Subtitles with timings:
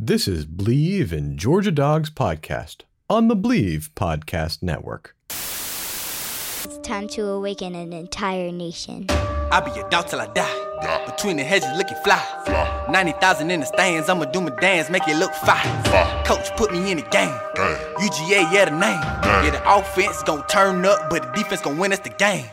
[0.00, 5.16] This is Bleav in Georgia Dogs podcast on the Bleav Podcast Network.
[5.30, 9.06] It's time to awaken an entire nation.
[9.50, 11.04] I'll be your dog till I die.
[11.04, 12.22] Between the hedges looking fly.
[12.88, 15.66] 90,000 in the stands, I'ma do my dance, make it look fine.
[16.24, 17.34] Coach put me in the game.
[17.96, 19.02] UGA, yeah, the name.
[19.42, 22.46] Yeah, the offense gon' turn up, but the defense gon' win us the game.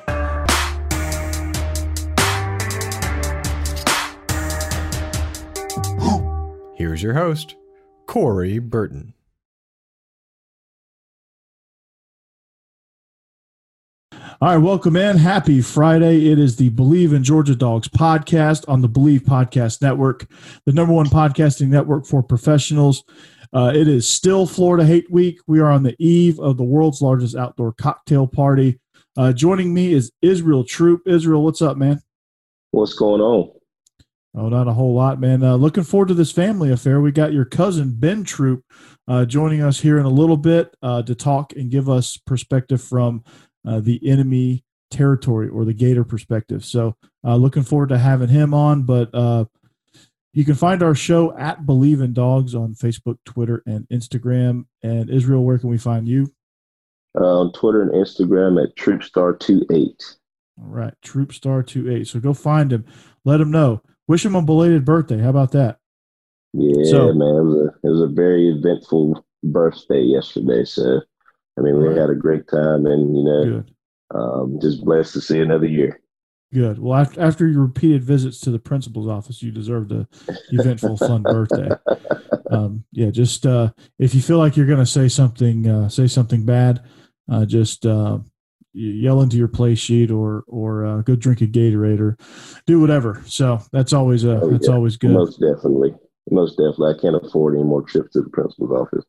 [6.75, 7.55] Here's your host,
[8.05, 9.13] Corey Burton.
[14.11, 15.15] All right, welcome in.
[15.17, 16.29] Happy Friday.
[16.29, 20.27] It is the Bleav in Georgia Dogs podcast on the Bleav Podcast Network,
[20.65, 23.05] the number one podcasting network for professionals.
[23.53, 25.39] Uh, it is still Florida Hate Week.
[25.47, 28.81] We are on the eve of the world's largest outdoor cocktail party.
[29.15, 31.03] Uh, joining me is Israel Troop.
[31.07, 32.01] Israel, what's up, man?
[32.71, 33.54] What's going on?
[34.37, 35.43] Oh, not a whole lot, man.
[35.43, 36.99] Uh, looking forward to this family affair.
[36.99, 38.65] We got your cousin Ben Troop
[39.07, 42.81] uh, joining us here in a little bit uh, to talk and give us perspective
[42.81, 43.23] from
[43.65, 46.65] uh, the enemy territory or the Gator perspective.
[46.65, 48.83] So, uh, looking forward to having him on.
[48.83, 49.45] But uh,
[50.33, 54.65] you can find our show at Believe in Dogs on Facebook, Twitter, and Instagram.
[54.83, 56.27] And Israel, where can we find you?
[57.23, 60.17] on Twitter and Instagram at Troopstar28.
[60.59, 62.07] All right, Troopstar28.
[62.07, 62.85] So go find him.
[63.23, 63.81] Let him know.
[64.07, 65.19] Wish him a belated birthday.
[65.19, 65.79] How about that?
[66.53, 70.63] Yeah, So- man, it was a it was a very eventful birthday yesterday.
[70.63, 71.01] So,
[71.57, 71.97] I mean, we Right.
[71.97, 73.63] had a great time, and you know,
[74.13, 75.99] um, just blessed to see another year.
[76.53, 76.79] Good.
[76.79, 80.07] Well, after, after your repeated visits to the principal's office, you deserved a
[80.51, 81.69] eventful, fun birthday.
[82.51, 86.05] Um, yeah, just uh, if you feel like you're going to say something, uh, say
[86.05, 86.83] something bad,
[87.27, 88.19] uh, just uh,
[88.75, 92.17] yell into your play sheet or or uh, go drink a Gatorade or
[92.67, 93.23] do whatever.
[93.25, 94.73] So that's always a Oh, that's yeah.
[94.73, 95.11] always good.
[95.11, 95.95] Most definitely,
[96.29, 96.93] most definitely.
[96.93, 99.05] I can't afford any more trips to the principal's office.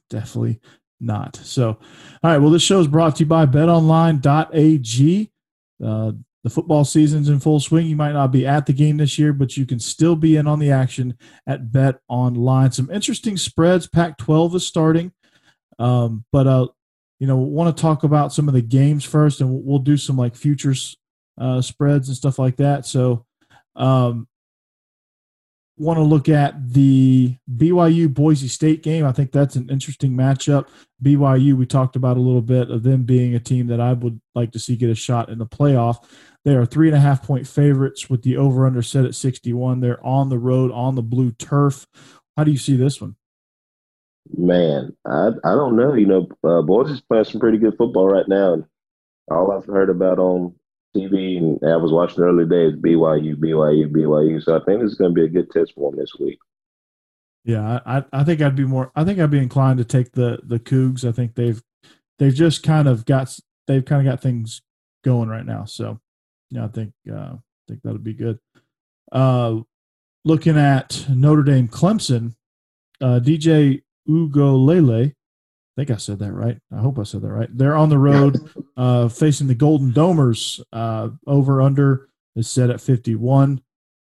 [0.10, 0.60] Definitely
[1.00, 1.36] not.
[1.36, 1.78] So, all
[2.22, 2.38] right.
[2.38, 5.30] Well, this show is brought to you by betonline.ag.
[5.84, 7.86] Uh, the football season's in full swing.
[7.86, 10.46] You might not be at the game this year, but you can still be in
[10.46, 11.16] on the action
[11.46, 12.70] at Bet Online.
[12.70, 13.86] Some interesting spreads.
[13.88, 15.12] Pac 12 is starting.
[15.78, 16.68] Um, but, uh,
[17.18, 20.16] you know, want to talk about some of the games first, and we'll, do some
[20.16, 20.96] like futures
[21.38, 22.86] uh, spreads and stuff like that.
[22.86, 23.24] So,
[23.76, 24.28] um,
[25.76, 29.04] want to look at the BYU Boise State game.
[29.04, 30.68] I think that's an interesting matchup.
[31.02, 34.20] BYU, we talked about a little bit of them being a team that I would
[34.34, 36.04] like to see get a shot in the playoff.
[36.44, 39.80] They are three and a half point favorites with the over under set at 61.
[39.80, 41.86] They're on the road on the blue turf.
[42.36, 43.16] How do you see this one?
[44.32, 45.94] Man, I I don't know.
[45.94, 48.64] You know, uh, Boise is playing some pretty good football right now, and
[49.30, 50.54] all I've heard about on
[50.96, 54.42] TV and I was watching the early days BYU, BYU, BYU.
[54.42, 56.38] So I think this is going to be a good test for them this week.
[57.44, 58.90] Yeah, I, I- think I'd be more.
[58.96, 61.06] I think I'd be inclined to take the the Cougs.
[61.06, 61.62] I think they've
[62.18, 63.36] they've just kind of got
[63.66, 64.62] they've kind of got things
[65.04, 65.64] going right now.
[65.66, 66.00] So
[66.50, 68.38] yeah, I think uh, I think that'll be good.
[69.12, 69.60] Uh,
[70.24, 72.34] looking at Notre Dame Clemson,
[73.02, 75.10] uh, DJ Uiagalelei.
[75.10, 75.14] I
[75.76, 76.58] think I said that right.
[76.72, 77.48] I hope I said that right.
[77.52, 78.38] They're on the road
[78.76, 80.60] uh, facing the Golden Domers.
[80.72, 83.60] Uh, over under is set at 51.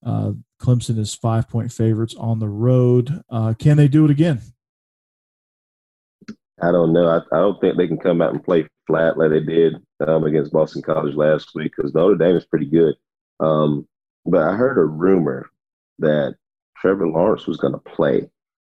[0.04, 3.22] Uh, Clemson is five point favorites on the road.
[3.31, 4.40] Uh, can they do it again?
[6.62, 7.06] I don't know.
[7.08, 9.75] I, I don't think they can come out and play flat like they did
[10.06, 12.94] um, against Boston College last week because Notre Dame is pretty good.
[13.40, 13.86] Um,
[14.25, 15.50] but I heard a rumor
[15.98, 16.36] that
[16.76, 18.28] Trevor Lawrence was going to play.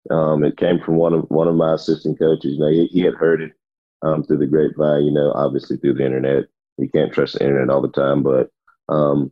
[0.10, 2.54] Um, it came from one of one of my assistant coaches.
[2.54, 3.54] You know, he, he had heard it
[4.02, 5.06] um, through the grapevine.
[5.06, 6.46] You know, obviously through the internet.
[6.78, 8.50] You can't trust the internet all the time, but
[8.90, 9.32] um,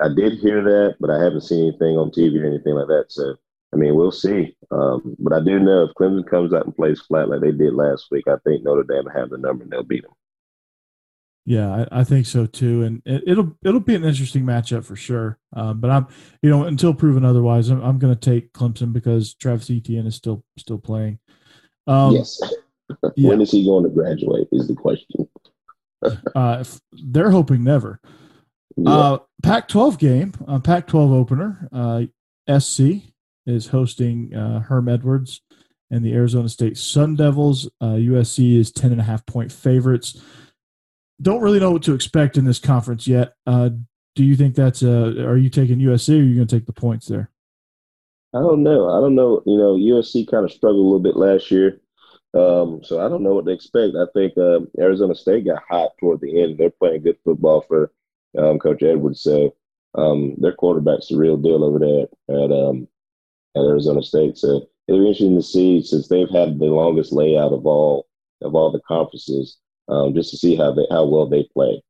[0.00, 3.06] I did hear that, but I haven't seen anything on TV or anything like that.
[3.08, 3.36] So
[3.72, 4.54] I mean, we'll see.
[4.70, 7.74] Um, but I do know if Clemson comes out and plays flat like they did
[7.74, 10.12] last week, I think Notre Dame will have the number and they'll beat them.
[11.44, 14.94] Yeah, I, I, think so too, and it, will it'll be an interesting matchup for
[14.94, 15.38] sure.
[15.52, 16.06] Um, but I'm,
[16.40, 20.14] you know, until proven otherwise, I'm, I'm going to take Clemson because Travis Etienne is
[20.14, 21.18] still still playing.
[21.88, 22.40] Um, yes.
[23.16, 23.30] yeah.
[23.30, 24.46] When is he going to graduate?
[24.52, 25.28] Is the question.
[26.34, 26.62] uh,
[26.92, 28.00] they're hoping never.
[28.76, 28.90] Yeah.
[28.90, 31.68] Uh, Pac-12 game, uh, Pac-12 opener.
[31.72, 32.04] Uh,
[32.58, 33.02] SC
[33.46, 35.42] is hosting uh, Herm Edwards
[35.90, 37.68] and the Arizona State Sun Devils.
[37.82, 40.20] USC uh, is ten and a half point favorites
[41.20, 43.34] don't really know what to expect in this conference yet.
[43.46, 43.70] Uh,
[44.14, 46.66] do you think that's uh, are you taking USC or are you going to take
[46.66, 47.30] the points there?
[48.34, 48.88] I don't know.
[48.88, 49.42] I don't know.
[49.46, 51.80] You know, USC kind of struggled a little bit last year.
[52.34, 53.94] Um, so I don't know what to expect.
[53.94, 56.56] I think uh, Arizona State got hot toward the end.
[56.56, 57.92] They're playing good football for
[58.38, 59.20] um, Coach Edwards.
[59.20, 59.54] So
[59.94, 62.88] um, their quarterback's the real deal over there at um,
[63.54, 64.38] at Arizona State.
[64.38, 68.06] So it'll be interesting to see since they've had the longest layout of all
[68.40, 69.58] of all the conferences
[69.88, 71.82] um, just to see how they how well they play.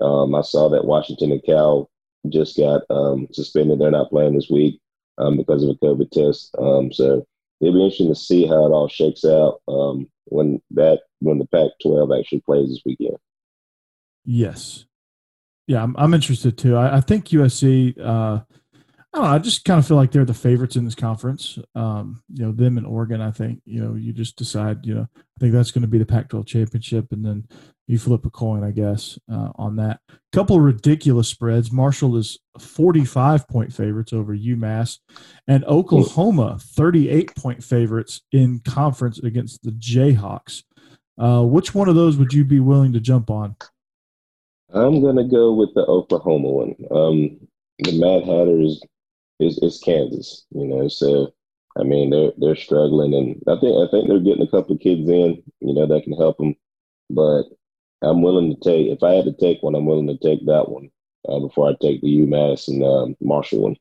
[0.00, 1.90] Um, I saw that Washington and Cal
[2.28, 4.80] just got um, suspended; they're not playing this week
[5.18, 6.54] um, because of a COVID test.
[6.58, 7.26] Um, so
[7.60, 9.60] it'll be interesting to see how it all shakes out
[10.26, 13.16] when that when the Pac-12 actually plays this weekend.
[14.24, 14.84] Yes,
[15.68, 16.76] yeah, I'm, I'm interested too.
[16.76, 17.98] I, I think USC.
[18.00, 18.40] Uh,
[19.14, 19.24] I know.
[19.24, 21.58] I just kind of feel like they're the favorites in this conference.
[21.74, 23.20] Um, you know, them and Oregon.
[23.20, 24.84] I think you know you just decide.
[24.84, 27.48] You know, I think that's going to be the Pac-12 championship, and then
[27.86, 30.00] you flip a coin, I guess, uh, on that.
[30.32, 31.72] Couple ridiculous spreads.
[31.72, 34.98] Marshall is 45 point favorites over UMass,
[35.46, 40.64] and Oklahoma 38 point favorites in conference against the Jayhawks.
[41.16, 43.56] Uh, which one of those would you be willing to jump on?
[44.72, 46.74] I'm going to go with the Oklahoma one.
[46.90, 48.82] Um, the Mad Hatter is
[49.40, 50.88] is, is Kansas, you know.
[50.88, 51.32] So
[51.78, 54.80] I mean, they're they're struggling, and I think I think they're getting a couple of
[54.80, 56.56] kids in, you know, that can help them.
[57.10, 57.44] But
[58.02, 60.68] I'm willing to take if I had to take one, I'm willing to take that
[60.68, 60.90] one
[61.28, 63.76] uh, before I take the UMass and um, Marshall one.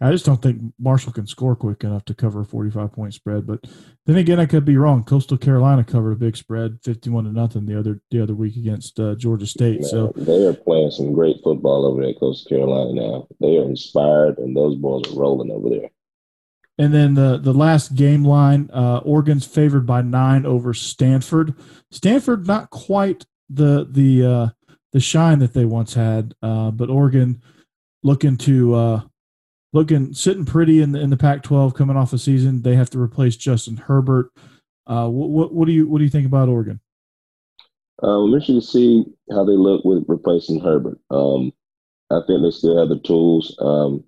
[0.00, 3.46] I just don't think Marshall can score quick enough to cover a 45 point spread.
[3.46, 3.64] But
[4.06, 5.04] then again, I could be wrong.
[5.04, 8.98] Coastal Carolina covered a big spread, 51 to nothing the other the other week against
[9.00, 9.80] uh, Georgia State.
[9.80, 13.26] Man, so they are playing some great football over there at Coastal Carolina now.
[13.40, 15.90] They are inspired, and those boys are rolling over there.
[16.76, 21.54] And then the the last game line, uh, Oregon's favored by nine over Stanford.
[21.90, 24.48] Stanford not quite the the uh,
[24.92, 27.42] the shine that they once had, uh, but Oregon
[28.02, 29.00] looking to uh,
[29.74, 32.62] looking sitting pretty in the in the Pac-12 coming off a season.
[32.62, 34.30] They have to replace Justin Herbert.
[34.86, 36.80] Uh, what, what, what do you what do you think about Oregon?
[38.02, 40.98] I'm interested to see how they look with replacing Herbert.
[41.10, 41.52] Um,
[42.10, 43.56] I think they still have the tools.
[43.60, 44.04] Um,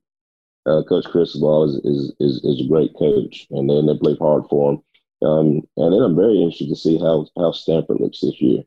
[0.66, 4.44] uh, coach Cristobal is, is is is a great coach, and then they play hard
[4.48, 4.82] for him.
[5.26, 8.62] Um, and then I'm very interested to see how how Stanford looks this year.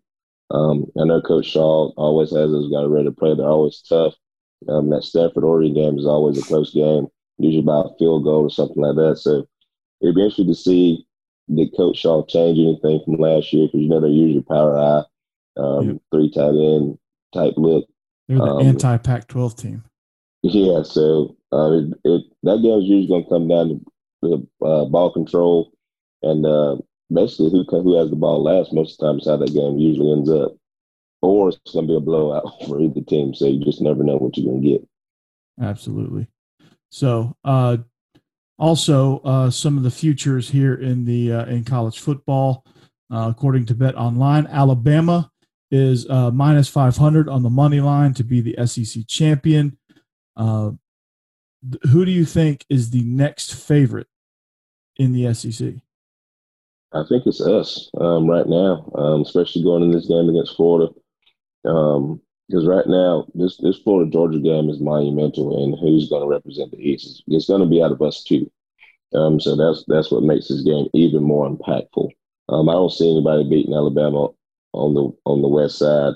[0.52, 3.36] Um, I know Coach Shaw always has those guys ready to play.
[3.36, 4.16] They're always tough.
[4.68, 7.08] Um, that Stanford Oregon game is always a close game,
[7.38, 9.18] usually by a field goal or something like that.
[9.18, 9.48] So
[10.02, 11.06] it'd be interesting to see
[11.56, 15.04] did Coach Shaw change anything from last year because you know they're usually power I,
[15.60, 15.98] um, yep.
[16.12, 16.98] three tight end
[17.34, 17.88] type look.
[18.28, 19.84] They're the um, anti Pac-12 team.
[20.44, 23.82] Yeah, so uh, it, it, that game is usually going to come down to
[24.22, 25.74] the uh, ball control
[26.22, 26.78] and uh,
[27.12, 28.72] basically who who has the ball last.
[28.72, 30.56] Most of the time, is how that game usually ends up
[31.22, 33.34] or it's going to be a blowout for either team.
[33.34, 34.88] So you just never know what you're going to get.
[35.62, 36.28] Absolutely.
[36.90, 37.78] So, uh,
[38.58, 42.66] also uh, some of the futures here in the uh, in college football,
[43.12, 45.32] uh, according to Bet Online, Alabama
[45.72, 49.78] is uh, minus 500 on the money line to be the SEC champion.
[50.36, 50.72] Uh,
[51.92, 54.08] who do you think is the next favorite
[54.98, 55.74] in the SEC?
[56.92, 60.92] I think it's us um, right now, um, especially going in this game against Florida.
[61.66, 66.28] Um, because right now this this Florida Georgia game is monumental, and who's going to
[66.28, 67.24] represent the East?
[67.28, 68.50] It's going to be out of us too.
[69.14, 72.10] Um, so that's that's what makes this game even more impactful.
[72.50, 74.30] Um, I don't see anybody beating Alabama
[74.74, 76.14] on the on the West Side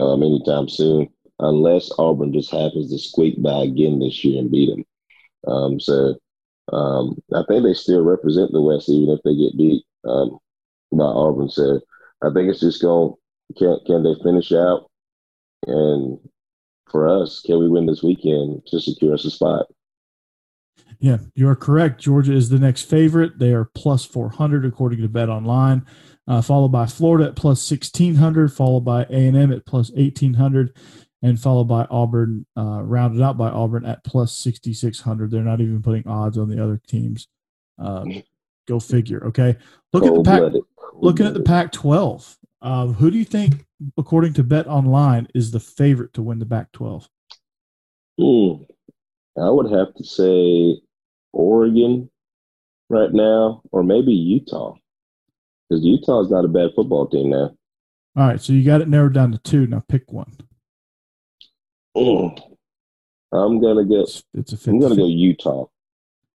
[0.00, 4.70] um, anytime soon, unless Auburn just happens to squeak by again this year and beat
[4.70, 4.84] them.
[5.46, 6.16] Um, so
[6.72, 10.38] um, I think they still represent the West, even if they get beat um,
[10.92, 11.50] by Auburn.
[11.50, 11.80] So
[12.22, 13.14] I think it's just going
[13.56, 14.90] can can they finish out?
[15.66, 16.18] And
[16.90, 19.66] for us, can we win this weekend to secure us a spot?
[20.98, 22.00] Yeah, you are correct.
[22.00, 23.38] Georgia is the next favorite.
[23.38, 25.84] They are plus 400 according to Bet Online,
[26.28, 30.76] uh, followed by Florida at plus 1600, followed by A&M at plus 1800,
[31.22, 35.30] and followed by Auburn, uh, rounded out by Auburn at plus 6600.
[35.30, 37.26] They're not even putting odds on the other teams.
[37.78, 38.22] Um,
[38.68, 39.24] go figure.
[39.26, 39.56] Okay,
[39.92, 40.52] look at the pack.
[40.94, 43.66] Looking at the Pac-12, um, who do you think,
[43.98, 47.06] according to Bet Online, is the favorite to win the Pac-12?
[49.36, 50.80] I would have to say
[51.32, 52.08] Oregon
[52.88, 54.74] right now, or maybe Utah,
[55.68, 57.50] because Utah's not a bad football team now.
[58.14, 59.66] All right, so you got it narrowed down to two.
[59.66, 60.36] Now pick one.
[61.96, 62.38] Mm.
[63.32, 64.02] I'm gonna go.
[64.34, 64.70] It's, a.
[64.70, 65.66] I'm gonna go Utah.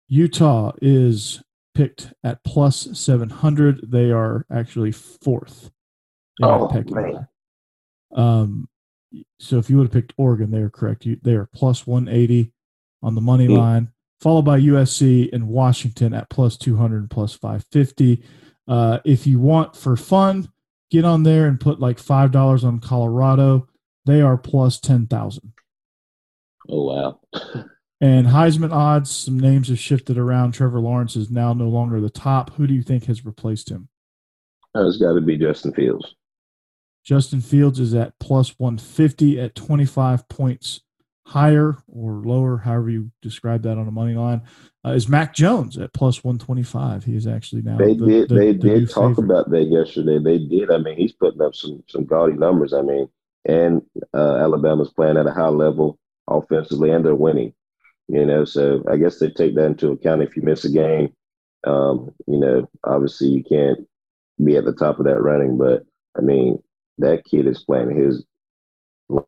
[0.09, 1.43] Utah is
[1.75, 3.91] picked at plus seven hundred.
[3.91, 5.71] They are actually fourth
[6.43, 7.29] oh, man.
[8.15, 8.69] Um,
[9.39, 11.05] so if you would have picked Oregon, they are correct.
[11.07, 12.53] You, they are plus 180
[13.03, 13.57] on the money mm.
[13.57, 18.23] line, followed by USC and Washington at plus 200 and plus 550.
[18.69, 20.51] Uh, if you want for fun,
[20.91, 23.69] get on there and put like $5 on Colorado.
[24.07, 25.53] They are plus 10,000.
[26.69, 27.21] Oh, wow.
[28.03, 30.51] And Heisman odds, some names have shifted around.
[30.51, 32.53] Trevor Lawrence is now no longer the top.
[32.55, 33.89] Who do you think has replaced him?
[34.75, 36.17] Uh, it's got to be Justin Fields.
[37.05, 40.81] Justin Fields is at plus 150 at 25 points
[41.27, 44.43] higher or lower, however you describe that on a money line.
[44.85, 47.05] Uh, is Mac Jones at plus 125?
[47.05, 47.79] He is actually now.
[47.79, 48.29] They the, did.
[48.29, 49.25] The, they the did talk favorite.
[49.25, 50.19] about that yesterday.
[50.23, 50.71] They did.
[50.71, 52.73] I mean, he's putting up some some gaudy numbers.
[52.73, 53.09] I mean,
[53.45, 53.83] and
[54.15, 57.55] uh, Alabama's playing at a high level offensively, and they're winning.
[58.09, 60.23] You know, so I guess they take that into account.
[60.23, 61.15] If you miss a game,
[61.65, 63.87] um, you know, obviously you can't
[64.43, 65.57] be at the top of that running.
[65.57, 65.85] But
[66.19, 66.63] I mean,
[66.99, 68.25] that kid is playing his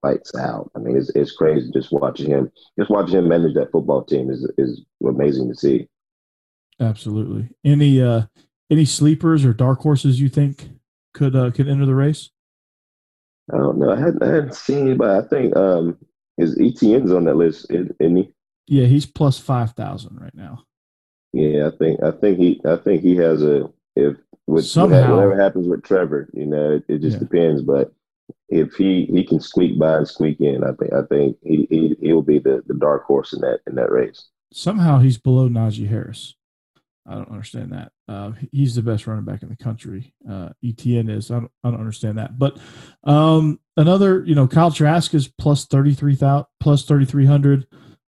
[0.02, 0.70] lights out.
[0.74, 2.50] I mean, it's it's crazy just watching him.
[2.78, 5.88] Just watching him manage that football team is is amazing to see.
[6.80, 7.50] Absolutely.
[7.64, 8.22] Any uh
[8.70, 10.70] any sleepers or dark horses you think
[11.12, 12.30] could uh, could enter the race?
[13.52, 13.90] I don't know.
[13.90, 15.98] I hadn't, I hadn't seen, but I think um
[16.36, 18.32] his Etienne's on that list, isn't he?
[18.66, 20.64] Yeah, he's plus five thousand right now.
[21.32, 25.40] Yeah, I think I think he I think he has a if with Somehow, whatever
[25.40, 27.20] happens with Trevor, you know, it, it just yeah.
[27.20, 27.62] depends.
[27.62, 27.92] But
[28.48, 31.96] if he he can squeak by and squeak in, I think I think he he
[32.00, 34.28] he will be the, the dark horse in that in that race.
[34.52, 36.34] Somehow he's below Najee Harris.
[37.06, 37.92] I don't understand that.
[38.08, 40.14] Uh, he's the best running back in the country.
[40.28, 41.30] Uh, Etienne is.
[41.30, 42.38] I don't, I don't understand that.
[42.38, 42.58] But
[43.02, 47.66] um, another, you know, Kyle Trask is plus thirty three thousand, plus thirty three hundred.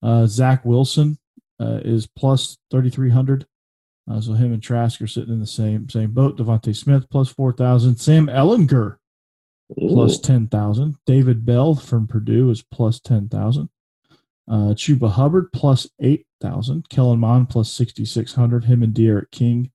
[0.04, 1.20] Uh, Zach Wilson
[1.62, 3.46] uh, is plus 3,300.
[4.12, 6.38] Uh, so him and Trask are sitting in the same same boat.
[6.38, 7.98] DeVonta Smith plus 4,000.
[7.98, 8.98] Sam Ehlinger
[9.78, 10.96] plus 10,000.
[11.06, 13.70] David Bell from Purdue is plus 10,000.
[14.50, 16.90] Uh, Chuba Hubbard plus 8,000.
[16.90, 18.66] Kellen Mond plus 6,600.
[18.66, 19.72] Him and D'Eriq King.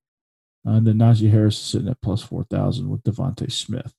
[0.67, 3.93] Uh, and then Najee Harris is sitting at plus 4,000 with DeVonta Smith.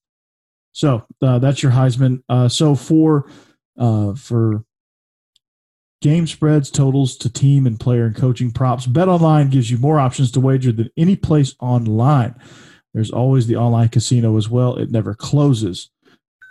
[0.73, 2.23] So uh, that's your Heisman.
[2.29, 3.29] Uh, so for
[3.77, 4.65] uh, for
[6.01, 8.87] game spreads, totals to team and player and coaching props.
[8.87, 12.35] BetOnline gives you more options to wager than any place online.
[12.95, 14.77] There's always the online casino as well.
[14.77, 15.91] It never closes.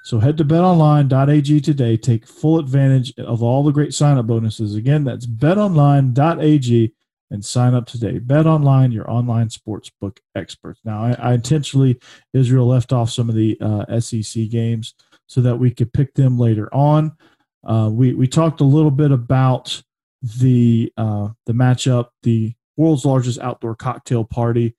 [0.03, 1.97] So head to betonline.ag today.
[1.97, 4.75] Take full advantage of all the great sign up bonuses.
[4.75, 6.93] Again, that's betonline.ag
[7.29, 8.19] and sign up today.
[8.19, 10.79] BetOnline, your online sportsbook experts.
[10.85, 11.99] Now, I, I, intentionally,
[12.33, 14.93] Israel left off some of the uh, SEC games
[15.25, 17.17] so that we could pick them later on.
[17.63, 19.81] Uh, we we talked a little bit about
[20.21, 24.75] the uh, the matchup, the world's largest outdoor cocktail party,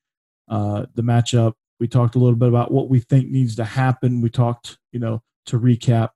[0.49, 1.53] uh, the matchup.
[1.79, 4.21] We talked a little bit about what we think needs to happen.
[4.21, 6.09] We talked, you know, to recap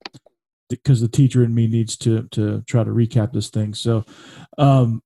[0.69, 3.73] because the teacher in me needs to to try to recap this thing.
[3.73, 4.05] So,
[4.57, 5.01] um,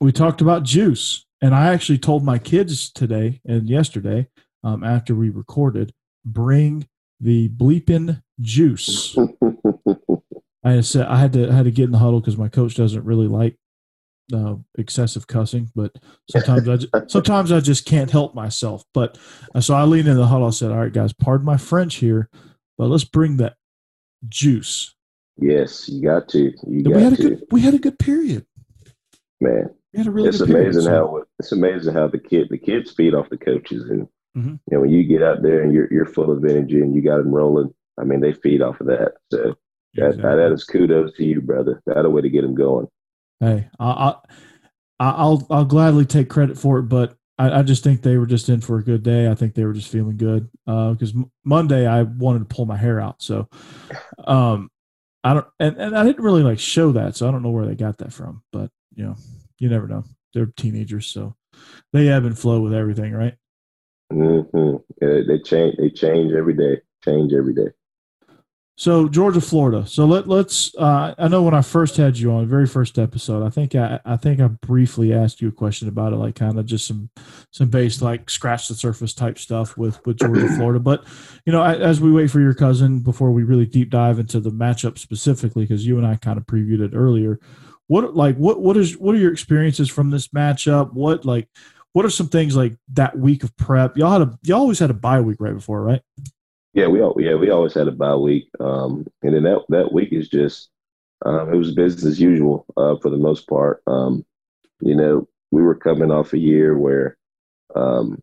[0.00, 4.28] we talked about juice, and I actually told my kids today and yesterday
[4.64, 5.92] um, after we recorded,
[6.24, 6.88] bring
[7.20, 9.16] the bleeping juice.
[10.64, 12.74] I said I had to I had to get in the huddle because my coach
[12.74, 13.56] doesn't really like
[14.32, 15.96] uh, excessive cussing, but
[16.30, 18.84] sometimes I just, sometimes I just can't help myself.
[18.94, 19.18] But
[19.54, 20.46] uh, so I leaned in the huddle.
[20.46, 22.28] I said, "All right, guys, pardon my French here,
[22.78, 23.56] but let's bring that
[24.28, 24.94] juice."
[25.36, 26.52] Yes, you got to.
[26.66, 27.26] You got we had to.
[27.26, 28.46] a good we had a good period,
[29.40, 29.70] man.
[29.92, 31.24] We had a really it's amazing period, how so.
[31.38, 34.50] it's amazing how the kid the kids feed off the coaches, and mm-hmm.
[34.50, 37.02] you know, when you get out there and you're you're full of energy and you
[37.02, 37.74] got them rolling.
[38.00, 39.12] I mean, they feed off of that.
[39.30, 39.54] So
[39.94, 40.36] that, exactly.
[40.36, 41.82] that is kudos to you, brother.
[41.86, 42.88] That a way to get him going.
[43.40, 44.14] Hey, I,
[45.00, 48.26] I, I'll I'll gladly take credit for it, but I, I, just think they were
[48.26, 49.28] just in for a good day.
[49.28, 52.76] I think they were just feeling good because uh, Monday I wanted to pull my
[52.76, 53.20] hair out.
[53.20, 53.48] So,
[54.24, 54.70] um,
[55.24, 57.66] I don't and, and I didn't really like show that, so I don't know where
[57.66, 58.42] they got that from.
[58.52, 59.16] But you know,
[59.58, 60.04] you never know.
[60.34, 61.34] They're teenagers, so
[61.92, 63.34] they ebb and flow with everything, right?
[64.12, 64.76] Mm-hmm.
[65.00, 65.76] Yeah, they change.
[65.78, 66.80] They change every day.
[67.04, 67.68] Change every day.
[68.76, 69.86] So Georgia, Florida.
[69.86, 70.74] So let let's.
[70.76, 73.74] Uh, I know when I first had you on, the very first episode, I think
[73.74, 76.86] I I think I briefly asked you a question about it, like kind of just
[76.86, 77.10] some
[77.50, 80.80] some base like scratch the surface type stuff with with Georgia, Florida.
[80.80, 81.04] But
[81.44, 84.50] you know, as we wait for your cousin before we really deep dive into the
[84.50, 87.38] matchup specifically, because you and I kind of previewed it earlier.
[87.88, 90.94] What like what what is what are your experiences from this matchup?
[90.94, 91.48] What like
[91.92, 93.98] what are some things like that week of prep?
[93.98, 96.00] Y'all had a y'all always had a bye week right before, right?
[96.74, 99.92] Yeah, we all, yeah we always had a bye week, um, and then that that
[99.92, 100.70] week is just
[101.24, 103.82] um, it was business as usual uh, for the most part.
[103.86, 104.24] Um,
[104.80, 107.16] you know, we were coming off a year where
[107.76, 108.20] um,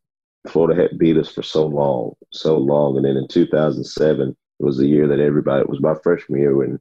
[0.48, 4.78] Florida had beat us for so long, so long, and then in 2007 it was
[4.78, 5.62] the year that everybody.
[5.62, 6.80] It was my freshman year when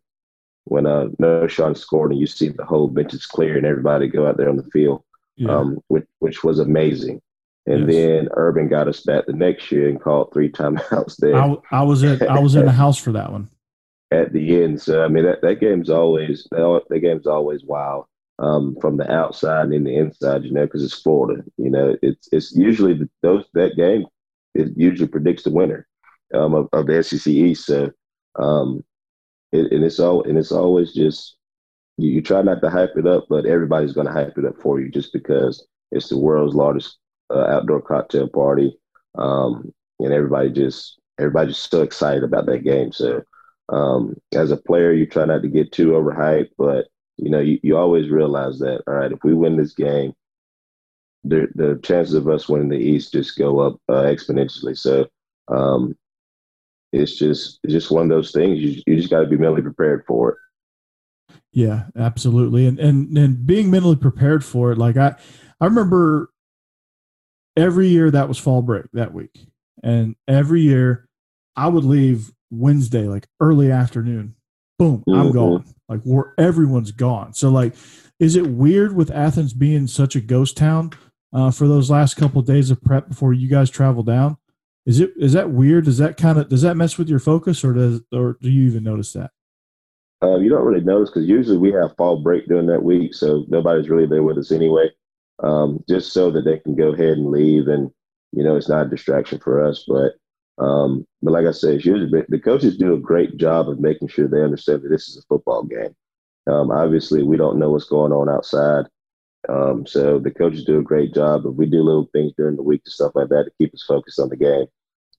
[0.64, 4.36] when uh, Knowshon scored, and you see the whole benches clear and everybody go out
[4.38, 5.02] there on the field,
[5.36, 5.54] Yeah.
[5.56, 7.20] um, which which was amazing.
[7.68, 7.96] And Yes.
[7.96, 11.82] then Urban got us back the next year and called three timeouts there I, I
[11.82, 13.48] was at I was in the house for that one.
[14.10, 14.80] at the end.
[14.80, 18.06] So I mean that, that game's always that, that game's always wild
[18.38, 21.42] um, from the outside and the inside, you know, because it's Florida.
[21.58, 24.04] You know, it's it's usually the, those that game
[24.54, 25.86] it usually predicts the winner
[26.34, 27.66] um, of, of the SEC East.
[27.66, 27.90] So
[28.38, 28.82] um,
[29.52, 31.36] it, and it's all and it's always just
[31.98, 34.56] you, you try not to hype it up, but everybody's going to hype it up
[34.62, 36.96] for you just because it's the world's largest
[37.30, 38.78] uh, outdoor cocktail party,
[39.16, 42.92] um, and everybody just everybody's so excited about that game.
[42.92, 43.22] So
[43.68, 47.58] um, as a player, you try not to get too overhyped, but you know you,
[47.62, 50.12] you always realize that all right, if we win this game,
[51.24, 54.76] the the chances of us winning the East just go up uh, exponentially.
[54.76, 55.06] So
[55.48, 55.96] um,
[56.92, 58.60] it's just it's just one of those things.
[58.60, 60.36] You you just got to be mentally prepared for it.
[61.52, 62.66] Yeah, absolutely.
[62.66, 65.16] And and and being mentally prepared for it, like I
[65.60, 66.30] I remember
[67.58, 69.46] every year that was fall break that week.
[69.82, 71.08] And every year
[71.56, 74.34] I would leave Wednesday, like early afternoon.
[74.78, 75.32] Boom, I'm Mhm.
[75.32, 75.64] gone.
[75.88, 77.34] Like where everyone's gone.
[77.34, 77.74] So like
[78.20, 80.90] is it weird with Athens being such a ghost town
[81.32, 84.36] uh, for those last couple of days of prep before you guys travel down?
[84.86, 85.84] Is it is that weird?
[85.84, 88.66] Does that kind of does that mess with your focus or does or do you
[88.68, 89.30] even notice that?
[90.22, 93.44] Uh, you don't really notice because usually we have fall break during that week, so
[93.48, 94.90] nobody's really there with us anyway.
[95.42, 97.90] Um, just so that they can go ahead and leave, and
[98.32, 99.84] you know it's not a distraction for us.
[99.86, 100.14] But
[100.62, 104.26] um, but like I said, usually the coaches do a great job of making sure
[104.26, 105.94] they understand that this is a football game.
[106.48, 108.86] Um, obviously, we don't know what's going on outside,
[109.48, 111.44] um, so the coaches do a great job.
[111.44, 113.84] But we do little things during the week and stuff like that to keep us
[113.86, 114.66] focused on the game.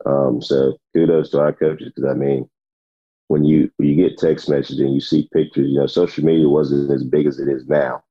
[0.05, 2.49] Um, so kudos to our coaches because I mean
[3.29, 6.49] when you when you get text messages and you see pictures, you know, social media
[6.49, 8.03] wasn't as big as it is now.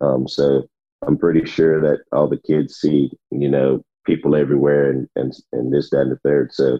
[0.00, 0.66] Um, so
[1.06, 5.72] I'm pretty sure that all the kids see, you know, people everywhere and and, and
[5.72, 6.52] this, that, and the third.
[6.52, 6.78] So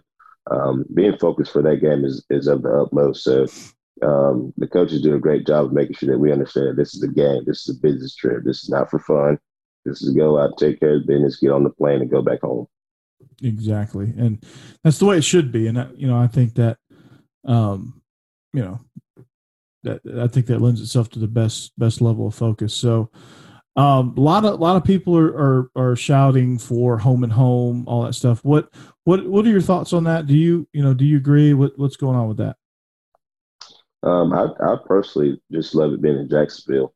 [0.50, 3.24] um, being focused for that game is is of the utmost.
[3.24, 3.46] So
[4.02, 7.02] um, the coaches do a great job of making sure that we understand this is
[7.02, 9.38] a game, this is a business trip, this is not for fun.
[9.84, 12.40] This is go out, take care of business, get on the plane, and go back
[12.40, 12.66] home.
[13.42, 14.44] Exactly, and
[14.84, 15.66] that's the way it should be.
[15.66, 16.78] And I, you know, I think that,
[17.44, 18.00] um,
[18.52, 18.80] you know,
[19.82, 22.74] that I think that lends itself to the best best level of focus.
[22.74, 23.10] So,
[23.76, 27.32] um, a lot of a lot of people are, are are shouting for home and
[27.32, 28.44] home, all that stuff.
[28.44, 28.70] What
[29.04, 30.26] what what are your thoughts on that?
[30.26, 31.54] Do you you know do you agree?
[31.54, 32.56] What what's going on with that?
[34.02, 36.92] Um, I, I personally just love it being in Jacksonville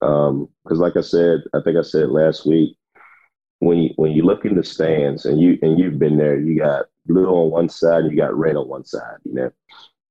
[0.00, 2.76] because, like I said, I think I said last week,
[3.58, 6.58] when you when you look in the stands and you and you've been there, you
[6.58, 9.50] got blue on one side, and you got red on one side, you know.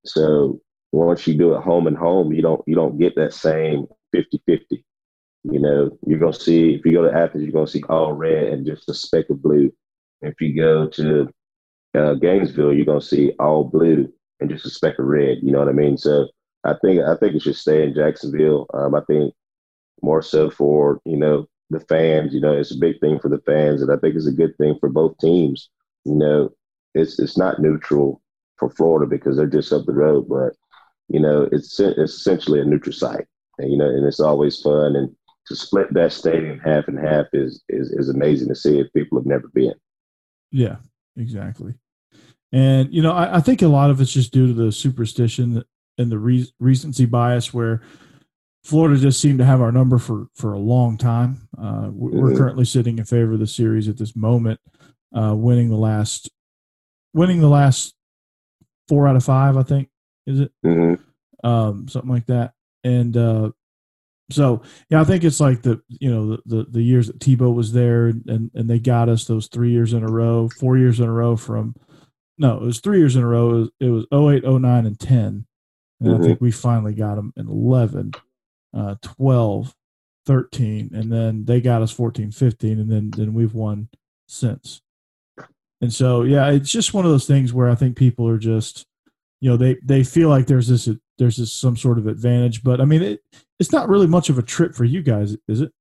[0.05, 3.87] So once you do it home and home, you don't you don't get that same
[4.13, 4.83] 50-50.
[5.51, 8.47] You know, you're gonna see if you go to Athens, you're gonna see all red
[8.47, 9.71] and just a speck of blue.
[10.21, 11.29] If you go to
[11.95, 15.39] uh, Gainesville, you're gonna see all blue and just a speck of red.
[15.41, 15.97] You know what I mean?
[15.97, 16.27] So
[16.63, 18.67] I think I think it should stay in Jacksonville.
[18.73, 19.34] Um, I think
[20.01, 22.34] more so for you know the fans.
[22.34, 24.58] You know, it's a big thing for the fans, and I think it's a good
[24.58, 25.69] thing for both teams.
[26.05, 26.49] You know,
[26.95, 28.21] it's it's not neutral
[28.58, 30.53] for Florida because they're just up the road, but
[31.08, 33.27] you know, it's it's essentially a neutral site,
[33.60, 34.95] and you know, and it's always fun.
[34.95, 35.15] And
[35.47, 39.17] to split that stadium half and half is is is amazing to see if people
[39.19, 39.73] have never been.
[40.51, 40.77] Yeah,
[41.17, 41.75] exactly.
[42.51, 45.63] And you know, I, I think a lot of it's just due to the superstition
[45.97, 47.81] and the re- recency bias, where
[48.63, 51.47] Florida just seemed to have our number for for a long time.
[51.58, 52.38] Uh, we- we're Mhm.
[52.38, 54.60] currently sitting in favor of the series at this moment,
[55.15, 56.29] uh, winning the last,
[57.13, 57.93] winning the last
[58.88, 59.58] four out of five.
[59.58, 59.89] I think
[60.25, 60.93] is it hmm
[61.43, 62.53] um, something like that.
[62.84, 63.51] And uh,
[64.31, 67.53] so, yeah, I think it's like the you know the the, the years that Tebow
[67.53, 70.99] was there, and and they got us those three years in a row, four years
[70.99, 71.75] in a row from
[72.38, 73.49] no, it was three years in a row.
[73.49, 75.45] It was, it was 08, 09, and 10.
[76.01, 76.19] And Mhm.
[76.19, 78.11] I think we finally got them in 11,
[78.73, 79.73] uh, 12,
[80.25, 83.88] 13, and then they got us 14, 15, and then, then we've won
[84.27, 84.81] since.
[85.79, 88.85] And so, yeah, it's just one of those things where I think people are just,
[89.39, 92.82] you know, they, they feel like there's this, there's this some sort of advantage, but
[92.82, 93.21] I mean, it,
[93.60, 95.71] it's not really much of a trip for you guys, is it?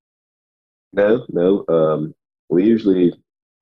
[0.92, 1.64] No, no.
[1.68, 2.14] Um,
[2.48, 3.12] we usually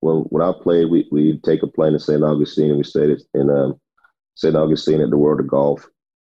[0.01, 2.23] when when I play, we we take a plane to St.
[2.23, 3.79] Augustine and we stayed in um,
[4.35, 4.55] St.
[4.55, 5.87] Augustine at the World of Golf.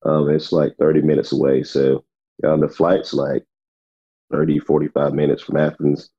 [0.04, 2.04] Um, it's like 30 minutes away, so
[2.44, 3.44] um, the flight's like
[4.30, 6.10] 30, 45 minutes from Athens.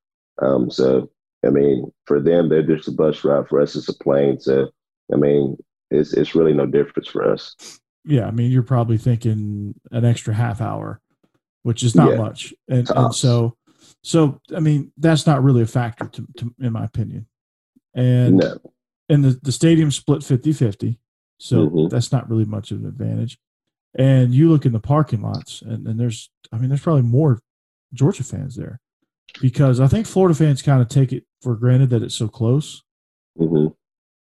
[0.41, 1.09] Um, so
[1.45, 3.47] I mean, for them, they're just a bus ride.
[3.47, 4.39] For us, it's a plane.
[4.39, 4.69] So
[5.11, 5.57] I mean,
[5.89, 7.55] it's it's really no difference for us.
[8.07, 11.01] Yeah, I mean, you're probably thinking an extra half hour,
[11.63, 12.17] which is not Yeah.
[12.17, 13.55] much, and, and so,
[14.03, 17.27] so I mean, that's not really a factor, to, to, in my opinion.
[17.93, 18.57] And No,
[19.09, 20.97] and the the stadium split 50-50,
[21.37, 21.89] so Mhm.
[21.89, 23.37] that's not really much of an advantage.
[23.97, 27.39] And you look in the parking lots, and, and there's, I mean, there's probably more
[27.93, 28.79] Georgia fans there
[29.41, 32.83] because I think Florida fans kind of take it for granted that it's so close.
[33.37, 33.67] hmm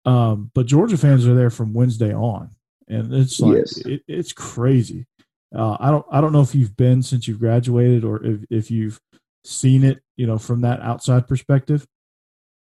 [0.04, 2.50] Um, but Georgia fans are there from Wednesday on,
[2.90, 3.79] and it's like Yes.
[3.87, 5.07] it, it's crazy.
[5.55, 8.70] Uh, I don't I don't know if you've been since you've graduated or if, if
[8.70, 9.00] you've
[9.44, 11.87] seen it, you know, from that outside perspective.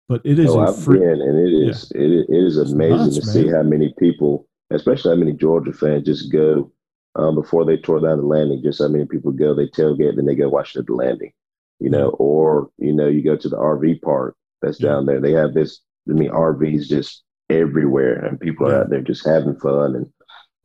[0.07, 2.57] But it is Oh, a I've free, been, and it is it, is- it is
[2.73, 6.71] amazing nuts, to see how many people, especially how many Georgia fans, just go
[7.15, 8.63] um, before they tore down the landing.
[8.63, 11.31] Just how many people go, they tailgate, then they go watch at the landing.
[11.79, 14.89] You know, or you know, you go to the RV park that's Yeah.
[14.89, 15.21] down there.
[15.21, 15.79] They have this.
[16.09, 20.07] I mean, RVs just everywhere, and people are out there just having fun and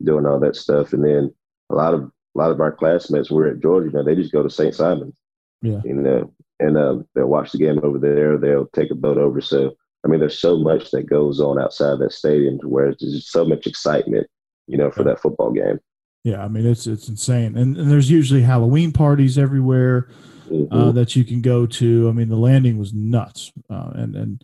[0.03, 0.93] doing all that stuff.
[0.93, 1.33] And then
[1.69, 3.87] a lot of a lot of our classmates were at Georgia.
[3.87, 4.75] You know, they just go to St.
[4.75, 5.13] Simon's
[5.61, 8.37] yeah, you know, and um, they'll watch the game over there.
[8.37, 9.39] They'll take a boat over.
[9.41, 9.71] So,
[10.05, 13.31] I mean, there's so much that goes on outside that stadium to where there's just
[13.31, 14.27] so much excitement,
[14.67, 15.07] you know, for Yeah.
[15.13, 15.79] that football game.
[16.23, 16.43] yeah.
[16.43, 20.09] I mean, it's it's insane, and, and there's usually Halloween parties everywhere
[20.51, 20.67] Mhm.
[20.71, 22.09] uh, that you can go to.
[22.09, 24.43] I mean, the landing was nuts, uh, and and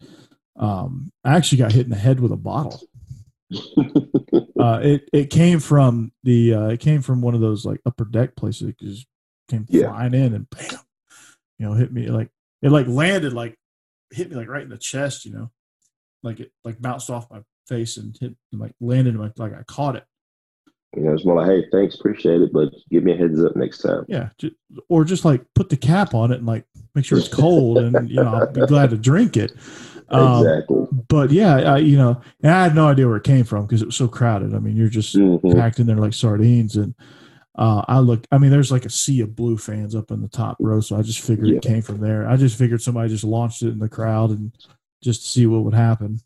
[0.55, 2.79] um, I actually got hit in the head with a bottle.
[4.59, 8.05] uh, it it came from the uh, it came from one of those like upper
[8.05, 8.69] deck places.
[8.69, 9.07] It just
[9.49, 9.87] came Yeah.
[9.89, 10.79] flying in and bam,
[11.59, 12.29] you know, hit me like
[12.61, 13.55] it like landed like
[14.11, 15.25] hit me like right in the chest.
[15.25, 15.51] You know,
[16.23, 19.53] like it like bounced off my face and hit and like landed in my like
[19.53, 20.05] I caught it.
[20.95, 23.55] you know, it's more like, hey, thanks, appreciate it, but give me a heads up
[23.55, 24.03] next time.
[24.07, 24.55] Yeah, ju-
[24.89, 28.09] or just like put the cap on it and like make sure it's cold and
[28.09, 29.53] you know I'll be glad to drink it.
[30.11, 30.85] Um, exactly.
[31.07, 33.81] But yeah, I, you know, and I had no idea where it came from because
[33.81, 34.53] it was so crowded.
[34.53, 35.55] I mean, you're just Mhm.
[35.55, 36.75] packed in there like sardines.
[36.75, 36.93] And
[37.57, 40.27] uh, I look, I mean, there's like a sea of blue fans up in the
[40.27, 40.81] top row.
[40.81, 41.55] So I just figured Yeah.
[41.57, 42.27] it came from there.
[42.27, 44.51] I just figured somebody just launched it in the crowd and
[45.03, 46.19] just to see what would happen.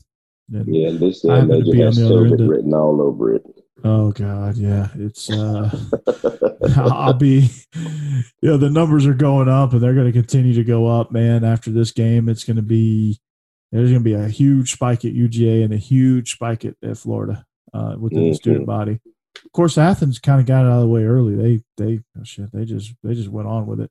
[0.52, 2.42] And, Yeah, this I thing happen they be on just the has other end COVID
[2.42, 3.42] of- written all over it.
[3.84, 5.30] Oh God, yeah, it's.
[5.30, 5.70] uh
[6.76, 7.50] I'll be,
[8.40, 11.12] you know, the numbers are going up and they're going to continue to go up,
[11.12, 11.44] man.
[11.44, 13.18] After this game, it's going to be,
[13.72, 16.96] there's going to be a huge spike at UGA and a huge spike at, at
[16.98, 18.36] Florida uh, within the Mhm.
[18.36, 19.00] student body.
[19.44, 21.34] Of course, Athens kind of got it out of the way early.
[21.34, 23.90] They, they, oh shit, they just, they just went on with it.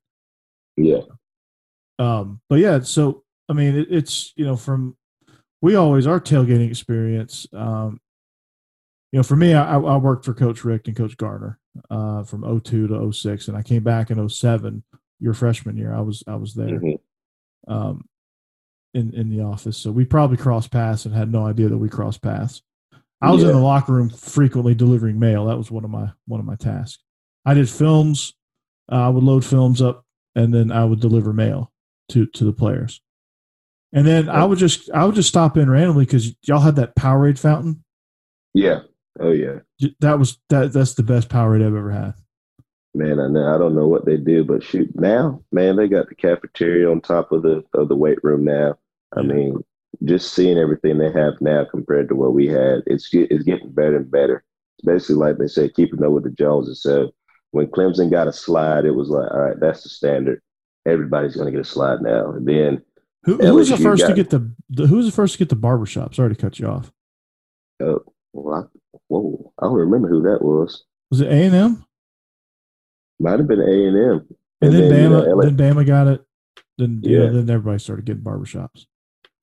[0.77, 1.01] Yeah.
[1.99, 4.97] Um, but yeah, so I mean, it, it's you know, from
[5.61, 7.47] we always our tailgating experience.
[7.53, 7.99] Um,
[9.11, 11.57] you know, for me, I, I worked for Coach Richt and Coach Garner
[11.89, 14.83] uh, from 02 to 06, and I came back in 07,
[15.19, 15.93] your freshman year.
[15.93, 16.99] I was I was there Mhm.
[17.67, 18.05] um,
[18.95, 21.89] in in the office, so we probably crossed paths and had no idea that we
[21.89, 22.63] crossed paths.
[23.21, 25.45] I was in the locker room frequently delivering mail.
[25.45, 27.03] That was one of my one of my tasks.
[27.45, 28.33] I did films.
[28.91, 30.05] Uh, I would load films up,
[30.35, 31.71] and then I would deliver mail
[32.09, 33.01] to to the players.
[33.93, 36.95] And then I would just I would just stop in randomly because y'all had that
[36.95, 37.83] Powerade fountain.
[38.53, 38.81] Yeah.
[39.19, 39.59] Oh yeah.
[40.01, 42.13] That was that that's the best Powerade I've ever had.
[42.93, 46.07] Man, I know I don't know what they do, but shoot, now, man, they got
[46.07, 48.77] the cafeteria on top of the of the weight room now.
[49.17, 49.63] I mean,
[50.03, 53.97] just seeing everything they have now compared to what we had, it's it's getting better
[53.97, 54.43] and better.
[54.77, 56.81] It's basically like they say, keeping up with the Joneses.
[56.81, 57.11] So
[57.51, 60.41] when Clemson got a slide, it was like, all right, that's the standard.
[60.85, 62.31] Everybody's going to get a slide now.
[62.31, 62.81] And then,
[63.23, 65.49] Who, who was the first to get the, the who was the first to get
[65.49, 66.13] the barbershop?
[66.13, 66.91] Sorry to cut you off.
[67.81, 70.83] oh, well, I, whoa, I don't remember who that was.
[71.09, 71.85] Was it A and M?
[73.19, 74.27] Might have been A and M.
[74.61, 76.25] And then you know, Bama, LA then Bama got it.
[76.77, 77.29] Then yeah, Yeah.
[77.29, 78.85] then everybody started getting barbershops.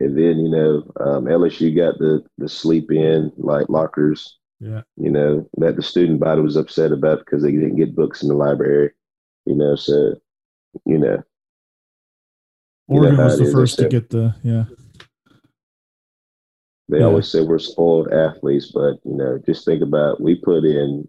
[0.03, 4.37] And then you know, um, LSU got the the sleep in like lockers.
[4.59, 4.83] Yeah.
[4.97, 8.29] You know that the student body was upset about because they didn't get books in
[8.29, 8.91] the library.
[9.47, 10.15] You know, so
[10.87, 11.23] you know,
[12.89, 14.65] You know Oregon was the first to get the yeah.
[16.89, 17.05] They Yeah.
[17.07, 21.09] always say we're spoiled athletes, but you know, just think about we put in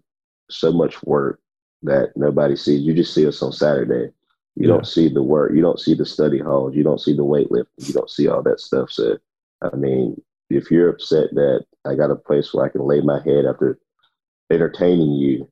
[0.50, 1.40] so much work
[1.82, 2.82] that nobody sees.
[2.82, 4.12] You just see us on Saturday.
[4.56, 4.74] You Yeah.
[4.74, 5.52] don't see the work.
[5.54, 6.74] You don't see the study halls.
[6.74, 7.88] You don't see the weightlifting.
[7.88, 8.90] You don't see all that stuff.
[8.90, 9.18] So,
[9.62, 13.20] I mean, if you're upset that I got a place where I can lay my
[13.24, 13.78] head after
[14.50, 15.48] entertaining you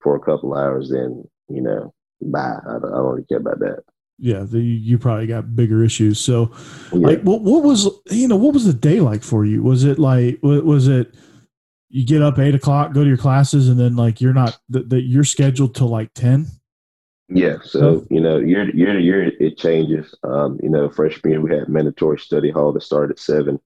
[0.00, 1.92] for a couple hours, then you know,
[2.22, 2.58] bye.
[2.66, 3.84] I don't, I don't really care about that.
[4.18, 6.18] Yeah, the, you probably got bigger issues.
[6.18, 6.50] So,
[6.92, 7.08] Yeah.
[7.08, 9.62] like, what, what was you know what was the day like for you?
[9.62, 11.14] Was it like was it
[11.88, 14.88] you get up eight o'clock, go to your classes, and then like you're not that
[14.88, 16.46] that you're scheduled till like ten?
[17.28, 20.14] Yeah, so you know, year to year to year it changes.
[20.22, 23.58] Um, you know, freshman year we had mandatory study hall that started at seven,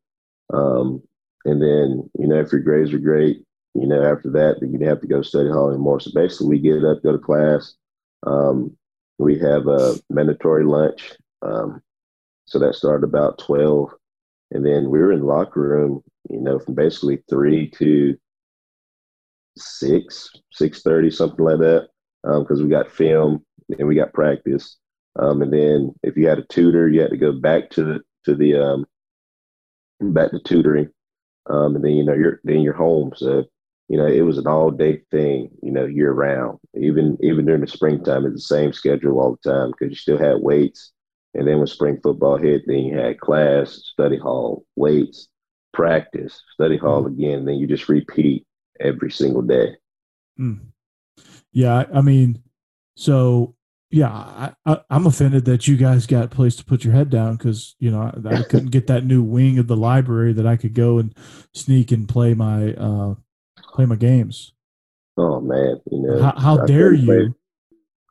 [0.51, 1.03] um,
[1.45, 3.45] and then you know if your grades are great,
[3.75, 6.01] you know after that then you didn't have to go study hall anymore.
[6.01, 7.75] So basically, we get up, go to class.
[8.27, 8.77] Um,
[9.19, 11.83] we have a mandatory lunch, um,
[12.47, 13.91] so that started about twelve,
[14.53, 18.17] and then we were in locker room, you know, from basically three to
[19.59, 21.89] six, six thirty, something like that,
[22.23, 23.45] because we got film
[23.79, 24.77] and we got practice.
[25.19, 28.01] Um, and then if you had a tutor, you had to go back to the
[28.25, 28.87] to the um,
[30.01, 30.91] back to tutoring,
[31.49, 33.13] um, and then you know you're then you're home.
[33.17, 33.45] So
[33.89, 36.59] you know it was an all day thing, you know, year round.
[36.79, 40.19] Even even during the springtime, it's the same schedule all the time because you still
[40.19, 40.93] had weights.
[41.35, 45.29] And then when spring football hit, then you had class, study hall, weights,
[45.73, 47.45] practice, study hall again.
[47.45, 48.45] Then you just repeat
[48.81, 49.77] every single day.
[50.39, 50.61] Mm.
[51.53, 52.43] Yeah, I mean,
[52.97, 53.55] so
[53.91, 57.37] yeah, I, I'm offended that you guys got a place to put your head down
[57.37, 60.57] because you know I, I couldn't get that new wing of the library that I
[60.57, 61.15] could go and
[61.55, 63.15] sneak and play my uh,
[63.75, 64.53] play my games.
[65.17, 67.35] Oh man, you know How, how dare couldn't play- you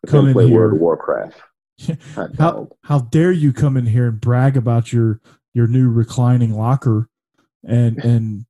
[0.08, 0.76] come in play World here?
[0.76, 1.42] of Warcraft.
[2.38, 5.22] How how dare you come in here and brag about your
[5.54, 7.08] your new reclining locker
[7.66, 8.46] and and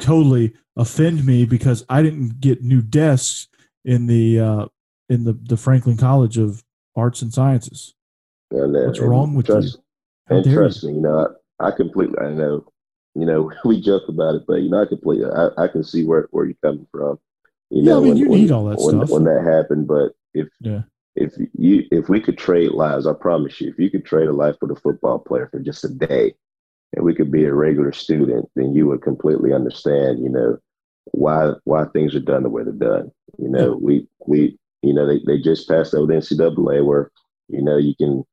[0.00, 3.46] totally offend me because I didn't get new desks
[3.84, 4.66] in the uh,
[5.08, 6.64] in the the Franklin College of
[6.94, 7.94] Arts and Sciences.
[8.50, 9.78] And, then- What's wrong with trust,
[10.30, 10.36] you?
[10.36, 11.28] And trust me, you know,
[11.60, 12.64] I, I completely, I know,
[13.14, 16.04] you know, we joke about it, but you know, I completely, I, I can see
[16.04, 17.18] where where you're coming from.
[17.70, 19.10] You Yeah, know, I mean, you need all that when, stuff.
[19.10, 19.86] when that happened.
[19.88, 20.82] But if Yeah.
[21.16, 24.32] if you if we could trade lives, I promise you, if you could trade a
[24.32, 26.34] life with a football player for just a day,
[26.94, 30.58] and we could be a regular student, then you would completely understand, you know,
[31.12, 33.10] why why things are done the way they're done.
[33.38, 37.10] You know, we we you know they, they just passed over the NCAA where
[37.48, 38.24] you know you can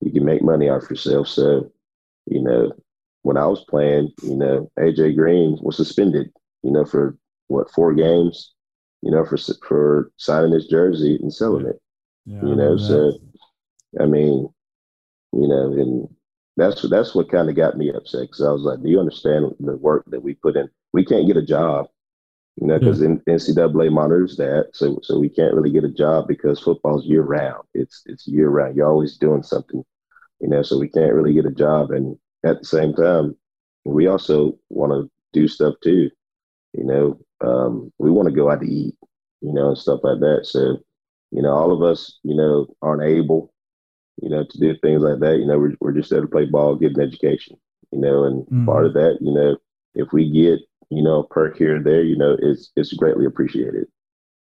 [0.00, 1.28] you can make money off yourself.
[1.28, 1.70] So
[2.26, 2.72] you know,
[3.22, 6.30] when I was playing, you know, AJ Green was suspended,
[6.62, 7.16] you know, for
[7.48, 8.52] what four games,
[9.02, 11.80] you know, for for signing his jersey and selling it.
[12.26, 13.12] Yeah, You know, remember so.
[14.00, 14.48] I mean,
[15.32, 16.08] you know, and
[16.56, 19.54] that's that's what kind of got me upset because I was like, do you understand
[19.60, 20.68] the work that we put in?
[20.92, 21.88] We can't get a job,
[22.60, 26.60] you know, because NCAA monitors that, so so we can't really get a job because
[26.60, 27.64] football's year round.
[27.74, 28.76] It's it's year round.
[28.76, 29.84] You're always doing something,
[30.40, 31.90] you know, so we can't really get a job.
[31.92, 33.36] And at the same time,
[33.84, 36.10] we also want to do stuff too,
[36.74, 37.18] you know.
[37.40, 38.94] Um, we want to go out to eat,
[39.40, 40.40] you know, and stuff like that.
[40.44, 40.78] So,
[41.30, 43.52] you know, all of us, you know, aren't able
[44.22, 45.38] you know, to do things like that.
[45.38, 47.56] You know, we're, we're just there to play ball, get an education,
[47.92, 48.66] you know, and Mhm.
[48.66, 49.56] part of that, you know,
[49.94, 53.86] if we get, you know, perk here and there, you know, it's, it's greatly appreciated.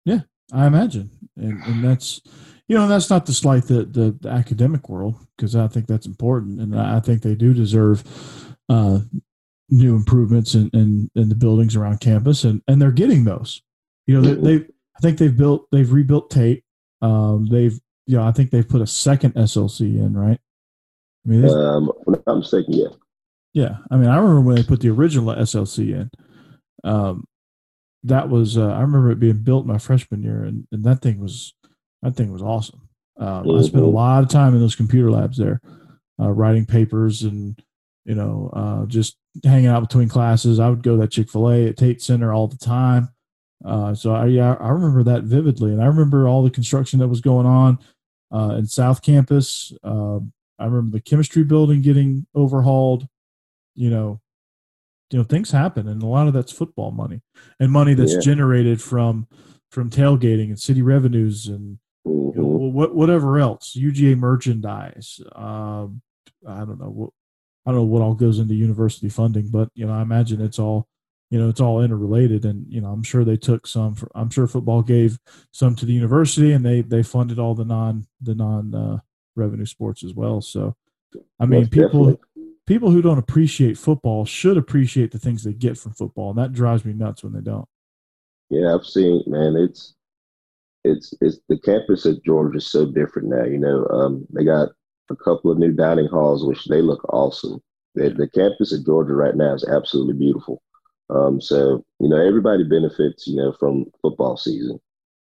[0.04, 0.20] Yeah,
[0.52, 2.20] I imagine, and and that's
[2.68, 6.06] you know that's not to slight the the, the academic world because I think that's
[6.06, 8.04] important, and I think they do deserve
[8.68, 9.00] uh,
[9.68, 13.60] new improvements in, in in the buildings around campus, and and they're getting those.
[14.06, 14.42] You know, they, Mhm.
[14.44, 16.64] they I think they've built they've rebuilt Tate.
[17.02, 20.40] Um, they've you know I think they've put a second SLC in, right?
[21.26, 21.92] I mean, um,
[22.26, 22.88] I'm mistaken, yeah.
[23.52, 26.10] yeah, I mean, I remember when they put the original SLC in.
[26.84, 27.24] Um,
[28.04, 31.18] that was uh, I remember it being built my freshman year, and, and that thing
[31.20, 31.54] was
[32.02, 32.88] that thing was awesome.
[33.18, 33.92] Um, I spent a Mhm.
[33.94, 35.60] lot of time in those computer labs there,
[36.20, 37.60] uh, writing papers and
[38.04, 40.60] you know uh, just hanging out between classes.
[40.60, 43.08] I would go to that Chick Fil A at Tate Center all the time.
[43.64, 47.08] Uh, so I yeah I remember that vividly, and I remember all the construction that
[47.08, 47.78] was going on
[48.30, 49.72] uh, in South Campus.
[49.82, 50.18] Uh,
[50.60, 53.08] I remember the chemistry building getting overhauled.
[53.74, 54.20] You know,
[55.10, 57.22] you know things happen, and a lot of that's football money
[57.60, 58.20] and money that's Yeah.
[58.20, 59.26] generated from
[59.70, 62.72] from tailgating and city revenues and you know, Mhm.
[62.72, 65.20] what whatever else UGA merchandise.
[65.34, 66.02] Um,
[66.46, 67.10] I don't know what
[67.66, 70.58] I don't know what all goes into university funding, but you know I imagine it's
[70.58, 70.88] all
[71.30, 73.94] you know it's all interrelated, and you know I'm sure they took some.
[73.94, 75.18] For, I'm sure football gave
[75.52, 78.98] some to the university, and they they funded all the non the non uh,
[79.36, 80.40] revenue sports as well.
[80.40, 80.76] So
[81.40, 82.27] I mean Most people definitely.
[82.68, 86.52] People who don't appreciate football should appreciate the things they get from football, and that
[86.52, 87.66] drives me nuts when they don't.
[88.50, 89.56] Yeah, I've seen, man.
[89.56, 89.94] It's
[90.84, 93.44] it's it's the campus at Georgia is so different now.
[93.44, 94.68] You know, um, they got
[95.10, 97.60] a couple of new dining halls, which they look awesome.
[97.94, 100.62] The, the campus at Georgia right now is absolutely beautiful.
[101.08, 104.78] Um, so you know, everybody benefits, you know, from football season.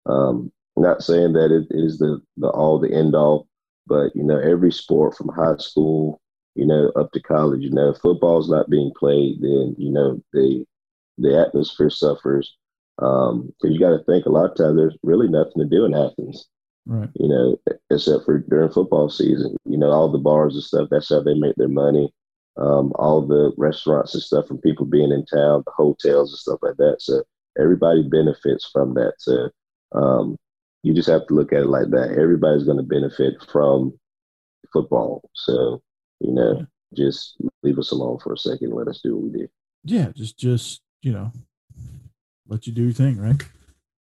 [0.06, 3.48] Um, not saying that it is the the all the end all,
[3.86, 6.22] but you know, every sport from high school,
[6.56, 10.22] you know, up to college, you know, if football's not being played, then you know
[10.34, 10.66] the
[11.18, 12.56] the atmosphere suffers.
[13.00, 15.86] Um, because you got to think a lot of times there's really nothing to do
[15.86, 16.48] in Athens.
[16.86, 17.10] Right.
[17.16, 17.58] You know,
[17.90, 19.58] except for during football season.
[19.66, 20.90] You know, all the bars and stuff.
[20.92, 22.14] That's how they make their money.
[22.56, 26.60] Um, all the restaurants and stuff from people being in town, the hotels and stuff
[26.62, 26.98] like that.
[27.00, 27.24] So
[27.60, 29.14] everybody benefits from that.
[29.18, 29.50] So
[29.94, 30.38] um,
[30.84, 32.12] you just have to look at it like that.
[32.12, 33.98] Everybody's going to benefit from
[34.72, 35.28] football.
[35.34, 35.82] So
[36.20, 38.74] you know, just leave us alone for a second.
[38.74, 39.50] Let us do what we did.
[39.84, 41.32] Yeah, just just you know,
[42.48, 43.42] let you do your thing, right?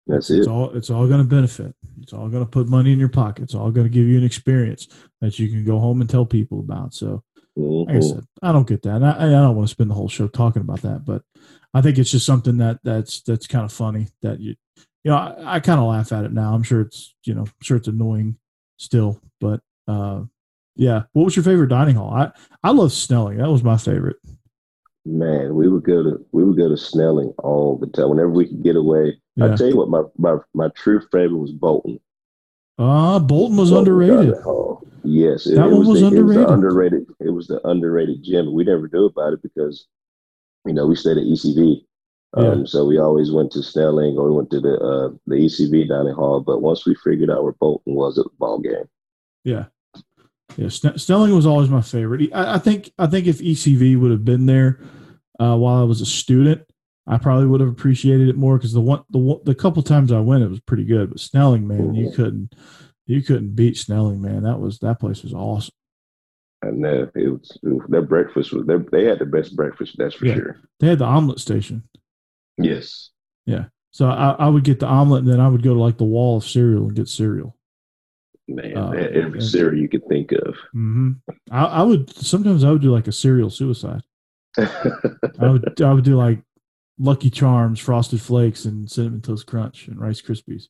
[0.08, 0.40] That's it.
[0.40, 1.76] it's all it's all going to benefit.
[2.02, 3.44] It's all going to put money in your pocket.
[3.44, 4.88] It's all going to give you an experience
[5.22, 6.94] that you can go home and tell people about.
[6.94, 7.24] So,
[7.58, 7.90] mm-hmm.
[7.90, 9.04] like I said, I don't get that.
[9.04, 11.24] I, I don't want to spend the whole show talking about that, but
[11.74, 14.56] I think it's just something that that's that's kind of funny that you
[15.04, 16.54] you know I, I kind of laugh at it now.
[16.54, 18.38] I'm sure it's you know I'm sure it's annoying
[18.78, 20.22] still, but uh,
[20.76, 21.04] yeah.
[21.14, 22.14] What was your favorite dining hall?
[22.14, 22.32] I
[22.64, 23.38] I love Snelling.
[23.38, 24.18] That was my favorite.
[25.06, 28.10] Man, we would go to we would go to Snelling all the time.
[28.10, 29.18] Whenever we could get away.
[29.36, 29.54] Yeah.
[29.54, 32.00] I tell you what, my, my my true favorite was Bolton.
[32.78, 34.36] Ah, uh, Bolton was Bolton underrated.
[35.04, 36.18] Yes, that it, one was, the, underrated.
[36.18, 37.06] It was underrated.
[37.20, 38.54] It was the underrated gym.
[38.54, 39.88] We never knew about it because,
[40.66, 41.86] you know, we stayed at ECV.
[42.34, 42.66] Um, yeah.
[42.66, 46.16] So we always went to Snelling or we went to the uh, the ECV dining
[46.16, 46.42] hall.
[46.42, 48.90] But once we figured out where Bolton was at the ball game,
[49.44, 49.66] yeah,
[50.58, 52.32] yeah, Snelling was always my favorite.
[52.34, 54.80] I, I, think I think if ECV would have been there
[55.40, 56.62] uh, while I was a student,
[57.08, 60.20] I probably would have appreciated it more because the one the the couple times I
[60.20, 61.10] went, it was pretty good.
[61.10, 62.16] But Snelling, man, you mm-hmm.
[62.16, 62.56] couldn't
[63.06, 64.44] you couldn't beat Snelling, man.
[64.44, 65.74] That was that place was awesome.
[66.64, 67.58] I know it was
[67.90, 69.96] their breakfast was they had the best breakfast.
[69.98, 70.36] That's for yeah.
[70.36, 70.62] sure.
[70.80, 71.84] They had the omelet station.
[72.58, 73.12] Yes.
[73.46, 73.66] Yeah.
[73.92, 76.04] So I, I would get the omelet, and then I would go to like the
[76.06, 77.55] wall of cereal and get cereal.
[78.48, 80.56] Man, uh, every cereal you could think of.
[80.76, 81.14] Mm-hmm.
[81.50, 84.02] I, I, would sometimes I would do like a cereal suicide.
[84.58, 86.40] I would I would do like
[87.00, 90.66] Lucky Charms, Frosted Flakes, and Cinnamon Toast Crunch and Rice Krispies.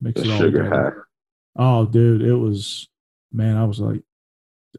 [0.00, 0.90] Mix it all sugar high.
[1.56, 2.88] Oh, dude, it was
[3.32, 3.56] man.
[3.56, 4.02] I was like,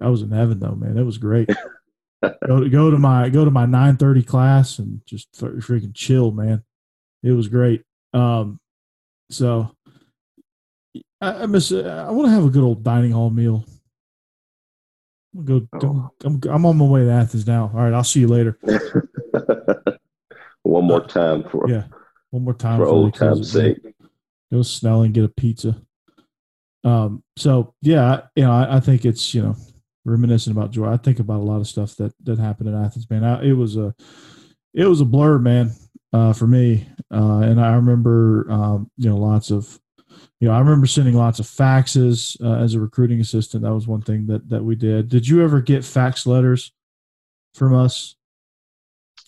[0.02, 0.98] I was in heaven though, man.
[0.98, 1.50] It was great.
[2.48, 6.32] go to go to my go to my nine thirty class and just freaking chill,
[6.32, 6.64] man.
[7.24, 7.84] It was great.
[8.14, 8.60] Um,
[9.30, 9.76] so
[11.24, 11.72] I, I miss.
[11.72, 13.66] I want to have a good old dining hall meal.
[15.36, 15.68] I'm go.
[15.82, 16.10] Oh.
[16.26, 17.72] I'm, I'm on my way to Athens now.
[17.74, 18.58] All right, I'll see you later.
[20.64, 21.86] one more time for yeah,
[22.32, 23.78] one more time for old time's sake.
[24.52, 25.82] Go Snell and get a pizza.
[26.84, 27.24] Um.
[27.38, 29.56] So yeah, you know, I, I, think it's you know
[30.04, 30.92] reminiscent about joy.
[30.92, 33.24] I think about a lot of stuff that that happened in Athens, man.
[33.24, 33.96] I, it was a
[34.74, 35.72] it was a blur, man,
[36.12, 36.88] uh, for me.
[37.12, 39.80] Uh, and I remember um, you know lots of
[40.44, 43.64] you know, I remember sending lots of faxes uh, as a recruiting assistant.
[43.64, 45.08] That was one thing that that we did.
[45.08, 46.74] Did you ever get fax letters
[47.54, 48.18] from us?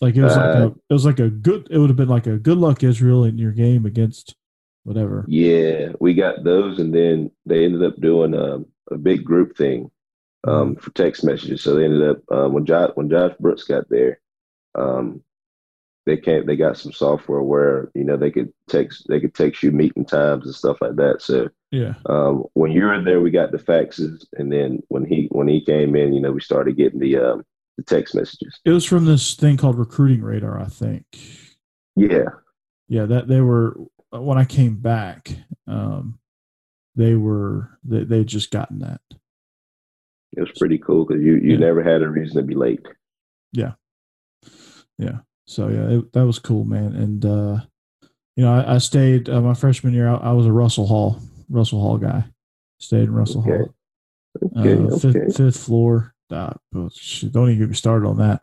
[0.02, 2.10] Like it was uh, like a it was like a good it would have been
[2.10, 4.36] like a good luck Israel in your game against
[4.84, 5.24] whatever.
[5.26, 9.56] Yeah, we got those, and then they ended up doing a, um, a big group
[9.56, 9.90] thing
[10.46, 10.80] um, mm-hmm.
[10.80, 11.62] for text messages.
[11.62, 14.20] So they ended up um, when Josh when Josh Brooks got there,
[14.74, 15.22] um,
[16.06, 19.62] they can't they got some software where you know they could text they could text
[19.62, 21.20] you meeting times and stuff like that.
[21.20, 21.94] So yeah.
[22.06, 25.60] um, when you were there we got the faxes and then when he when he
[25.60, 27.44] came in you know we started getting the um,
[27.76, 28.58] the text messages.
[28.64, 31.04] It was from this thing called recruiting radar i think.
[31.96, 32.30] Yeah.
[32.88, 33.76] Yeah that they were
[34.12, 36.20] when i came back um,
[36.94, 39.00] they were they they just gotten that.
[40.36, 41.58] It was pretty cool because you you yeah.
[41.58, 42.86] never had a reason to be late.
[43.52, 43.72] Yeah.
[44.98, 46.94] Yeah so yeah, it, that was cool, man.
[46.94, 47.60] And uh,
[48.36, 50.08] you know, I, I stayed uh, my freshman year.
[50.08, 52.24] I, I, was a Russell Hall, Russell Hall guy.
[52.78, 53.50] Stayed in Russell okay.
[53.50, 53.74] Hall,
[54.58, 55.32] okay, uh, fifth, okay.
[55.32, 56.14] fifth floor.
[56.28, 58.40] Uh, don't even get me started on that.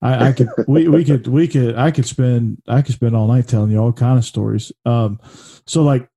[0.00, 3.26] I, I could, we, we could, we could, I could spend, I could spend all
[3.26, 4.72] night telling you all kind of stories.
[4.86, 5.20] Um,
[5.66, 6.08] so like,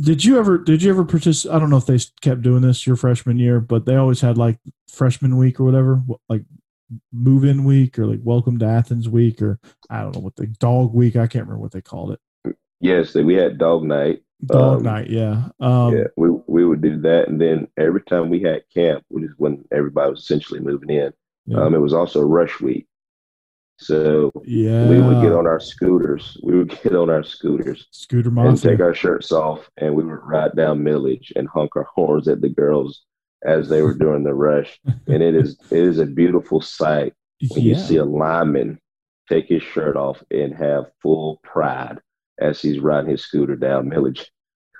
[0.00, 1.54] did you ever, did you ever participate?
[1.54, 4.38] I don't know if they kept doing this your freshman year, but they always had
[4.38, 6.44] like freshman week or whatever, like
[7.12, 9.58] move in week or like welcome to Athens week or
[9.90, 11.16] I don't know what the dog week.
[11.16, 12.56] I can't remember what they called it.
[12.80, 14.22] Yes, we had dog night.
[14.44, 15.48] Dog um, night, yeah.
[15.58, 19.24] Um, yeah, we we would do that, and then every time we had camp, which
[19.24, 21.12] is when everybody was essentially moving in,
[21.46, 21.62] Yeah.
[21.62, 22.86] Um, it was also rush week,
[23.78, 24.88] so yeah.
[24.88, 26.36] we would get on our scooters.
[26.42, 28.70] We would get on our scooters Scooter monster.
[28.70, 32.28] and take our shirts off, and we would ride down Milledge and honk our horns
[32.28, 33.02] at the girls
[33.44, 34.78] as they were doing the rush.
[35.06, 37.14] And it is it is a beautiful sight
[37.50, 38.78] when you see a lineman
[39.28, 41.98] take his shirt off and have full pride
[42.40, 44.30] as he's riding his scooter down Milledge.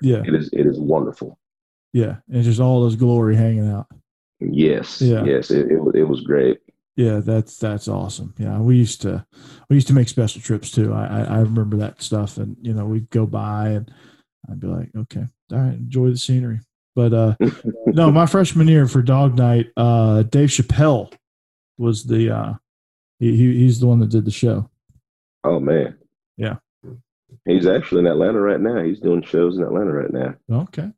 [0.01, 0.23] yeah.
[0.27, 1.39] It is it is wonderful.
[1.93, 2.17] Yeah.
[2.31, 3.87] And just all this glory hanging out.
[4.41, 5.25] Yes, Yeah.
[5.25, 6.59] yes, it, it was it was great.
[6.97, 8.35] Yeah, that's that's awesome.
[8.39, 9.25] Yeah, we used to
[9.71, 10.93] we used to make special trips too.
[10.93, 13.93] I I, I remember that stuff, and you know we'd go by and
[14.51, 16.61] I'd be like, okay, all right, enjoy the scenery.
[16.99, 17.37] But uh,
[17.87, 21.13] no, my freshman year for Dog Night, uh, Dave Chappelle
[21.77, 22.55] was the uh,
[23.21, 24.69] he, he he's the one that did the show.
[25.45, 25.97] Oh man,
[26.37, 26.57] Yeah.
[27.45, 28.83] He's actually in Atlanta right now.
[28.83, 30.35] He's doing shows in Atlanta right now.
[30.51, 30.91] Okay,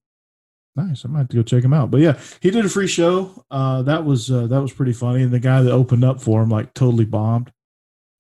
[0.74, 1.04] nice.
[1.04, 1.90] I might have to go check him out.
[1.90, 3.44] But yeah, he did a free show.
[3.50, 5.22] Uh, that was uh, that was pretty funny.
[5.22, 7.52] And the guy that opened up for him like totally bombed.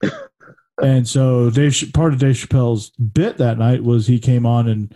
[0.82, 4.94] and so Dave, part of Dave Chappelle's bit that night was he came on and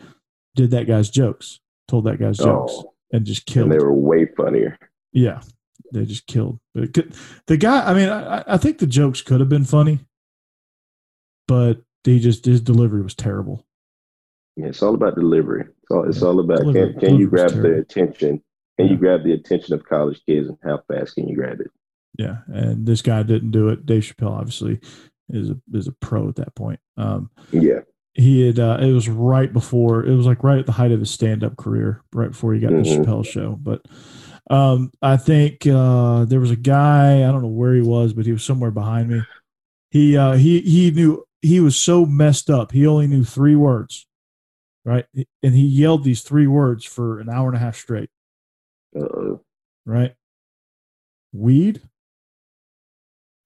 [0.54, 3.70] did that guy's jokes, told that guy's jokes, Oh, and just killed.
[3.70, 4.78] and they were way funnier.
[5.12, 5.40] Yeah,
[5.92, 6.58] they just killed.
[6.74, 7.14] But could,
[7.46, 10.00] the guy, I mean, I, I think the jokes could have been funny,
[11.46, 13.64] but he just his delivery was terrible.
[14.56, 15.62] Yeah, it's all about delivery.
[15.62, 16.28] It's all, it's Yeah.
[16.28, 18.42] all about Delivery- can, can you grab the attention?
[18.78, 18.92] Can Yeah.
[18.92, 21.70] you grab the attention of college kids and how fast can you grab it?
[22.18, 23.84] Yeah, and this guy didn't do it.
[23.86, 24.80] Dave Chappelle obviously
[25.28, 26.78] is a is a pro at that point.
[26.96, 27.80] Um, Yeah.
[28.14, 31.00] He had uh, it was right before it was like right at the height of
[31.00, 33.04] his stand up career, right before he got the Mhm.
[33.04, 33.58] Chappelle show.
[33.60, 33.82] But
[34.50, 38.26] um, I think uh, there was a guy I don't know where he was, but
[38.26, 39.22] he was somewhere behind me.
[39.90, 42.72] He uh, he he knew he was so messed up.
[42.72, 44.06] He only knew three words,
[44.84, 45.06] right?
[45.14, 48.10] And he yelled these three words for an hour and a half straight,
[48.96, 49.40] Uh-oh.
[49.86, 50.14] right?
[51.32, 51.82] Weed,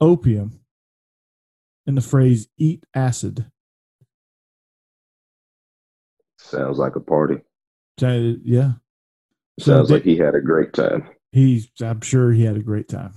[0.00, 0.60] opium,
[1.86, 3.50] and the phrase "eat acid."
[6.50, 7.36] Sounds like a party.
[7.98, 8.72] So, Yeah,
[9.60, 11.08] So Sounds they- like he had a great time.
[11.32, 13.12] he's i'm sure he had a great time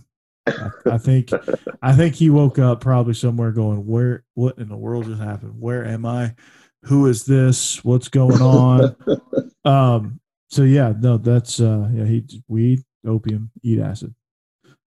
[0.46, 1.30] I, I think
[1.82, 5.54] i think he woke up probably somewhere going where what in the world just happened
[5.60, 6.36] where am i
[6.84, 8.96] who is this what's going on
[9.66, 10.20] um
[10.50, 14.14] so yeah no that's uh yeah he weed opium eat acid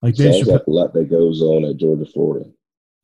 [0.03, 2.51] like Dave Sounds Chappelle- like a lot that goes on at Georgia, Florida.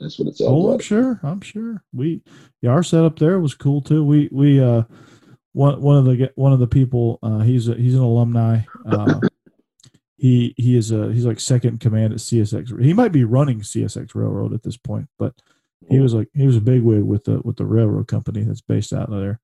[0.00, 1.20] That's what it sounds Oh, I'm sure.
[1.22, 1.84] I'm sure.
[1.92, 2.22] We
[2.60, 4.02] yeah, our setup there was cool too.
[4.04, 4.82] We we uh
[5.52, 8.60] one one of the one of the people uh he's a, he's an alumni.
[8.86, 9.20] Uh
[10.16, 12.80] he he is a he's like second command at CSX.
[12.82, 15.34] He might be running CSX Railroad at this point, but
[15.88, 18.92] he was like he was a bigwig with the with the railroad company that's based
[18.92, 19.40] out of there.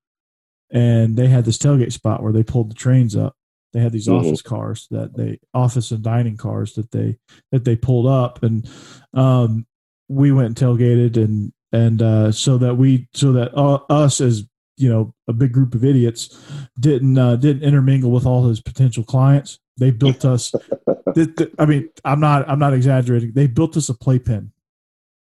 [0.71, 3.37] And they had this tailgate spot where they pulled the trains up.
[3.73, 4.19] They had these Mhm.
[4.19, 7.19] office cars that they office and dining cars that they
[7.53, 8.69] that they pulled up and
[9.15, 9.67] um
[10.09, 14.45] we went and tailgated and and uh, so that we so that uh, us as
[14.77, 16.39] you know a big group of idiots
[16.79, 19.59] didn't uh, didn't intermingle with all his potential clients.
[19.77, 20.53] They built us.
[21.15, 23.33] th- th- I mean, I'm not I'm not exaggerating.
[23.33, 24.53] They built us a playpen.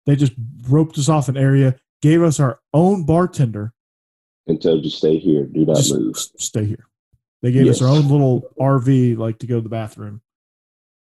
[0.05, 0.33] They just
[0.69, 3.73] roped us off an area, gave us our own bartender.
[4.47, 5.45] And told you stay here.
[5.45, 6.17] Do not move.
[6.17, 6.87] stay here.
[7.41, 10.21] They gave us our own little RV, like to go to the bathroom,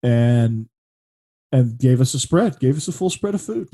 [0.04, 0.68] and
[1.52, 3.70] and gave us a spread, gave us a full spread of food.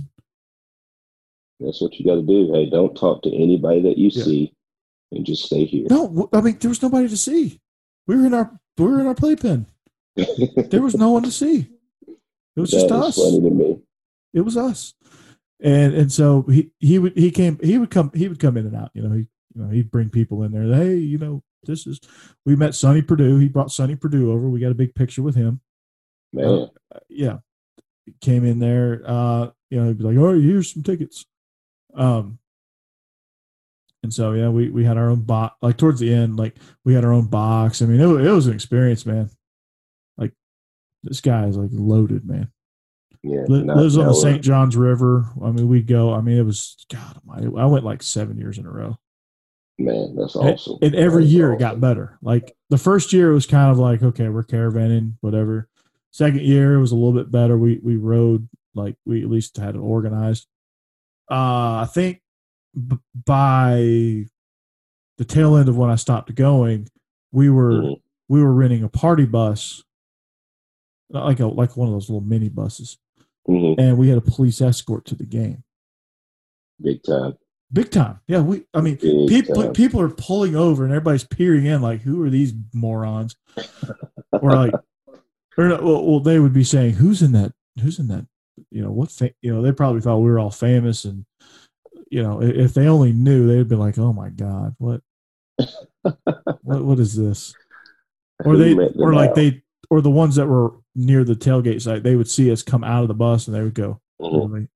[1.63, 2.51] That's what you got to do.
[2.53, 4.23] Hey, don't talk to anybody that you Yeah.
[4.23, 4.53] see,
[5.11, 5.87] and just stay here.
[5.89, 7.59] No, I mean there was nobody to see.
[8.07, 9.67] We were in our we were in our playpen.
[10.69, 11.67] There was no one to see.
[12.55, 13.15] It was just That us.
[13.17, 13.79] funny to me.
[14.33, 14.93] It was us.
[15.59, 18.65] And and so he he would he came he would come he would come in
[18.65, 18.91] and out.
[18.93, 20.63] You know he you know he'd bring people in there.
[20.73, 21.99] Hey, you know this is
[22.45, 23.37] we met Sonny Perdue.
[23.37, 24.49] He brought Sonny Perdue over.
[24.49, 25.61] We got a big picture with him.
[26.33, 26.45] Man,
[26.93, 27.37] Uh, yeah,
[28.21, 29.03] came in there.
[29.05, 31.25] Uh, you know he'd be like, oh, here's some tickets.
[31.95, 32.37] Um.
[34.03, 35.55] And so yeah, we we had our own box.
[35.61, 37.81] Like towards the end, like we had our own box.
[37.81, 39.29] I mean, it, it was an experience, man.
[40.17, 40.31] Like
[41.03, 42.51] this guy is like loaded, man.
[43.21, 43.43] yeah.
[43.47, 44.41] Not- lives on the St.
[44.41, 45.27] Johns River.
[45.43, 46.13] I mean, we'd go.
[46.13, 47.19] I mean, it was God.
[47.57, 48.97] I went like seven years in a row,
[49.77, 50.79] Man, that's awesome.
[50.81, 52.17] and every That is year it got better.
[52.23, 55.67] Like the first year, it was kind of like, okay, we're caravanning, whatever.
[56.09, 57.55] Second year, it was a little bit better.
[57.55, 60.47] We we rode like we at least had it organized.
[61.31, 62.21] Uh, I think
[62.75, 63.75] b- by
[65.17, 66.87] the tail end of when I stopped going,
[67.31, 68.01] we were Mhm.
[68.27, 69.83] we were renting a party bus,
[71.09, 72.97] like a like one of those little mini buses
[73.47, 73.75] Mhm.
[73.79, 75.63] and we had a police escort to the game.
[76.81, 77.37] Big time.
[77.73, 78.19] Big time.
[78.27, 79.73] Yeah, we I mean Big people time.
[79.73, 83.35] people are pulling over and everybody's peering in like who are these morons?
[84.33, 84.73] or like
[85.57, 88.25] or well, well they would be saying who's in that who's in that?
[88.71, 89.11] You know what?
[89.11, 91.25] Fa- you know they probably thought we were all famous, and
[92.09, 95.01] you know if they only knew, they'd be like, "Oh my god, what,
[96.63, 97.53] what, what is this?"
[98.45, 99.35] Or they, or like out?
[99.35, 102.83] they, or the ones that were near the tailgate site, they would see us come
[102.83, 104.67] out of the bus, and they would go, Mhm.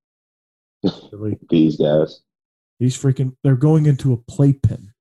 [0.83, 2.21] "Really, really, These guys.
[2.79, 4.91] these freaking, they're going into a playpen."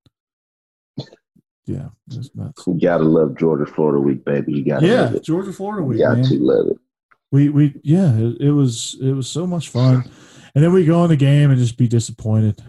[1.66, 2.62] Yeah, it's nuts.
[2.66, 4.52] You gotta love Georgia Florida week, baby.
[4.52, 5.14] You gotta Yeah.
[5.22, 5.98] Georgia, Florida Week.
[5.98, 6.26] You got man.
[6.26, 6.76] to love it.
[7.34, 10.08] We we yeah it, it was it was so much fun
[10.54, 12.62] and then we go in the game and just be disappointed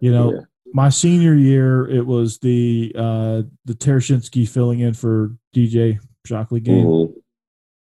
[0.00, 0.40] you know Yeah.
[0.72, 6.86] my senior year it was the uh the Tereshinski filling in for dj shockley game
[6.86, 7.14] Mhm.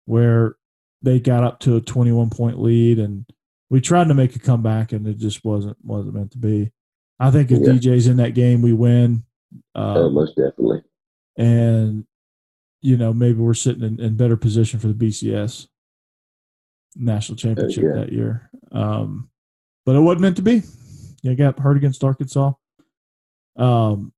[0.05, 0.55] where
[1.03, 3.25] they got up to a 21 point lead and
[3.69, 6.71] we tried to make a comeback and it just wasn't wasn't meant to be
[7.19, 7.73] i think if Yeah.
[7.73, 9.23] dj's in that game we win
[9.75, 10.81] Uh, uh, most definitely.
[11.37, 12.05] and
[12.83, 15.67] you know maybe we're sitting in, in better position for the BCS
[16.95, 18.01] national championship yeah.
[18.01, 18.51] that year.
[18.71, 19.29] Um,
[19.85, 20.61] but it wasn't meant to be.
[21.23, 22.51] You got hurt against Arkansas.
[23.55, 24.13] Um,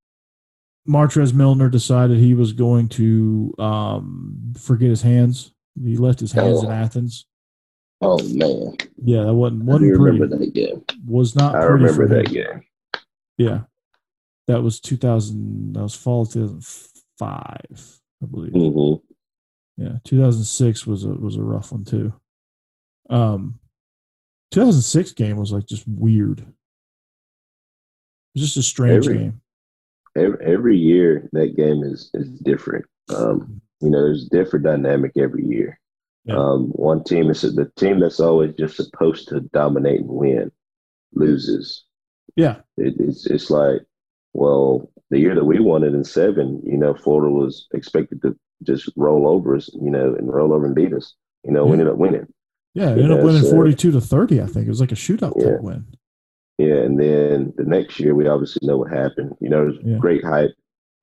[0.88, 5.54] Martrez Milner decided he was going to um, forget his hands.
[5.82, 6.74] He left his hands in Oh.
[6.74, 7.26] Athens.
[8.02, 10.20] Oh man, Yeah, that wasn't I wasn't pretty.
[10.20, 10.84] remember that game.
[11.08, 12.64] Was not I pretty remember for that game.
[13.38, 13.62] Yeah,
[14.48, 15.74] that was 2000.
[15.74, 18.54] That was fall 2005, I believe.
[18.54, 18.96] hmm
[19.78, 22.14] Yeah, 2006 was a was a rough one too.
[23.10, 23.60] Um,
[24.52, 26.40] 2006 game was like just weird.
[26.40, 26.46] It
[28.36, 29.42] was just a strange Every- game.
[30.18, 32.86] Every, every year that game is is different.
[33.14, 35.78] Um, you know, there's a different dynamic every year.
[36.24, 36.38] Yeah.
[36.38, 40.52] Um, one team is the team that's always just supposed to dominate and win
[41.14, 41.84] loses.
[42.38, 43.82] Yeah, It, it's it's like,
[44.36, 48.36] well, the year that we won it in seven, you know, Florida was expected to
[48.64, 51.14] just roll over us, you know, and roll over and beat us.
[51.44, 52.28] You know, we ended up winning.
[52.74, 52.90] yeah.
[52.90, 54.42] It ended up winning so- 42 to 30.
[54.42, 55.52] I think it was like a shootout Yeah.
[55.52, 55.86] type win.
[56.58, 59.36] Yeah, and then the next year we obviously know what happened.
[59.42, 59.98] You know, there's Yeah.
[59.98, 60.52] great hype.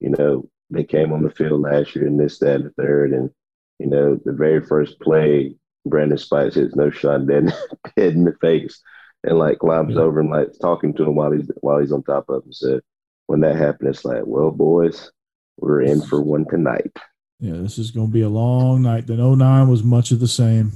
[0.01, 3.13] You know, they came on the field last year and this, that, and the third,
[3.13, 3.31] and
[3.79, 5.55] you know, the very first play,
[5.87, 7.53] Brandon Spikes hits Knowshon dead,
[7.97, 8.81] dead in the face,
[9.25, 10.03] and like climbs Yeah.
[10.03, 12.53] over and like talking to him while he's while he's on top of him.
[12.53, 12.81] So
[13.27, 15.11] when that happened, it's like, well, boys,
[15.59, 16.97] we're in for one tonight.
[17.41, 19.07] Yeah, this is going to be a long night.
[19.07, 20.73] Then 09 was much of the same.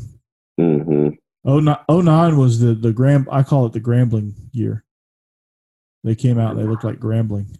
[0.58, 1.08] hmm
[1.44, 3.28] 09, 09 was the the gram.
[3.30, 4.84] I call it the Grambling year.
[6.02, 6.52] They came out.
[6.52, 7.56] and They looked like Grambling.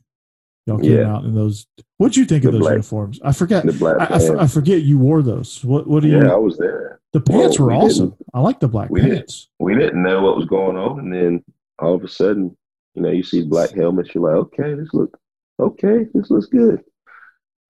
[0.66, 1.14] Y'all came Yeah.
[1.14, 1.66] out in those.
[1.98, 3.20] What'd you think of those black- uniforms?
[3.22, 3.64] I forget.
[3.64, 5.64] The black I, I, forget you wore those.
[5.64, 6.18] What what do you?
[6.18, 7.00] yeah, I was there.
[7.12, 8.14] the pants well, were we awesome.
[8.34, 9.48] I like the black we didn't- pants.
[9.60, 11.44] we didn't know what was going on, and then
[11.78, 12.56] all of a sudden,
[12.96, 14.14] you know, you see black helmets.
[14.14, 15.16] You're like, okay, this look
[15.60, 16.82] okay, this looks good.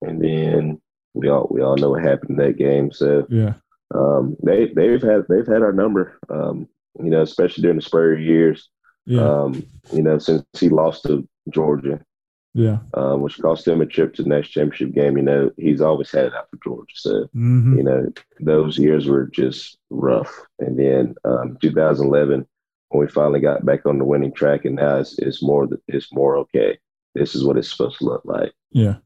[0.03, 0.81] And then
[1.15, 2.93] we all we all know what happened in that game.
[2.93, 3.55] So Yeah,
[3.95, 6.19] um, they they've had they've had our number.
[6.31, 6.69] Um,
[6.99, 8.69] you know, especially during the Spurrier years.
[9.05, 12.01] yeah, Um, you know, since he lost to Georgia,
[12.55, 12.79] yeah.
[12.95, 15.17] um, which cost him a trip to the next championship game.
[15.19, 16.95] You know, he's always had it out for Georgia.
[16.95, 20.33] So hmm you know, those years were just rough.
[20.59, 22.47] And then um, 2011,
[22.89, 26.13] when we finally got back on the winning track, and now it's, it's more it's
[26.13, 26.79] more okay.
[27.15, 28.53] This is what it's supposed to look like.
[28.71, 28.97] Yeah.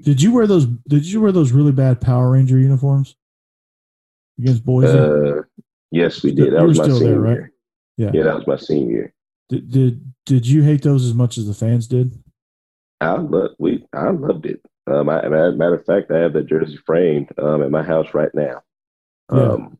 [0.00, 0.66] Did you wear those?
[0.88, 3.16] Did you wear those really bad Power Ranger uniforms
[4.38, 4.98] against Boise?
[4.98, 5.42] Uh,
[5.90, 6.52] yes, we did.
[6.52, 7.36] That you was were my still there, senior right?
[7.36, 7.52] year.
[7.96, 8.10] yeah.
[8.14, 9.14] Yeah, that was my senior year.
[9.48, 12.18] Did, did Did you hate those as much as the fans did?
[13.00, 14.60] I loved we I loved it.
[14.86, 18.08] Um, I, matter matter of fact, I have that jersey framed um, at my house
[18.14, 18.62] right now.
[19.32, 19.52] Yeah.
[19.52, 19.78] Um,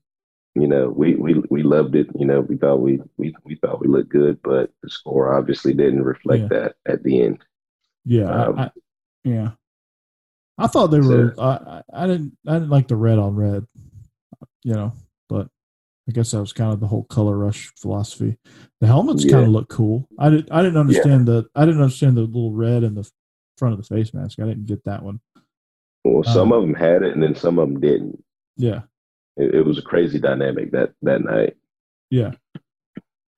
[0.55, 2.07] you know, we, we we loved it.
[2.19, 5.75] You know, we thought we we, we thought we looked good, but the score obviously
[5.75, 6.49] didn't reflect Yeah.
[6.49, 7.39] that at the end.
[8.05, 8.71] Yeah, Um, I, I,
[9.25, 9.51] yeah.
[10.59, 11.35] I thought they were.
[11.39, 12.37] I, I I didn't.
[12.47, 13.67] I didn't like the red on red.
[14.63, 14.93] You know,
[15.29, 15.49] but
[16.09, 18.39] I guess that was kind of the whole color rush philosophy.
[18.81, 19.33] The helmets Yeah.
[19.33, 20.09] kind of look cool.
[20.19, 20.53] I didn't.
[20.53, 21.47] I didn't understand the.
[21.57, 23.11] I didn't understand the little red in the
[23.59, 24.39] front of the face mask.
[24.39, 25.21] I didn't get that one.
[26.05, 28.23] Well, some Um, of them had it, and then some of them didn't.
[28.57, 28.83] Yeah,
[29.37, 31.57] It, it was a crazy dynamic that that night.
[32.11, 32.33] yeah.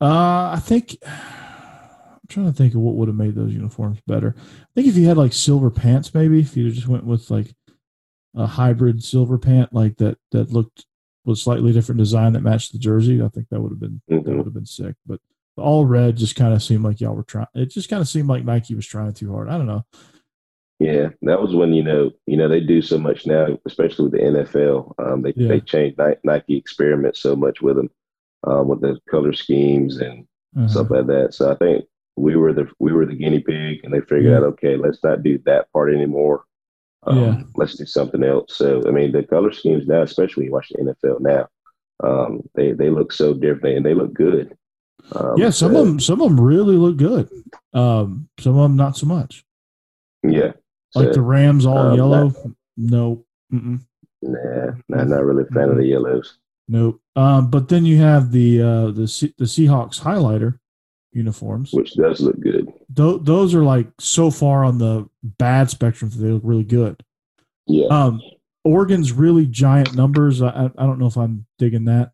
[0.00, 0.96] Uh, I think.
[1.06, 4.34] I'm trying to think of what would have made those uniforms better.
[4.36, 7.54] I think if you had like silver pants, maybe if you just went with like
[8.34, 10.86] a hybrid silver pant like that that looked
[11.24, 14.24] was slightly different design that matched the jersey, I think that would have been that
[14.24, 14.36] Mhm.
[14.38, 14.96] would have been sick.
[15.06, 15.20] But
[15.56, 17.46] all red just kind of seemed like y'all were trying.
[17.54, 19.48] It just kind of seemed like Nike was trying too hard.
[19.48, 19.84] I don't know.
[20.78, 24.12] Yeah, that was when you know you know they do so much now, especially with
[24.12, 24.92] the NFL.
[24.98, 25.48] Um, they Yeah.
[25.48, 27.90] they changed Ni- Nike experiments so much with them,
[28.44, 30.68] um, with the color schemes and Uh-huh.
[30.68, 31.32] stuff like that.
[31.34, 34.36] So I think we were the we were the guinea pig, and they figured Yeah.
[34.38, 36.44] out okay, let's not do that part anymore.
[37.04, 37.42] Um, Yeah.
[37.56, 38.54] Let's do something else.
[38.56, 41.48] So I mean, the color schemes now, especially when you watch the NFL now,
[42.04, 44.54] um, they they look so different and they look good.
[45.12, 47.30] Um, yeah, some so, of them some of them really look good.
[47.72, 49.42] Um, some of them not so much.
[50.22, 50.52] Yeah.
[50.96, 52.32] Like the Rams all um, yellow.
[52.76, 53.80] No, mm-mm,
[54.22, 56.38] Nah, nah, not really a fan of the yellows.
[56.68, 57.00] nope.
[57.14, 60.58] Um, but then you have the uh, the Se- the Seahawks highlighter
[61.12, 61.72] uniforms.
[61.72, 62.70] which does look good.
[62.90, 67.02] Tho- those are like so far on the bad spectrum that they look really good.
[67.66, 67.86] Yeah.
[67.88, 68.20] Um,
[68.64, 70.42] Oregon's really giant numbers.
[70.42, 72.10] I, I don't know if I'm digging that.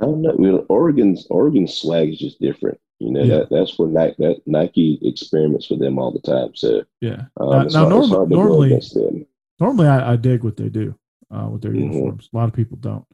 [0.00, 0.34] I don't know.
[0.38, 2.78] You know, Oregon's Oregon's swag is just different.
[2.98, 3.36] You know Yeah.
[3.38, 6.54] that that's where Nike that Nike experiments with them all the time.
[6.54, 7.26] So Yeah.
[7.38, 9.26] um, Now- now hard, norm- hard to go normally-.
[9.60, 10.94] Normally, I, I dig what they do
[11.30, 11.92] uh, with their Mhm.
[11.92, 12.28] uniforms.
[12.32, 13.04] A lot of people don't.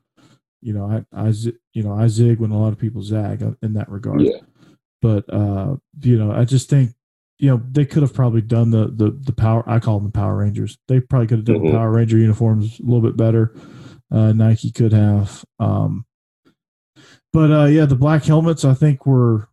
[0.61, 1.33] You know, I I
[1.75, 4.21] you know I zig when a lot of people zag uh, in that regard.
[4.23, 4.39] Yeah,
[5.01, 6.93] But uh, you know, I just think
[7.41, 9.65] you know they could have probably done the the the power.
[9.69, 10.79] I call them the Power Rangers.
[10.87, 11.67] They probably could have done Mhm.
[11.67, 13.55] the Power Ranger uniforms a little bit better.
[14.13, 15.45] Uh, Nike could have.
[15.59, 16.05] Um,
[17.33, 19.49] but uh, yeah, the black helmets I think were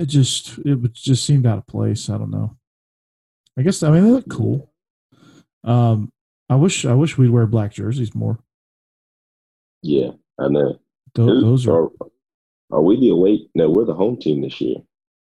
[0.00, 2.08] it just it just seemed out of place.
[2.10, 2.56] I don't know.
[3.58, 4.72] I guess I mean they look cool.
[5.64, 6.10] Um,
[6.48, 8.38] I wish I wish we'd wear black jerseys more.
[9.82, 10.78] yeah, I know.
[11.16, 11.90] Who- those are are,
[12.70, 13.48] are we the away?
[13.54, 14.76] No, we're the home team this year.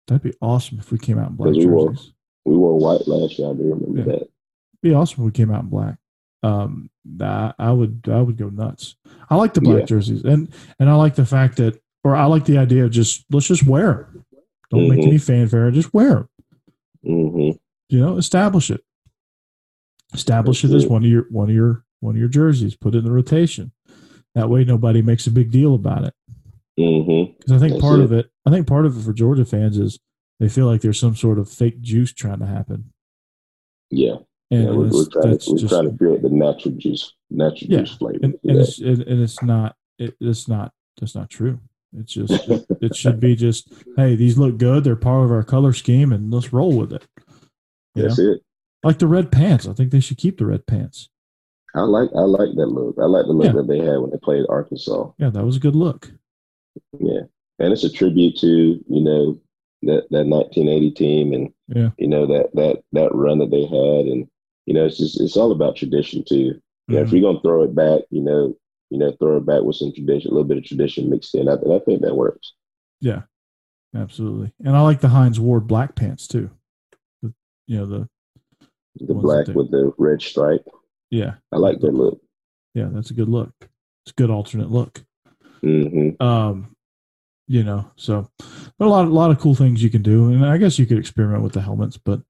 [0.08, 2.14] that'd be awesome if we came out in black we wore- jerseys.
[2.46, 3.50] We wore white last year.
[3.50, 4.06] I do remember Yeah.
[4.18, 4.30] that.
[4.82, 5.98] be awesome if we came out in black.
[6.42, 8.96] Um, I, I would I would go nuts.
[9.30, 9.86] I like the black Yeah.
[9.86, 10.48] jerseys, and
[10.80, 13.66] and I like the fact that, or I like the idea of just let's just
[13.68, 14.26] wear them.
[14.70, 15.08] Don't make Mhm.
[15.08, 15.72] any fanfare.
[15.72, 16.30] Just wear them.
[17.04, 17.50] hmm
[17.90, 18.82] You know, establish it.
[20.14, 22.76] Establish That's it as one of your one of your one of your jerseys.
[22.76, 23.72] Put it in the rotation.
[24.36, 26.14] That way, nobody makes a big deal about it.
[26.76, 28.04] Because I think That's part it.
[28.04, 30.00] of it, I think part of it for Georgia fans is
[30.40, 32.94] they feel like there's some sort of fake juice trying to happen,
[33.90, 34.16] Yeah,
[34.50, 34.70] and yeah.
[34.72, 37.98] We're, we're trying to we're just trying to create the natural juice, natural Yeah, juice
[37.98, 38.20] flavor.
[38.24, 41.60] and, and it's and, and it's not it, it's not that's not true.
[41.98, 45.44] It's just it, it should be just hey these look good they're part of our
[45.44, 47.06] color scheme and let's roll with it.
[47.96, 48.34] You That's know?
[48.34, 48.42] it.
[48.84, 51.10] Like the red pants, I think they should keep the red pants.
[51.76, 52.96] I like I like that look.
[53.00, 53.52] I like the look Yeah.
[53.54, 55.12] that they had when they played Arkansas.
[55.18, 56.12] Yeah, that was a good look.
[57.00, 57.22] Yeah,
[57.58, 59.40] and it's a tribute to you know
[59.84, 61.90] that that 1980 team and Yeah.
[61.98, 64.28] you know that that that run that they had and
[64.68, 66.60] you know it's just it's all about tradition too.
[66.88, 67.12] Yeah, if Mhm.
[67.14, 68.56] you're gonna throw it back, you know,
[68.90, 71.48] you know, throw it back with some tradition, a little bit of tradition mixed in.
[71.50, 72.54] I, I think that works.
[73.02, 73.22] Yeah,
[73.96, 74.52] absolutely.
[74.66, 76.50] And I like the Hines Ward black pants too.
[77.22, 77.34] The,
[77.68, 78.10] you know the
[79.06, 80.68] The black they- with the red stripe.
[81.12, 82.20] yeah I like that look.
[82.74, 83.52] yeah that's a good look.
[84.06, 85.04] It's a good alternate look.
[85.62, 86.76] hmm um
[87.48, 88.30] you know so
[88.80, 91.00] a lot a lot of cool things you can do and i guess you could
[91.00, 92.22] experiment with the helmets but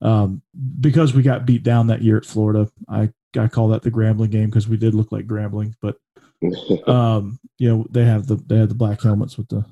[0.00, 0.40] um
[0.80, 4.30] because we got beat down that year at florida i i call that the grambling
[4.30, 5.96] game because we did look like grambling but
[6.88, 9.64] um you know they have the they have the black helmets with the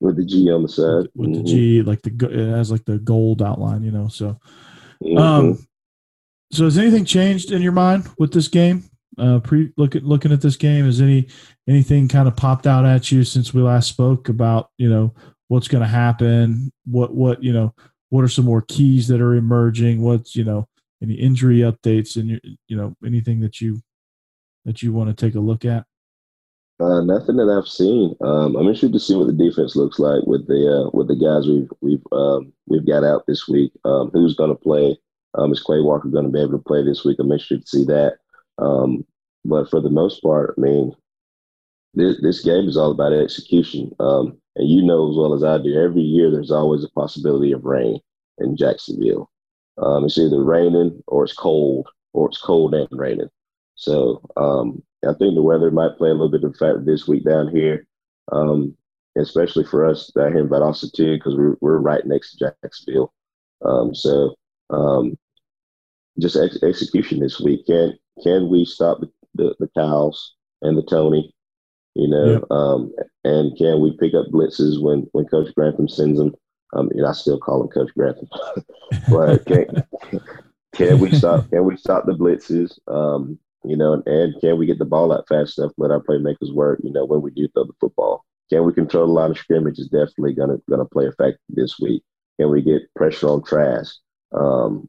[0.00, 1.06] with the G on the side.
[1.14, 1.46] with the Mhm.
[1.46, 4.38] g like the it has like the gold outline you know so
[5.02, 5.18] Mhm.
[5.18, 5.58] um
[6.52, 8.84] so has anything changed in your mind with this game
[9.18, 11.28] uh pre look at looking at this game is any
[11.68, 15.14] anything kind of popped out at you since we last spoke about you know
[15.48, 17.72] what's going to happen what what you know
[18.10, 20.66] what are some more keys that are emerging what's you know
[21.02, 23.80] any injury updates and you you know anything that you
[24.64, 25.84] that you want to take a look at
[26.80, 28.14] Uh, nothing that I've seen.
[28.20, 31.16] Um, I'm interested to see what the defense looks like with the uh, with the
[31.16, 33.72] guys we've we've um, we've got out this week.
[33.84, 34.96] Um, who's going to play?
[35.34, 37.18] Um, is Clay Walker going to be able to play this week?
[37.18, 38.18] I'm interested to see that.
[38.58, 39.04] Um,
[39.44, 40.94] but for the most part, I mean,
[41.94, 43.90] this this game is all about execution.
[43.98, 47.52] Um, and you know as well as I do, every year there's always a possibility
[47.52, 47.98] of rain
[48.38, 49.30] in Jacksonville.
[49.80, 53.28] Um, it's either raining or it's cold, or it's cold and raining.
[53.74, 57.06] So um, I think the weather might play a little bit of a factor this
[57.06, 57.86] week down here,
[58.32, 58.76] um,
[59.16, 63.12] especially for us down here in Valdosta too, because we're we're right next to Jacksonville.
[63.64, 64.34] Um, so
[64.70, 65.16] um,
[66.18, 67.66] just ex- execution this week.
[67.66, 71.32] Can can we stop the, the, the Cows and the Toney?
[71.94, 72.92] You know, um,
[73.24, 76.34] and can we pick up blitzes when when Coach Grantham sends them?
[76.74, 78.28] You know, I still call him Coach Grantham,
[79.10, 79.84] but can,
[80.74, 81.48] can we stop?
[81.50, 82.78] Can we stop the blitzes?
[82.86, 85.72] Um, you know, and, and can we get the ball out fast enough?
[85.78, 86.80] Let our playmakers work.
[86.82, 89.78] You know, when we do throw the football, can we control the line of scrimmage?
[89.78, 92.02] Is definitely gonna gonna play a factor this week.
[92.38, 93.96] Can we get pressure on Trask?
[94.32, 94.88] Um,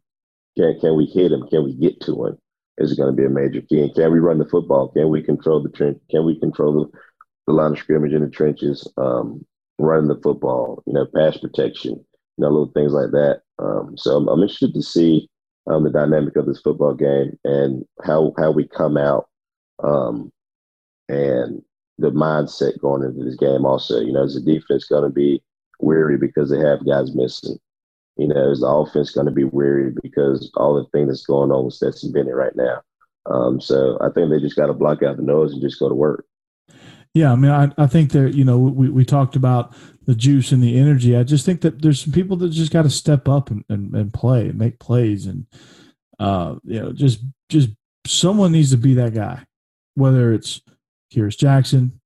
[0.57, 1.47] can can we hit him?
[1.47, 2.37] Can we get to him?
[2.79, 3.81] Is going to be a major key.
[3.81, 4.87] And can we run the football?
[4.87, 5.99] Can we control the trench?
[6.09, 6.99] Can we control the,
[7.45, 8.87] the line of scrimmage in the trenches?
[8.95, 9.45] Um,
[9.79, 12.05] running the football, you know, pass protection, you
[12.37, 13.41] know, little things like that.
[13.57, 15.27] Um, so I'm, I'm interested to see
[15.67, 19.29] um, the dynamic of this football game and how how we come out
[19.83, 20.31] um,
[21.07, 21.61] and
[21.97, 23.65] the mindset going into this game.
[23.65, 25.41] Also, you know, is the defense going to be
[25.79, 27.57] weary because they have guys missing?
[28.17, 31.51] You know, is the offense going to be weary because all the thing that's going
[31.51, 32.81] on with Stetson Bennett right now?
[33.25, 35.87] Um, so I think they just got to block out the nose and just go
[35.87, 36.25] to work.
[37.13, 39.73] Yeah, I mean, I, I think that you know we, we talked about
[40.05, 41.15] the juice and the energy.
[41.15, 43.93] I just think that there's some people that just got to step up and, and,
[43.95, 45.45] and play and make plays and
[46.19, 47.69] uh, you know just just
[48.05, 49.43] someone needs to be that guy,
[49.95, 50.61] whether it's
[51.13, 51.99] Kearis Jackson,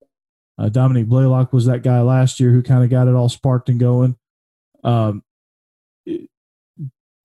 [0.57, 3.69] uh, Dominick Blaylock was that guy last year who kind of got it all sparked
[3.69, 4.15] and going.
[4.83, 5.23] Um,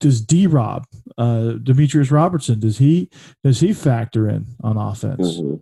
[0.01, 3.11] does D Rob, uh, Demetrius Robertson, does he
[3.43, 5.39] does he factor in on offense?
[5.39, 5.57] Mm-hmm.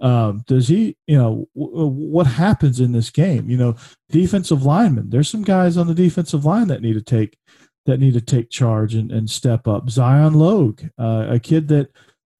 [0.00, 3.48] Um, does he, you know, w- what happens in this game?
[3.48, 3.76] You know,
[4.10, 5.10] defensive linemen.
[5.10, 7.38] There's some guys on the defensive line that need to take
[7.86, 9.90] that need to take charge and, and step up.
[9.90, 11.90] Zion Logue, uh, a kid that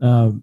[0.01, 0.43] um,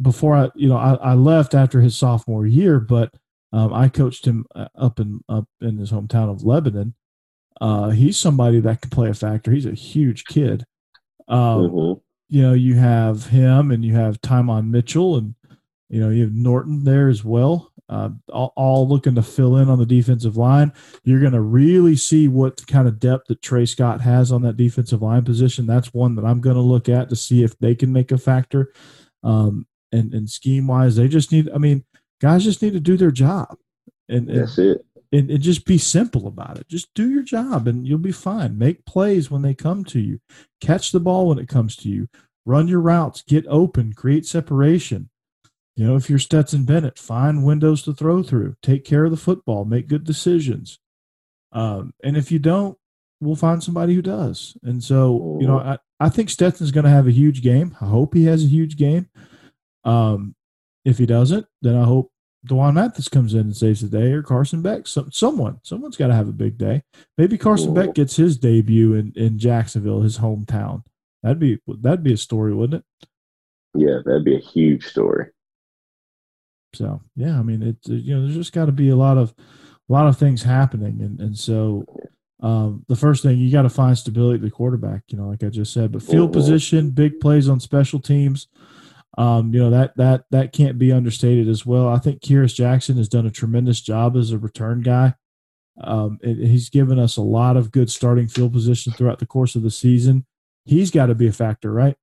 [0.00, 3.14] before I, you know, I, I, left after his sophomore year, but
[3.52, 6.94] um, I coached him uh, up in up in his hometown of Lebanon.
[7.60, 9.52] Uh, he's somebody that can play a factor.
[9.52, 10.64] He's a huge kid.
[11.28, 12.00] Um, mm-hmm.
[12.28, 15.34] You know, you have him, and you have Tymon Mitchell, and
[15.94, 17.70] you know you have Norton there as well.
[17.88, 20.72] Uh, all, all, looking to fill in on the defensive line.
[21.04, 24.56] You're going to really see what kind of depth that Tray Scott has on that
[24.56, 25.66] defensive line position.
[25.66, 28.18] That's one that I'm going to look at to see if they can make a
[28.18, 28.72] factor.
[29.22, 31.48] Um, and, and scheme wise, they just need.
[31.54, 31.84] I mean,
[32.20, 33.56] guys just need to do their job.
[34.08, 34.84] And, and that's it.
[35.12, 36.66] And, and, just be simple about it.
[36.66, 38.58] Just do your job, and you'll be fine.
[38.58, 40.18] Make plays when they come to you.
[40.60, 42.08] Catch the ball when it comes to you.
[42.44, 43.22] Run your routes.
[43.22, 43.92] Get open.
[43.92, 45.10] Create separation.
[45.76, 48.56] You know, if you're Stetson Bennett, find windows to throw through.
[48.62, 49.64] Take care of the football.
[49.64, 50.78] Make good decisions.
[51.52, 52.78] Um, and if you don't,
[53.20, 54.56] we'll find somebody who does.
[54.62, 57.76] And so, you know, I, I think Stetson's going to have a huge game.
[57.80, 59.08] I hope he has a huge game.
[59.84, 60.34] Um,
[60.84, 62.12] if he doesn't, then I hope
[62.44, 64.86] D'Wan Mathis comes in and saves the day, or Carson Beck.
[64.86, 66.82] Some, someone, someone's got to have a big day.
[67.16, 70.82] Maybe Carson Beck gets his debut in, in Jacksonville, his hometown.
[71.22, 73.08] That'd be that'd be a story, wouldn't it?
[73.74, 75.30] Yeah, that'd be a huge story.
[76.74, 79.34] So yeah, I mean, it's you know, there's just got to be a lot of
[79.88, 81.84] a lot of things happening, and and so
[82.40, 85.02] um, the first thing you got to find stability at the quarterback.
[85.08, 86.40] You know, like I just said, but field mm-hmm.
[86.40, 88.48] position, big plays on special teams.
[89.16, 91.88] Um, you know that that that can't be understated as well.
[91.88, 95.14] I think Kearis Jackson has done a tremendous job as a return guy.
[95.80, 99.54] Um, it, he's given us a lot of good starting field position throughout the course
[99.54, 100.26] of the season.
[100.64, 101.96] He's got to be a factor, right?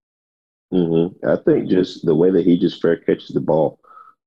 [0.73, 1.27] Mm-hmm.
[1.27, 3.79] I think just the way that he just fair catches the ball,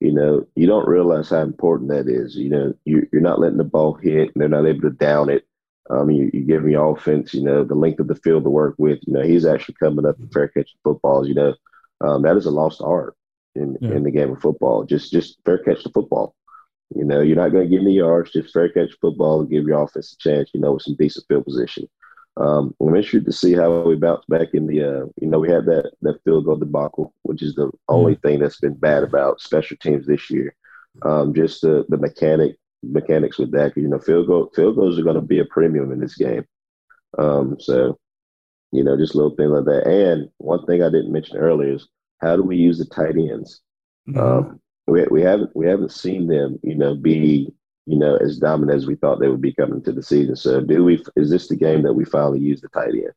[0.05, 2.37] you know, you don't realize how important that is.
[2.37, 5.31] You know, you, are not letting the ball hit, and they're not able to down
[5.31, 5.47] it.
[5.89, 8.75] Um, you, are giving your offense, you know, the length of the field to work
[8.77, 8.99] with.
[9.07, 11.27] You know, he's actually coming up and fair catching footballs.
[11.27, 11.55] You know,
[12.03, 13.17] um, that is a lost art
[13.55, 13.93] in, yeah.
[13.93, 14.85] in the game of football.
[14.85, 16.35] Just just fair catch the football.
[16.95, 18.31] You know, you're not going to get any yards.
[18.31, 20.51] Just fair catch football and give your offense a chance.
[20.53, 21.89] You know, with some decent field position.
[22.37, 24.83] Um, I'm interested to see how we bounce back in the.
[24.83, 28.41] Uh, you know, we had that that field goal debacle, which is the only thing
[28.41, 30.55] that's been bad about special teams this year.
[31.03, 33.77] Um, just the the mechanic mechanics with that.
[33.77, 36.45] You know, field goal field goals are going to be a premium in this game.
[37.19, 37.99] Um, so
[38.73, 39.87] you know, just little things like that.
[39.87, 41.87] And one thing I didn't mention earlier is
[42.21, 43.61] how do we use the tight ends?
[44.09, 44.19] Mm-hmm.
[44.19, 47.53] Um, we we haven't we haven't seen them, you know, be
[47.87, 50.37] you know as dominant as we thought they would be coming to the season.
[50.37, 51.03] So, do we?
[51.17, 53.13] Is this the game that we finally use the tight end?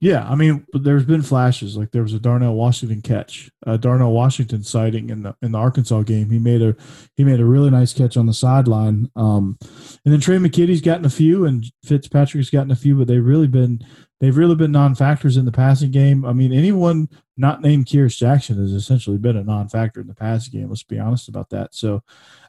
[0.00, 1.76] Yeah, I mean, there's been flashes.
[1.76, 5.58] Like there was a Darnell Washington catch, a Darnell Washington sighting in the in the
[5.58, 6.30] Arkansas game.
[6.30, 6.76] He made a
[7.16, 9.10] he made a really nice catch on the sideline.
[9.16, 9.58] Um,
[10.04, 13.48] and then Tre' McKitty's gotten a few, and Fitzpatrick's gotten a few, but they've really
[13.48, 13.84] been
[14.20, 16.24] they've really been non-factors in the passing game.
[16.24, 20.60] I mean, anyone not named Kearis Jackson has essentially been a non-factor in the passing
[20.60, 20.68] game.
[20.68, 21.74] Let's be honest about that.
[21.74, 22.02] So,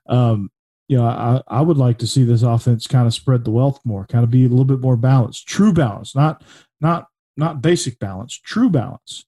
[0.07, 0.51] um,
[0.87, 3.79] you know, I, I would like to see this offense kind of spread the wealth
[3.85, 6.43] more, kind of be a little bit more balanced, true balance, not
[6.81, 7.07] not
[7.37, 9.25] not basic balance, true balance.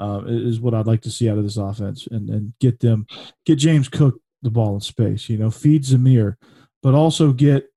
[0.00, 3.06] Uh, is what I'd like to see out of this offense, and and get them,
[3.46, 5.28] get James Cook the ball in space.
[5.28, 6.36] You know, feed Zamir,
[6.82, 7.68] but also get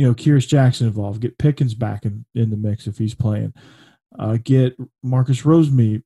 [0.00, 3.52] you know, Kearis Jackson involved, get Pickens back in, in the mix if he's playing,
[4.18, 6.02] uh, get Marcus Rosemy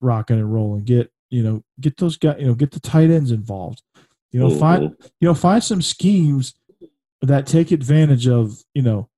[0.00, 3.30] rocking and rolling, get, you know, get those guys, you know, get the tight ends
[3.30, 3.82] involved,
[4.30, 4.58] you know, mm-hmm.
[4.58, 4.82] find,
[5.20, 6.54] you know, find some schemes
[7.22, 9.08] that take advantage of, you know,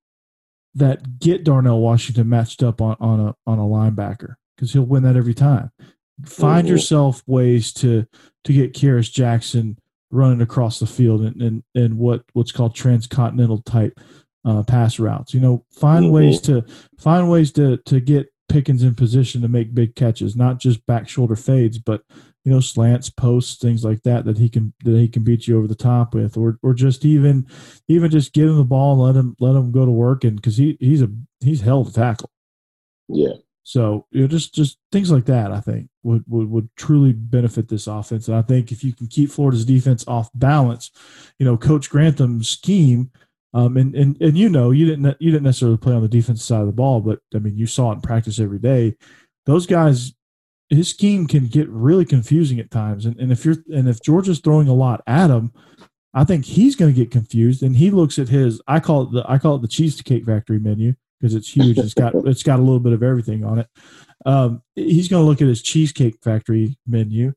[0.74, 5.02] that get Darnell Washington matched up on, on a, on a linebacker because he'll win
[5.02, 5.70] that every time.
[6.24, 6.72] Find mm-hmm.
[6.74, 8.06] yourself ways to,
[8.44, 9.76] to get Kearis Jackson
[10.12, 13.98] running across the field and and, and what what's called transcontinental type
[14.44, 15.34] uh, pass routes.
[15.34, 16.14] You know, find mm-hmm.
[16.14, 16.64] ways to
[16.98, 21.08] find ways to to get Pickens in position to make big catches, not just back
[21.08, 22.02] shoulder fades, but
[22.45, 25.59] you know slants, posts, things like that that he can that he can beat you
[25.59, 27.47] over the top with, or or just even
[27.88, 30.36] even just give him the ball and let him let him go to work, and
[30.36, 32.30] because he he's a he's hell to tackle.
[33.09, 33.34] Yeah.
[33.64, 37.68] So you know, just just things like that, I think would, would would truly benefit
[37.68, 38.26] this offense.
[38.26, 40.90] And I think if you can keep Florida's defense off balance,
[41.38, 43.11] you know, Coach Grantham's scheme
[43.55, 46.43] um, and, and and you know you didn't you didn't necessarily play on the defense
[46.43, 48.97] side of the ball, but I mean you saw it in practice every day.
[49.45, 50.14] Those guys,
[50.73, 54.41] his scheme can get really confusing at times, and, and if you're and if Georgia's
[54.41, 55.53] throwing a lot at him,
[56.14, 57.62] I think he's going to get confused.
[57.62, 60.59] And he looks at his I call it the I call it the cheesecake factory
[60.59, 61.79] menu because it's huge.
[61.79, 63.68] It's got it's got a little bit of everything on it.
[64.25, 67.35] Um, he's going to look at his cheesecake factory menu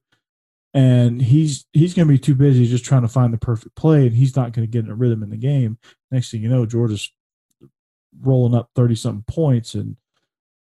[0.76, 4.06] and he's he's going to be too busy just trying to find the perfect play,
[4.06, 5.80] and he's not going to get in a rhythm in the game.
[6.12, 7.10] Next thing you know, Georgia's
[8.22, 9.96] rolling up thirty something points, and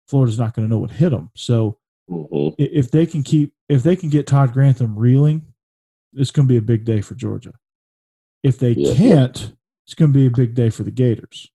[0.07, 1.31] Florida's not going to know what hit them.
[1.35, 1.79] So
[2.11, 2.55] Mm-hmm.
[2.59, 5.43] if they can keep if they can get Todd Grantham reeling,
[6.13, 7.53] it's going to be a big day for Georgia.
[8.43, 8.93] If they Yeah.
[8.95, 9.53] can't,
[9.87, 11.51] it's going to be a big day for the Gators.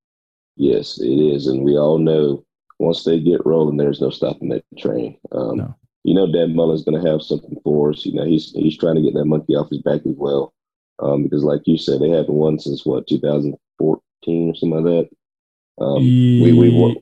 [0.56, 2.43] Yes, it is, and we all know
[2.80, 5.18] once they get rolling, there's no stopping that train.
[5.32, 5.76] Um, No.
[6.04, 8.06] You know, Dan Mullen's going to have something for us.
[8.06, 10.54] You know, he's he's trying to get that monkey off his back as well,
[11.00, 15.08] um, because like you said, they haven't won since what 2014 or something like
[15.78, 15.84] that.
[15.84, 16.95] Um, we we won,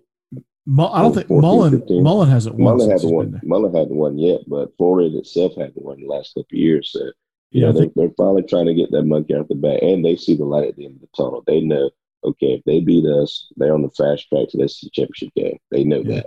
[0.69, 2.03] I don't think 14, Mullen 15.
[2.03, 2.77] Mullen hasn't won.
[2.77, 3.39] Mullen hasn't won.
[3.43, 6.91] Mullen hasn't won yet, but Florida itself hasn't won the last couple of years.
[6.91, 7.05] So
[7.51, 9.81] you Yeah, I know, they're, they're finally trying to get that monkey out the back,
[9.81, 11.43] and they see the light at the end of the tunnel.
[11.47, 11.89] They know,
[12.25, 15.57] okay, if they beat us, they're on the fast track to the SEC championship game.
[15.71, 16.23] They know Yeah.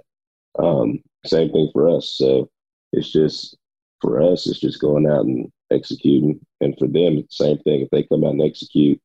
[0.57, 0.63] that.
[0.65, 2.15] Um, same thing for us.
[2.17, 2.49] So
[2.93, 3.57] it's just
[4.01, 7.83] for us, it's just going out and executing, and for them, it's the same thing.
[7.83, 8.99] If they come out and execute,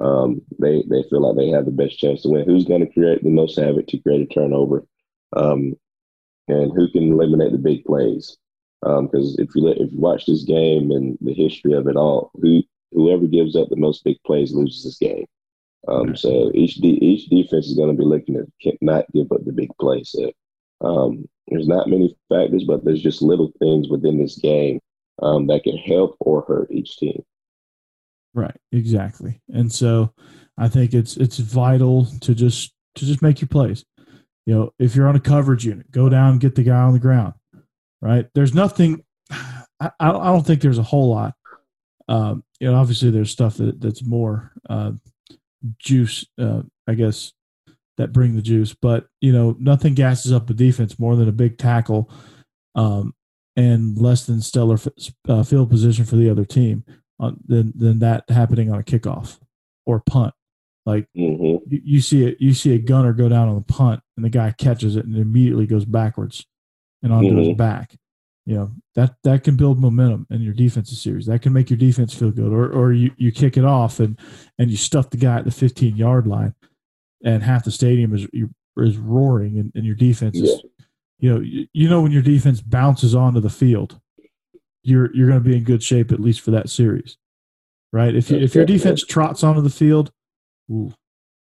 [0.00, 2.46] um, they they feel like they have the best chance to win.
[2.46, 4.84] Who's going to create the most havoc to create a turnover,
[5.36, 5.74] um,
[6.48, 8.36] and who can eliminate the big plays?
[8.80, 12.62] Because if you if you watch this game and the history of it all, who
[12.92, 15.26] whoever gives up the most big plays loses this game.
[15.88, 19.44] Um, So each de- each defense is going to be looking to not give up
[19.44, 20.10] the big plays.
[20.10, 20.30] So
[20.80, 24.80] um, there's not many factors, but there's just little things within this game
[25.22, 27.22] um, that can help or hurt each team.
[28.34, 29.40] Right, exactly.
[29.48, 30.12] And so
[30.58, 33.84] I think it's it's vital to just to just make your plays.
[34.46, 36.92] You know, if you're on a coverage unit, go down and get the guy on
[36.92, 37.34] the ground.
[38.00, 38.26] Right?
[38.34, 39.04] There's nothing.
[39.30, 41.34] I, I don't think there's a whole lot.
[42.08, 44.92] Um, you know, obviously there's stuff that that's more uh,
[45.78, 46.26] juice.
[46.38, 47.32] Uh, I guess
[47.96, 51.32] that bring the juice, but you know, nothing gasses up a defense more than a
[51.32, 52.10] big tackle.
[52.74, 53.14] Um,
[53.54, 54.88] and less than stellar f-
[55.28, 56.84] uh, field position for the other team
[57.22, 59.38] on than than that happening on a kickoff
[59.86, 60.34] or punt.
[60.84, 64.02] Like hmm you, you see it, you see a gunner go down on the punt,
[64.16, 66.44] and the guy catches it and immediately goes backwards
[67.02, 67.56] and onto his Mhm.
[67.56, 67.94] back.
[68.44, 71.26] You know that that can build momentum in your defensive series.
[71.26, 72.52] That can make your defense feel good.
[72.52, 74.18] Or or you, you kick it off and
[74.58, 76.54] and you stuff the guy at the 15 yard line,
[77.24, 78.26] and half the stadium is
[78.76, 80.62] is roaring, and, and your defense is
[81.20, 84.00] you know, you, you know when your defense bounces onto the field,
[84.84, 87.16] you're you're going to be in good shape at least for that series,
[87.92, 88.14] right?
[88.14, 90.10] If you, if your defense trots onto the field,
[90.70, 90.92] ooh,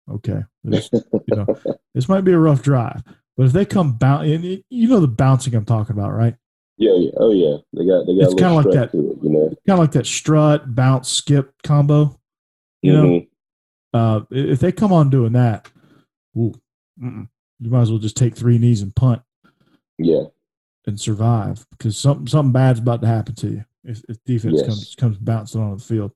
[0.09, 1.45] okay, this, you know,
[1.93, 3.03] this might be a rough drive.
[3.37, 6.35] But if they come it- you know the bouncing I'm talking about, right?
[6.77, 7.57] Yeah, yeah, oh yeah.
[7.73, 8.91] They got they got It's a kinda little like that.
[8.91, 9.47] to it, you know.
[9.47, 12.17] Kind of like that strut, bounce, skip combo.
[12.81, 13.27] You know, Mhm.
[13.93, 15.69] uh, if they come on doing that,
[16.37, 16.53] ooh,
[17.01, 17.27] you
[17.69, 19.21] might as well just take three knees and punt.
[19.97, 20.23] Yeah,
[20.89, 24.65] and survive because something something bad's about to happen to you if, if defense Yes.
[24.65, 26.11] comes comes bouncing onto the field.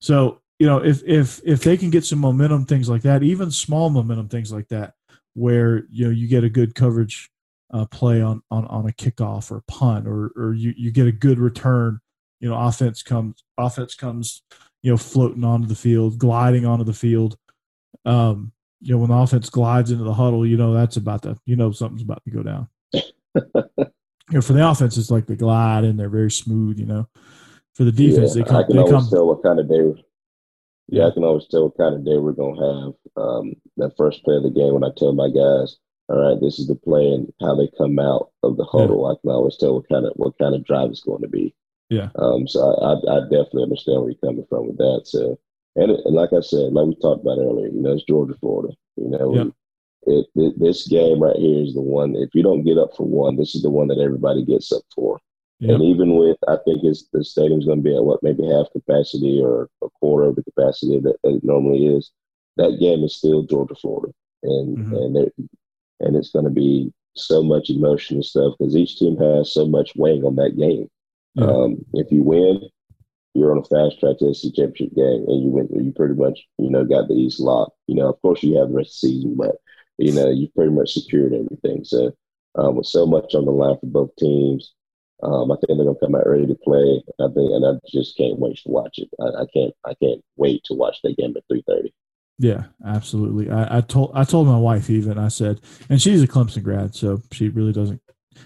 [0.00, 3.50] So you know if if if they can get some momentum, things like that, even
[3.50, 4.94] small momentum, things like that,
[5.34, 7.30] where you know you get a good coverage
[7.72, 11.12] uh, play on on on a kickoff or punt, or or you you get a
[11.12, 12.00] good return.
[12.40, 14.42] You know, offense comes offense comes
[14.82, 17.36] you know floating onto the field, gliding onto the field.
[18.04, 21.36] Um, you know, when the offense glides into the huddle, you know that's about to
[21.46, 22.68] you know something's about to go down
[24.30, 26.78] you know, for the offense, it's like they glide and they're very smooth.
[26.78, 27.08] You know,
[27.74, 28.42] for the defense, yeah.
[28.42, 28.56] they come.
[28.56, 29.10] I can They always come.
[29.10, 30.04] tell what kind of day.
[30.88, 31.06] Yeah, Yeah.
[31.08, 32.94] I can always tell what kind of day we're gonna have.
[33.16, 35.76] Um, that first play of the game when I tell my guys,
[36.08, 39.06] all right, this is the play and how they come out of the huddle.
[39.06, 41.54] I can always tell what kind of what kind of drive it's going to be.
[41.88, 42.08] Yeah.
[42.16, 45.02] Um, so I, I, I definitely understand where you're coming from with that.
[45.04, 45.38] So,
[45.76, 48.74] and, and like I said, like we talked about earlier, you know, it's Georgia, Florida.
[48.96, 49.44] You know, Yeah.
[50.06, 52.14] It, it, this game right here is the one.
[52.16, 54.82] If you don't get up for one, this is the one that everybody gets up
[54.94, 55.18] for.
[55.60, 55.74] Yep.
[55.76, 58.66] And even with, I think it's the stadium's going to be at what maybe half
[58.72, 62.10] capacity or a quarter of the capacity that, that it normally is.
[62.58, 65.16] That game is still Georgia, Florida, and Mhm.
[65.16, 65.32] and
[66.00, 69.66] and it's going to be so much emotion and stuff because each team has so
[69.66, 70.88] much weighing on that game.
[71.38, 72.68] Um, if you win,
[73.34, 75.68] you're on a fast track to the championship game, and you win.
[75.72, 77.76] You pretty much, you know, got the East locked.
[77.86, 79.56] You know, of course, you have the rest of the season, but
[79.98, 81.84] you know, you pretty much secured everything.
[81.84, 82.12] So,
[82.54, 84.74] um, with so much on the line for both teams,
[85.22, 87.02] um, I think they're gonna come out ready to play.
[87.20, 89.08] I think, and I just can't wait to watch it.
[89.20, 91.92] I, I can't, I can't wait to watch that game at three thirty.
[92.38, 93.50] Yeah, absolutely.
[93.50, 96.94] I, I told I told my wife even I said, and she's a Clemson grad,
[96.94, 98.00] so she really doesn't.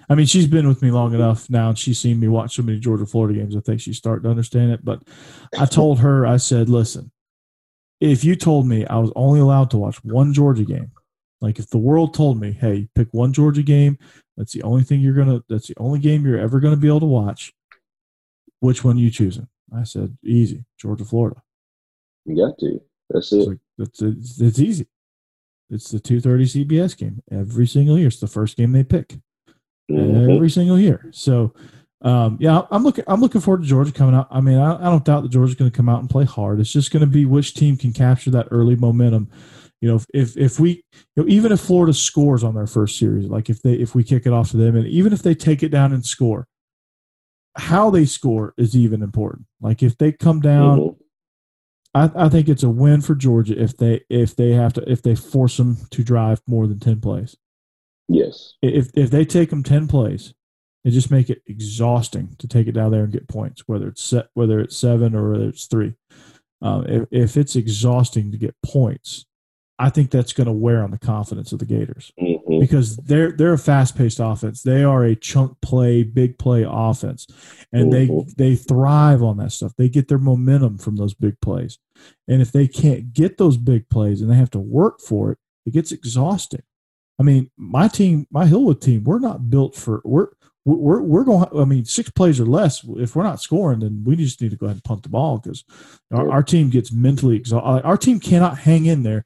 [0.08, 2.62] I mean, she's been with me long enough now, and she's seen me watch so
[2.62, 3.56] many Georgia Florida games.
[3.56, 4.84] I think she's starting to understand it.
[4.84, 5.02] But
[5.58, 7.10] I told her, I said, listen,
[8.00, 10.92] if you told me I was only allowed to watch one Georgia game,
[11.40, 13.98] like if the world told me, hey, pick one Georgia game,
[14.36, 17.00] that's the only thing you're gonna, that's the only game you're ever gonna be able
[17.00, 17.52] to watch.
[18.60, 19.48] Which one you choosing?
[19.74, 21.42] I said, easy, Georgia Florida.
[22.26, 22.80] You got to.
[23.08, 23.38] That's it.
[23.38, 24.86] It's, like, it's, it's, it's easy.
[25.70, 28.08] It's the 2:30 CBS game every single year.
[28.08, 29.18] It's the first game they pick
[29.90, 30.34] Mhm.
[30.34, 31.08] every single year.
[31.12, 31.54] So,
[32.02, 33.04] um, yeah, I'm looking.
[33.06, 34.26] I'm looking forward to Georgia coming out.
[34.30, 36.60] I mean, I, I don't doubt that Georgia's going to come out and play hard.
[36.60, 39.28] It's just going to be which team can capture that early momentum.
[39.80, 40.84] You know, if if, if we,
[41.16, 44.04] you know, even if Florida scores on their first series, like if they if we
[44.04, 46.46] kick it off to them, and even if they take it down and score,
[47.56, 49.46] how they score is even important.
[49.60, 50.78] Like if they come down.
[50.78, 50.96] Mhm.
[51.92, 55.02] I, I think it's a win for Georgia if they if they have to if
[55.02, 57.36] they force them to drive more than ten plays.
[58.08, 58.54] Yes.
[58.62, 60.32] If if they take them ten plays,
[60.84, 64.02] it just make it exhausting to take it down there and get points, whether it's
[64.04, 65.94] set, whether it's seven or whether it's three.
[66.62, 69.26] Um, if, if it's exhausting to get points,
[69.80, 72.60] I think that's going to wear on the confidence of the Gators Mhm.
[72.60, 74.62] because they're they're a fast paced offense.
[74.62, 77.26] They are a chunk play, big play offense,
[77.72, 78.34] and they Mhm.
[78.36, 79.72] they thrive on that stuff.
[79.76, 81.78] They get their momentum from those big plays,
[82.28, 85.38] and if they can't get those big plays and they have to work for it,
[85.64, 86.62] it gets exhausting.
[87.18, 90.28] I mean, my team, my Hillwood team, we're not built for we're
[90.66, 91.46] we're we're going.
[91.58, 92.84] I mean, six plays or less.
[92.96, 95.38] If we're not scoring, then we just need to go ahead and punt the ball
[95.38, 95.64] because
[96.12, 97.82] our, our team gets mentally exhausted.
[97.86, 99.24] Our team cannot hang in there.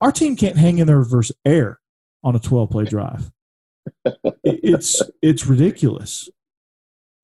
[0.00, 1.80] Our team can't hang in the reverse air
[2.22, 3.30] on a 12 play drive.
[4.44, 6.28] It's it's ridiculous.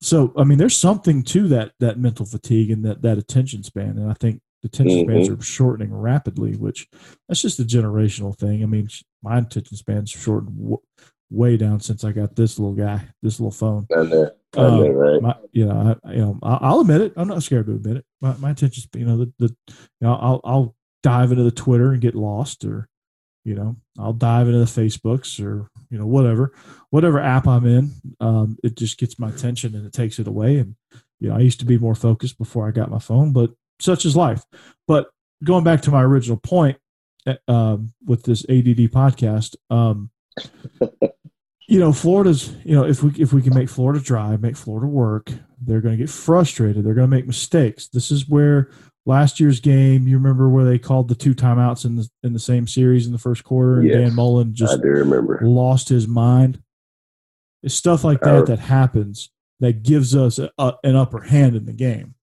[0.01, 3.99] So I mean, there's something to that that mental fatigue and that that attention span,
[3.99, 6.89] and I think the attention spans are shortening rapidly, which
[7.29, 8.63] that's just a generational thing.
[8.63, 8.89] I mean,
[9.23, 10.81] my attention span's shortened w-
[11.31, 13.87] way down since I got this little guy, this little phone.
[13.95, 14.31] I know.
[14.57, 15.23] I Um, right?
[15.23, 17.13] My, you know, I, you know, I'll, I'll admit it.
[17.17, 18.05] I'm not scared to admit it.
[18.21, 20.76] My, my attention, you know, the, the, you know, I'll, I'll
[21.07, 22.89] dive into the Twitter and get lost, or,
[23.45, 26.53] you know, I'll dive into the Facebooks or, you know, whatever,
[26.91, 27.93] whatever app I'm in.
[28.19, 30.59] Um, it just gets my attention and it takes it away.
[30.59, 30.75] And,
[31.21, 34.05] you know, I used to be more focused before I got my phone, but such
[34.05, 34.43] is life.
[34.89, 35.11] But
[35.45, 36.77] going back to my original point,
[37.25, 40.11] uh, um, with this ADD podcast, um,
[41.69, 44.89] you know, Florida's, you know, if we if we can make Florida drive, make Florida
[44.89, 45.31] work,
[45.61, 46.85] they're going to get frustrated.
[46.85, 47.87] They're going to make mistakes.
[47.87, 48.71] This is where
[49.07, 52.39] last year's game, you remember where they called the two timeouts in the in the
[52.39, 55.41] same series in the first quarter, and Yes, Dan Mullen I just do remember.
[55.43, 56.63] lost his mind.
[57.63, 59.31] It's stuff like that that happens
[59.61, 62.15] that gives us a, a, an upper hand in the game.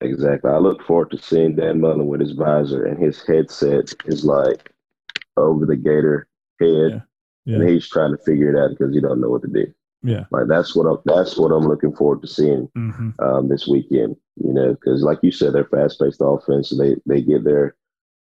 [0.00, 0.50] Exactly.
[0.50, 4.70] I look forward to seeing Dan Mullen with his visor and his headset is like
[5.36, 6.26] over the gator
[6.60, 7.02] head,
[7.44, 7.56] Yeah.
[7.56, 9.66] and he's trying to figure it out because he don't know what to do.
[10.02, 10.24] Yeah.
[10.30, 13.10] Like that's what I'm, that's what I'm looking forward to seeing Mm-hmm.
[13.22, 14.16] um, this weekend.
[14.42, 16.72] You know, because like you said, they're fast-paced offense.
[16.72, 17.76] And they they get their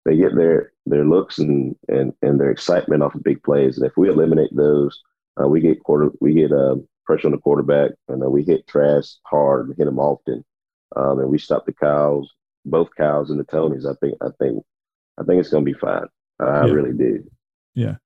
[0.05, 3.79] they get their their looks and and and their excitement off of big plays.
[3.79, 5.01] And if we eliminate those,
[5.41, 8.67] uh, we get quarter we get uh, pressure on the quarterback, and uh, we hit
[8.67, 10.45] Trask hard and hit them often,
[10.97, 12.33] um, and we stop the Kyles,
[12.65, 13.87] both Kyles and the Toneys.
[13.87, 14.65] I think I think
[15.19, 16.07] I think it's going to be fine.
[16.41, 16.73] I Yeah.
[16.73, 17.25] really do.
[17.75, 17.97] Yeah,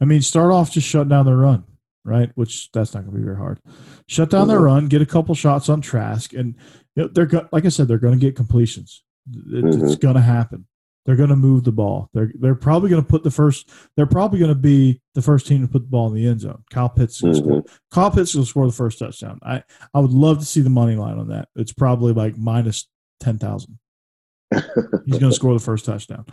[0.00, 1.64] I mean, start off just shut down the run,
[2.06, 2.30] right?
[2.34, 3.60] Which that's not going to be very hard.
[4.08, 6.54] Shut down their run, get a couple shots on Trask, and
[6.94, 9.02] you know, they're go- like I said, they're going to get completions.
[9.30, 10.00] It- It's Mhm.
[10.00, 10.66] going to happen.
[11.04, 12.10] They're going to move the ball.
[12.14, 13.68] They're they're probably going to put the first.
[13.96, 16.40] They're probably going to be the first team to put the ball in the end
[16.40, 16.64] zone.
[16.70, 17.62] Kyle Pitts to score.
[17.92, 19.38] Kyle Pitts will score the first touchdown.
[19.42, 19.62] I
[19.94, 21.48] I would love to see the money line on that.
[21.54, 22.88] It's probably like minus
[23.20, 23.78] ten thousand.
[24.52, 26.24] He's going to score the first touchdown.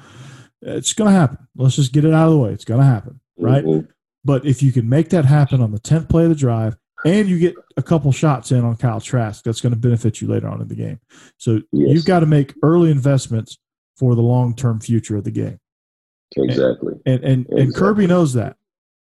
[0.61, 1.37] It's going to happen.
[1.55, 2.51] Let's just get it out of the way.
[2.51, 3.63] It's going to happen, right?
[3.65, 3.87] Mhm.
[4.25, 7.27] But if you can make that happen on the 10th play of the drive and
[7.27, 10.47] you get a couple shots in on Kyle Trask, that's going to benefit you later
[10.47, 10.99] on in the game.
[11.37, 11.93] So Yes.
[11.93, 13.57] you've got to make early investments
[13.97, 15.59] for the long term future of the game.
[16.35, 16.93] Exactly.
[17.05, 17.73] And and, and Exactly.
[17.73, 18.57] Kirby knows that.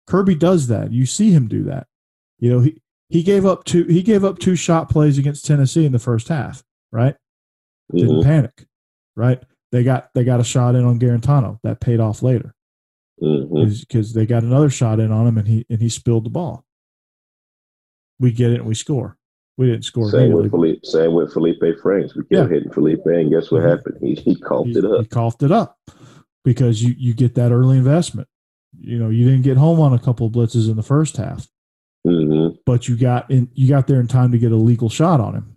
[0.07, 0.91] Kirby does that.
[0.91, 1.87] You see him do that.
[2.39, 5.85] You know, he, he gave up two he gave up two shot plays against Tennessee
[5.85, 7.15] in the first half, right?
[7.93, 8.23] Didn't Mhm.
[8.23, 8.65] panic,
[9.15, 9.43] right?
[9.71, 12.55] They got they got a shot in on Guarantano that paid off later.
[13.21, 16.63] Because they got another shot in on him and he and he spilled the ball.
[18.19, 19.17] We get it and we score.
[19.57, 20.49] We didn't score Same with.
[20.51, 20.85] Felipe.
[20.85, 22.15] Same with Felipe Franks.
[22.15, 22.47] We kept Yeah.
[22.47, 23.69] hitting Felipe, and guess what Mhm.
[23.69, 23.97] happened?
[24.01, 25.01] He he coughed He, it up.
[25.01, 25.77] he coughed it up
[26.45, 28.27] because you you get that early investment.
[28.79, 31.47] You know, you didn't get home on a couple of blitzes in the first half,
[32.07, 32.55] Mm-hmm.
[32.65, 35.35] but you got in you got there in time to get a legal shot on
[35.35, 35.55] him.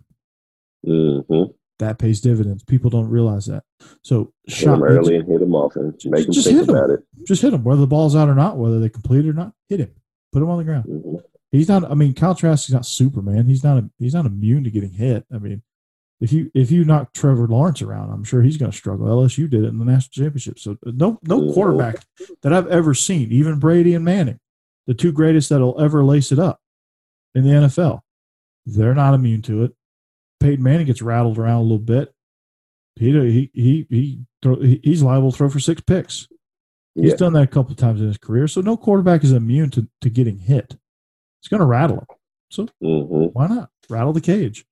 [0.85, 1.51] Mm-hmm.
[1.83, 2.63] That pays dividends.
[2.63, 3.63] People don't realize that.
[4.03, 6.75] So Hit shot early and hit them off, and make just think hit him.
[6.75, 7.01] about it.
[7.27, 9.51] just hit him, whether the ball's out or not, whether they complete it or not.
[9.67, 9.91] Hit him,
[10.31, 10.85] put him on the ground.
[10.85, 11.21] Mhm.
[11.51, 11.83] He's not.
[11.91, 13.45] I mean, Kyle Trask is not Superman.
[13.47, 13.77] He's not.
[13.83, 15.25] A, he's not immune to getting hit.
[15.31, 15.61] I mean,
[16.21, 19.05] if you if you knock Trevor Lawrence around, I'm sure he's going to struggle.
[19.07, 20.57] LSU did it in the national championship.
[20.59, 21.53] So uh, no no Mhm.
[21.53, 22.05] quarterback
[22.43, 24.39] that I've ever seen, even Brady and Manning,
[24.87, 26.59] the two greatest that'll ever lace it up
[27.35, 27.99] in the NFL,
[28.65, 29.75] they're not immune to it.
[30.43, 32.13] Peyton Manning gets rattled around a little bit.
[32.95, 33.87] He he he
[34.41, 36.27] he he's liable to throw for six picks.
[36.95, 37.15] He's Yeah.
[37.17, 38.47] done that a couple times in his career.
[38.47, 40.75] So no quarterback is immune to, to getting hit.
[41.41, 42.05] It's going to rattle him.
[42.51, 43.25] So Mm-hmm.
[43.33, 44.65] why not rattle the cage?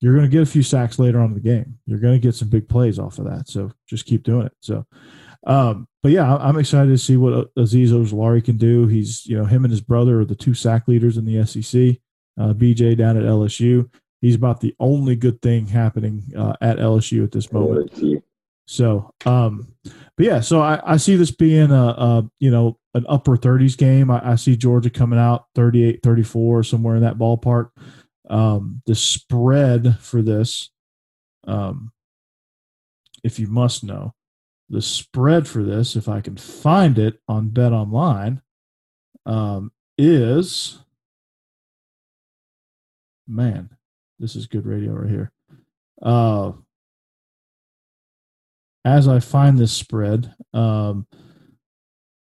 [0.00, 1.78] You're going to get a few sacks later on in the game.
[1.86, 3.48] You're going to get some big plays off of that.
[3.48, 4.52] So just keep doing it.
[4.60, 4.86] So,
[5.46, 8.86] um, but yeah, I'm excited to see what Azeez Ojulari can do.
[8.86, 11.98] He's, you know, him and his brother are the two sack leaders in the SEC.
[12.38, 13.88] Uh, BJ down at LSU.
[14.24, 17.92] He's about the only good thing happening uh, at LSU at this moment.
[18.64, 23.04] So, um, but yeah, so I, I see this being a, a, you know, an
[23.06, 24.10] upper 30s game.
[24.10, 27.68] I, I see Georgia coming out 38, 34, somewhere in that ballpark.
[28.30, 30.70] Um, the spread for this,
[31.46, 31.92] um,
[33.22, 34.14] if you must know,
[34.70, 38.40] the spread for this, if I can find it on Bet Online,
[39.26, 40.78] um, is
[43.28, 43.73] man,
[44.24, 45.30] this is good radio right here.
[46.00, 46.52] Uh,
[48.86, 51.06] as I find this spread, um,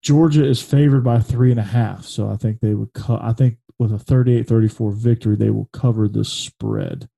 [0.02, 2.04] Georgia is favored by three and a half.
[2.04, 5.68] So I think they would, co- I think with a 38 34 victory, they will
[5.72, 7.08] cover the spread.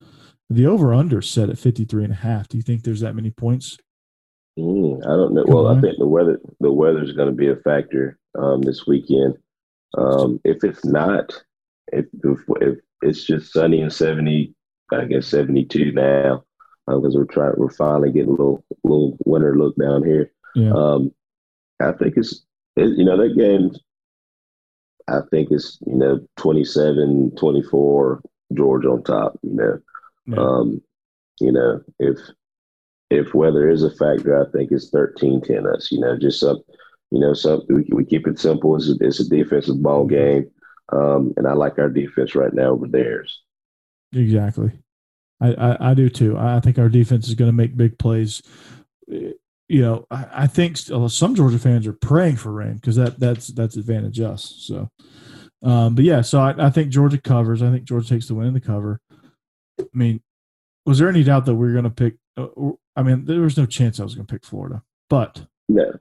[0.50, 2.48] The over under set at 53 and a half.
[2.48, 3.78] Do you think there's that many points?
[4.58, 5.44] Mm, I don't know.
[5.44, 5.78] Come Well, on.
[5.78, 9.38] I think the weather the weather is going to be a factor um, this weekend.
[9.96, 11.32] Um, if it's not,
[11.90, 14.53] if, if if it's just sunny and seventy,
[14.92, 16.44] I guess seventy two now,
[16.86, 20.30] because we're trying we're finally getting a little little winter look down here.
[20.54, 20.72] Yeah.
[20.72, 21.12] Um,
[21.80, 22.44] I think it's
[22.76, 23.70] it, you know that game.
[25.06, 28.20] I think it's you know 27-24
[28.54, 29.38] Georgia on top.
[29.42, 29.78] You know,
[30.26, 30.36] Yeah.
[30.38, 30.82] um,
[31.40, 32.18] you know if
[33.10, 35.92] if weather is a factor, I think it's 13-10 us.
[35.92, 36.58] You know, just some,
[37.10, 38.76] you know, some we, we keep it simple.
[38.76, 40.50] It's a, it's a defensive ball game,
[40.90, 43.42] um, and I like our defense right now over theirs.
[44.14, 44.72] Exactly.
[45.40, 46.38] I, I, I do too.
[46.38, 48.42] I think our defense is going to make big plays.
[49.06, 53.48] You know, I, I think some Georgia fans are praying for rain because that that's
[53.48, 54.54] that's advantage us.
[54.58, 54.90] So,
[55.62, 57.62] um, but yeah, so I, I think Georgia covers.
[57.62, 59.00] I think Georgia takes the win in the cover.
[59.80, 60.20] I mean,
[60.86, 62.14] was there any doubt that we were going to pick?
[62.36, 65.92] Uh, I mean, there was no chance I was going to pick Florida, but Yeah,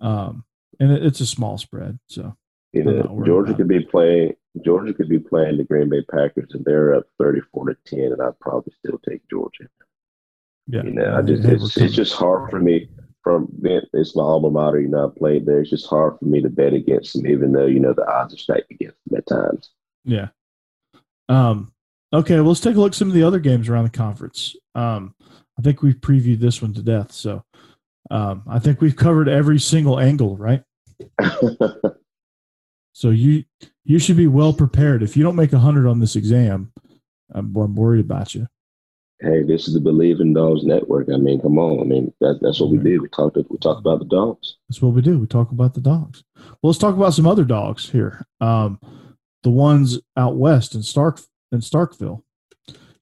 [0.00, 0.44] um,
[0.80, 1.98] and it, it's a small spread.
[2.08, 2.36] So
[3.24, 4.34] Georgia could be playing.
[4.64, 8.22] Georgia could be playing the Green Bay Packers, and they're up 34 to 10, and
[8.22, 9.68] I'd probably still take Georgia.
[10.66, 12.88] yeah, You know, I just, it's, it's just hard for me
[13.22, 14.80] from it's my alma mater.
[14.80, 15.60] You know, I played there.
[15.60, 18.34] It's just hard for me to bet against them, even though you know the odds
[18.34, 19.70] are stacked against them at times.
[20.04, 20.28] Yeah.
[21.28, 21.72] Um,
[22.12, 24.56] okay, well, let's take a look at some of the other games around the conference.
[24.74, 25.14] Um,
[25.58, 27.12] I think we've previewed this one to death.
[27.12, 27.42] So
[28.10, 30.62] um, I think we've covered every single angle, right?
[32.98, 33.44] So you
[33.84, 35.04] you should be well prepared.
[35.04, 36.72] If you don't make a hundred on this exam,
[37.32, 38.48] I'm, I'm worried about you.
[39.20, 41.06] hey, this is the Bleav in Dogs Network.
[41.14, 41.78] I mean, come on.
[41.78, 43.00] I mean, that, that's what we do.
[43.00, 43.36] We talked.
[43.36, 44.56] We talked about the dogs.
[44.68, 45.16] That's what we do.
[45.16, 46.24] We talk about the dogs.
[46.34, 48.26] Well, let's talk about some other dogs here.
[48.40, 48.80] Um,
[49.44, 51.20] the ones out west in Stark
[51.52, 52.24] in Starkville.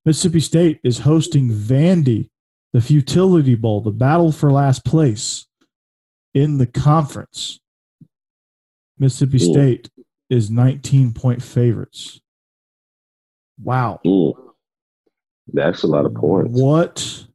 [0.05, 2.29] Mississippi State is hosting Vandy,
[2.75, 5.47] the Futility Bowl, the battle for last place
[6.35, 7.61] in the conference.
[8.99, 9.53] Mississippi Ooh.
[9.53, 9.91] State
[10.31, 12.21] is 19 point favorites.
[13.63, 14.01] Wow.
[14.05, 14.35] Mm.
[15.53, 16.51] That's a lot of points.
[16.53, 17.27] What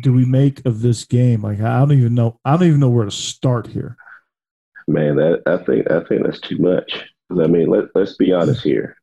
[0.00, 1.42] do we make of this game?
[1.42, 2.38] Like I don't even know.
[2.44, 3.96] I don't even know where to start here.
[4.86, 7.04] Man, that I think I think that's too much.
[7.30, 8.96] I mean, let let's be honest here.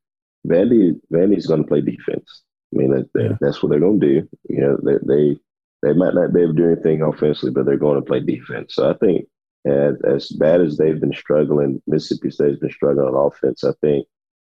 [0.47, 2.43] Vandy Vandy's going to play defense.
[2.73, 3.37] I mean, that, that- Yeah.
[3.41, 4.29] that's what they're going to do.
[4.49, 5.37] You know, they, they
[5.83, 8.75] they might not be able to do anything offensively, but they're going to play defense.
[8.75, 9.27] So I think
[9.67, 13.63] as as bad as they've been struggling, Mississippi State's been struggling on offense.
[13.63, 14.07] I think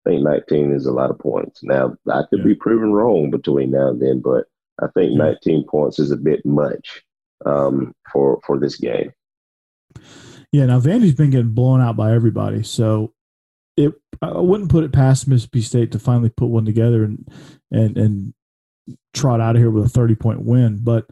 [0.07, 1.63] I think 19 is a lot of points.
[1.63, 2.45] Now I could Yeah.
[2.47, 4.45] be proven wrong between now and then, but
[4.81, 5.19] I think Yeah.
[5.19, 7.03] 19 points is a bit much
[7.45, 9.13] um, for for this game.
[10.53, 13.13] Yeah, now Vandy's been getting blown out by everybody, so
[13.77, 17.29] it I wouldn't put it past Mississippi State to finally put one together and
[17.71, 18.35] and and
[19.13, 20.81] trot out of here with a thirty point win.
[20.83, 21.07] But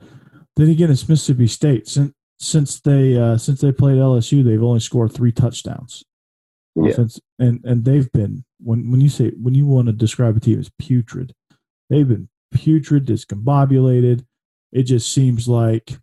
[0.57, 1.89] then again, it's Mississippi State.
[1.89, 2.13] Since
[2.45, 6.05] since they uh, since they played LSU, they've only scored three touchdowns.
[6.77, 6.91] Yeah.
[6.91, 10.41] Offense, and and they've been when when you say when you want to describe a
[10.41, 11.33] team as putrid,
[11.89, 14.25] they've been putrid, discombobulated.
[14.73, 15.97] It just seems like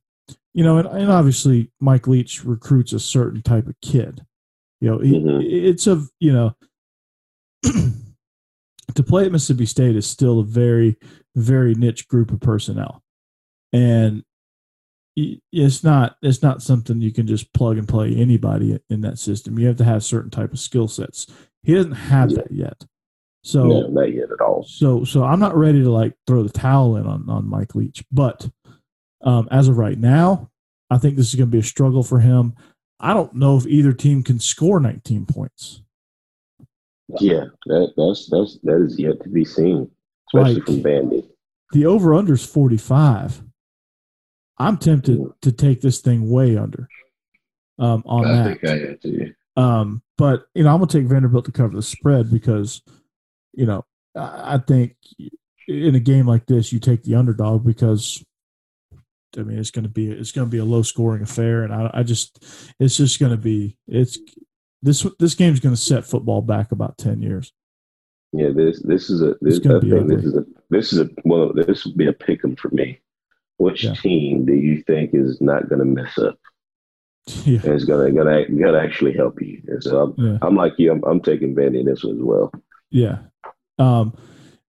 [0.53, 4.25] you know, and, and obviously Mike Leach recruits a certain type of kid.
[4.79, 5.43] You know, he, Mhm.
[5.43, 6.55] it's a you know
[8.95, 10.97] to play at Mississippi State is still a very
[11.35, 13.03] very niche group of personnel,
[13.73, 14.23] and
[15.51, 19.57] it's not it's not something you can just plug and play anybody in that system.
[19.59, 21.27] You have to have certain type of skill sets.
[21.63, 22.37] He doesn't have Yeah.
[22.37, 22.85] that yet.
[23.43, 24.63] So no, not yet at all.
[24.63, 28.03] so so I'm not ready to like throw the towel in on on Mike Leach,
[28.11, 28.49] but
[29.23, 30.49] um, as of right now,
[30.89, 32.53] I think this is going to be a struggle for him.
[32.99, 35.81] I don't know if either team can score 19 points.
[37.19, 39.89] Yeah, that that's that's that is yet to be seen,
[40.29, 41.27] especially Like- from Vandy.
[41.73, 43.43] The over under is 45.
[44.61, 46.87] I'm tempted to take this thing way under
[47.79, 48.61] um, on I that.
[48.61, 49.61] think I.
[49.61, 52.81] Um, but you know, I'm gonna take Vanderbilt to cover the spread because,
[53.53, 53.85] you know,
[54.15, 54.95] I I think
[55.67, 58.23] in a game like this, you take the underdog because,
[59.37, 62.03] I mean, it's gonna be it's gonna be a low scoring affair, and I, I
[62.03, 64.19] just it's just gonna be it's
[64.81, 67.51] this this game's gonna set football back about ten years.
[68.31, 71.51] Yeah, this this is a this I be think is a this is a well
[71.53, 72.99] this would be a pick 'em for me.
[73.61, 73.93] Which Yeah.
[73.93, 76.39] team do you think is not going to mess up
[77.45, 79.61] yeah, and going to gonna gonna actually help you?
[79.67, 80.37] And so I'm, yeah.
[80.41, 80.91] I'm like you.
[80.91, 82.51] I'm, I'm taking Vandy in this one as well.
[82.89, 83.19] Yeah.
[83.77, 84.17] Um,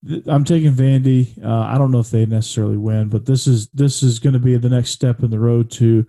[0.06, 1.42] th- I'm taking Vandy.
[1.44, 4.40] Uh, I don't know if they necessarily win, but this is this is going to
[4.40, 6.06] be the next step in the road to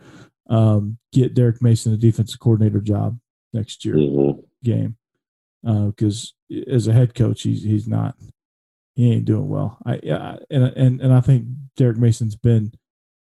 [0.50, 3.18] um, get Derek Mason the defensive coordinator job
[3.52, 4.32] next year hmm
[4.64, 4.96] game.
[5.62, 6.34] Because
[6.68, 8.16] as a head coach, he's he's not
[8.94, 9.78] he ain't doing well.
[9.86, 11.46] I, I and and and I think
[11.76, 12.72] Derek Mason's been.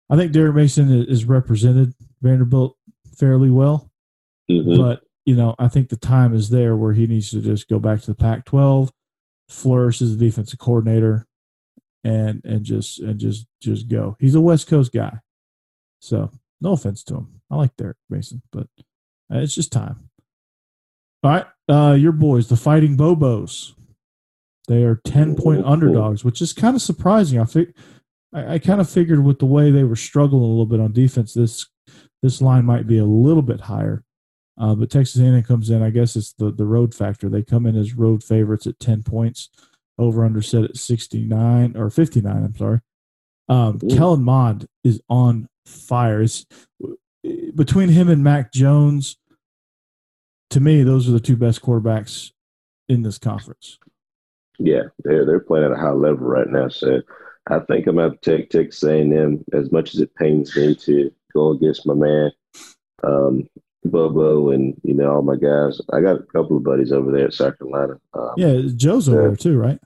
[0.09, 2.77] I think Derek Mason is represented Vanderbilt
[3.17, 3.91] fairly well
[4.51, 7.69] hmm but you know, I think the time is there where he needs to just
[7.69, 8.91] go back to the Pac-12,
[9.49, 11.27] flourish as a defensive coordinator,
[12.03, 14.17] and and just and just just go.
[14.19, 15.19] He's a West Coast guy,
[16.01, 16.31] so
[16.61, 17.43] no offense to him.
[17.51, 18.67] I like Derek Mason, but
[19.33, 20.09] uh, it's just time.
[21.23, 23.75] All right, uh, your boys, the Fighting Bobos.
[24.71, 27.41] They are ten point underdogs, which is kind of surprising.
[27.41, 27.75] I think
[28.33, 30.93] I, I kind of figured with the way they were struggling a little bit on
[30.93, 31.67] defense, this
[32.23, 34.05] this line might be a little bit higher.
[34.57, 35.83] Uh, but Texas A&M comes in.
[35.83, 37.29] I guess it's the the road factor.
[37.29, 39.49] They come in as road favorites at ten points,
[39.99, 42.45] over under set at sixty nine or fifty nine.
[42.45, 42.81] I'm sorry.
[43.49, 43.89] Um, Ooh.
[43.89, 46.23] Kellen Mond is on fire.
[46.23, 46.47] It's
[47.57, 49.17] between him and Mac Jones.
[50.51, 52.31] To me, those are the two best quarterbacks
[52.89, 53.81] in this conference.
[54.61, 56.69] Yeah, they're they're playing at a high level right now.
[56.69, 57.01] So
[57.49, 61.11] I think I'm going to take Texas A&M as much as it pains me to
[61.33, 62.31] go against my man
[63.03, 63.49] um,
[63.85, 65.81] Bobo and you know all my guys.
[65.93, 67.99] I got a couple of buddies over there at South Carolina.
[68.15, 69.79] Um, Yeah, Joe's over there too, right?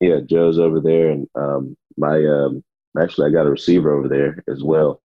[0.00, 2.62] yeah, Joe's over there, and um, my um,
[3.00, 5.00] actually I got a receiver over there as well.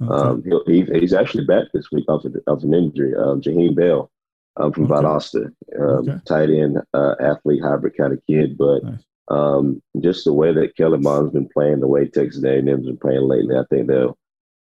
[0.00, 0.12] Okay.
[0.12, 3.14] Um, he'll, he, he's actually back this week off of, off an injury.
[3.14, 4.10] Um, Jaheim Bell
[4.56, 4.94] um, from Okay.
[4.94, 5.46] Valdosta,
[5.78, 6.18] um, Okay.
[6.26, 8.56] tight end, uh, athlete, hybrid kind of kid.
[8.58, 9.04] But Nice.
[9.28, 13.22] um, just the way that Kellen Mond's been playing, the way Texas A&M's been playing
[13.28, 14.16] lately, I think they'll,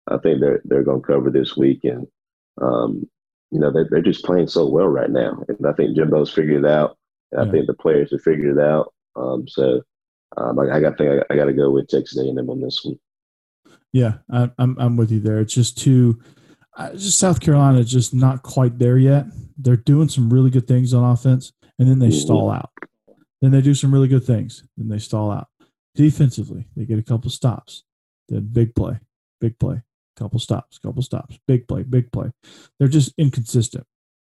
[0.08, 2.06] I think they're they're going to cover this week, and
[2.60, 3.08] um,
[3.50, 6.64] you know they're they're just playing so well right now, and I think Jimbo's figured
[6.64, 6.96] it out.
[7.32, 7.48] And Yeah.
[7.48, 8.92] I think the players have figured it out.
[9.16, 9.82] Um, so
[10.36, 12.82] um, I, I got think I, I got to go with Texas A&M on this
[12.84, 12.98] one.
[13.92, 15.40] Yeah, I, I'm I'm with you there.
[15.40, 16.20] It's just too,
[16.78, 19.26] I, just South Carolina is just not quite there yet.
[19.58, 22.70] They're doing some really good things on offense, and then they stall out.
[23.42, 25.48] Then they do some really good things, then they stall out.
[25.94, 27.82] Defensively, they get a couple stops,
[28.28, 29.00] then big play,
[29.40, 29.82] big play,
[30.16, 32.30] couple stops, couple stops, big play, big play.
[32.78, 33.84] They're just inconsistent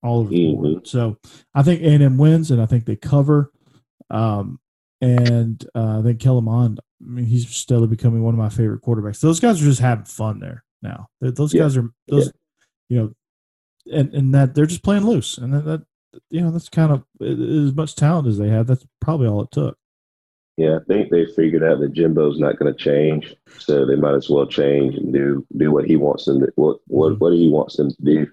[0.01, 0.87] all over the board.
[0.87, 1.17] So
[1.53, 3.51] I think A&M wins, and I think they cover.
[4.09, 4.59] Um,
[4.99, 8.81] and uh, I think Kellen Mond, I mean, he's steadily becoming one of my favorite
[8.81, 9.19] quarterbacks.
[9.19, 11.07] Those guys are just having fun there now.
[11.19, 11.63] They- Those Yeah.
[11.63, 12.31] guys are those,
[12.89, 13.13] you know,
[13.91, 15.81] and and that they're just playing loose, and that, that
[16.29, 18.67] you know that's kind of as much talent as they have.
[18.67, 19.77] That's probably all it took.
[20.57, 24.13] Yeah, I think they figured out that Jimbo's not going to change, so they might
[24.13, 27.19] as well change and do do what he wants them to what what, Mhm.
[27.19, 28.27] what he wants them to do.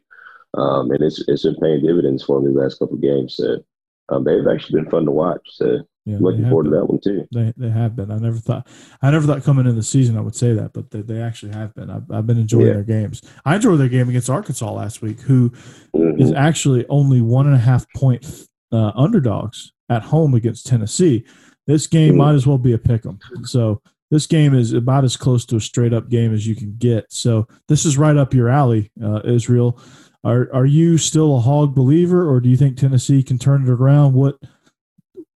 [0.55, 3.37] Um, and it's it's been paying dividends for them the last couple of games.
[3.37, 3.63] So
[4.11, 5.41] um, they've actually been fun to watch.
[5.53, 5.79] So
[6.09, 7.27] Yeah, Looking forward to that one too.
[7.33, 8.11] They they have been.
[8.11, 8.67] I never thought
[9.03, 11.53] I never thought coming in the season I would say that, but they, they actually
[11.53, 11.91] have been.
[11.91, 12.73] I've, I've been enjoying Yeah.
[12.75, 13.21] their games.
[13.45, 15.51] I enjoyed their game against Arkansas last week, who
[15.95, 16.21] Mhm.
[16.21, 21.25] is actually only one and a half point uh, underdogs at home against Tennessee.
[21.67, 22.19] This game Mm.
[22.19, 23.19] might as well be a pick 'em.
[23.45, 23.81] So
[24.11, 27.05] this game is about as close to a straight up game as you can get.
[27.11, 29.79] So this is right up your alley, uh, Israel.
[30.25, 33.69] Are are you still a hog believer, or do you think Tennessee can turn it
[33.69, 34.15] around?
[34.15, 34.37] What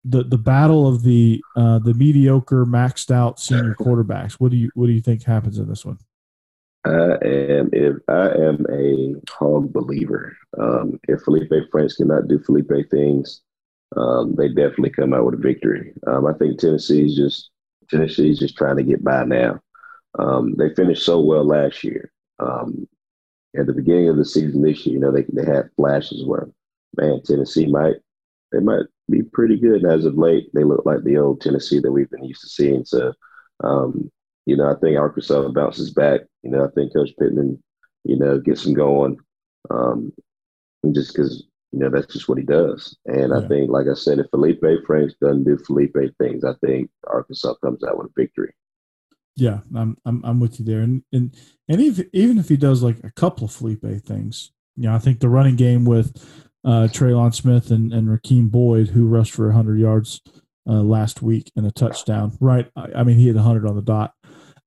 [0.04, 4.34] the the battle of the uh, the mediocre, maxed out senior quarterbacks?
[4.34, 6.00] What do you what do you think happens in this one?
[6.84, 10.36] I am if I am a hog believer.
[10.60, 13.42] Um, if Felipe Franks cannot do Felipe things,
[13.96, 15.94] um, they definitely come out with a victory.
[16.08, 17.52] Um, I think Tennessee's just
[17.90, 19.60] Tennessee's just trying to get by now.
[20.18, 22.12] Um, they finished so well last year.
[22.40, 22.88] Um,
[23.58, 26.50] at the beginning of the season this year, you know, they they had flashes where,
[26.98, 27.98] man, Tennessee might
[28.52, 29.84] they might be pretty good.
[29.84, 32.50] And as of late, they look like the old Tennessee that we've been used to
[32.50, 32.86] seeing.
[32.86, 33.14] So,
[33.64, 34.12] um,
[34.46, 36.22] you know, I think Arkansas bounces back.
[36.44, 37.62] You know, I think Coach Pittman,
[38.04, 39.18] you know, gets them going.
[39.70, 40.12] Um,
[40.92, 42.98] just because you know that's just what he does.
[43.06, 46.90] And I think, like I said, if Felipe Franks doesn't do Felipe things, I think
[47.08, 48.54] Arkansas comes out with a victory.
[49.36, 51.36] Yeah, I'm I'm I'm with you there, and and
[51.70, 55.00] and even even if he does like a couple of Felipe things, you know, I
[55.00, 56.26] think the running game with
[56.66, 60.22] uh, Trelon Smith and and Rakeem Boyd, who rushed for 100 yards
[60.68, 62.70] uh, last week and a touchdown, right?
[62.76, 64.14] I, I mean, he had 100 on the dot.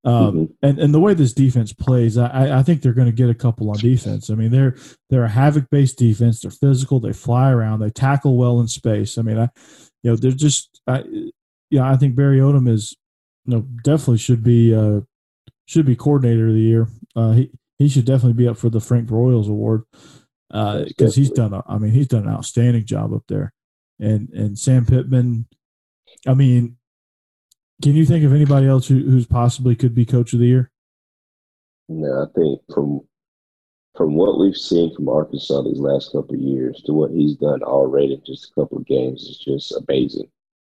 [0.07, 0.49] Um, Mhm.
[0.63, 3.35] and, and the way this defense plays, I, I think they're going to get a
[3.35, 4.29] couple on defense.
[4.29, 4.77] I mean, they're
[5.09, 6.41] they're a havoc based defense.
[6.41, 7.01] They're physical.
[7.01, 7.81] They fly around.
[7.81, 9.17] They tackle well in space.
[9.17, 9.49] I mean, I
[10.03, 11.05] you know they're just I,
[11.71, 11.91] yeah.
[11.91, 12.95] I think Barry Odom is
[13.47, 15.01] you know definitely should be uh,
[15.65, 16.89] should be coordinator of the year.
[17.17, 19.85] Uh, he he should definitely be up for the Frank Broyles award
[20.49, 21.53] because he's done.
[21.53, 23.53] A, I mean, he's done an outstanding job up there.
[23.99, 25.47] And and Sam Pittman,
[26.27, 26.77] I mean,
[27.83, 30.71] can you think of anybody else who, who's possibly could be coach of the year?
[31.89, 33.03] No, I think from
[33.95, 37.63] from what we've seen from Arkansas these last couple of years to what he's done
[37.63, 40.29] already in just a couple of games is just amazing.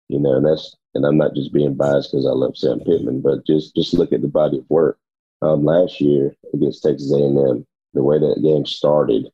[0.09, 3.21] You know, and that's and I'm not just being biased because I love Sam Pittman,
[3.21, 4.99] but just just look at the body of work.
[5.41, 9.27] Um, last year against Texas A&M, the way that game started,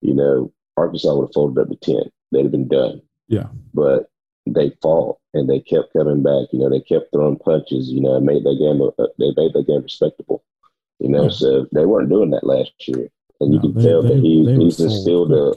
[0.00, 2.10] you know, Arkansas would have folded up to ten.
[2.32, 3.02] They'd have been done.
[3.28, 3.48] Yeah.
[3.74, 4.10] But
[4.46, 6.48] they fought and they kept coming back.
[6.52, 7.90] You know, they kept throwing punches.
[7.90, 8.80] You know, made that game.
[8.82, 10.42] Uh, they made that game respectable.
[10.98, 11.28] You know, Yeah.
[11.30, 13.08] so they weren't doing that last year,
[13.40, 15.54] and you No, can they- tell they- that he, he's instilled a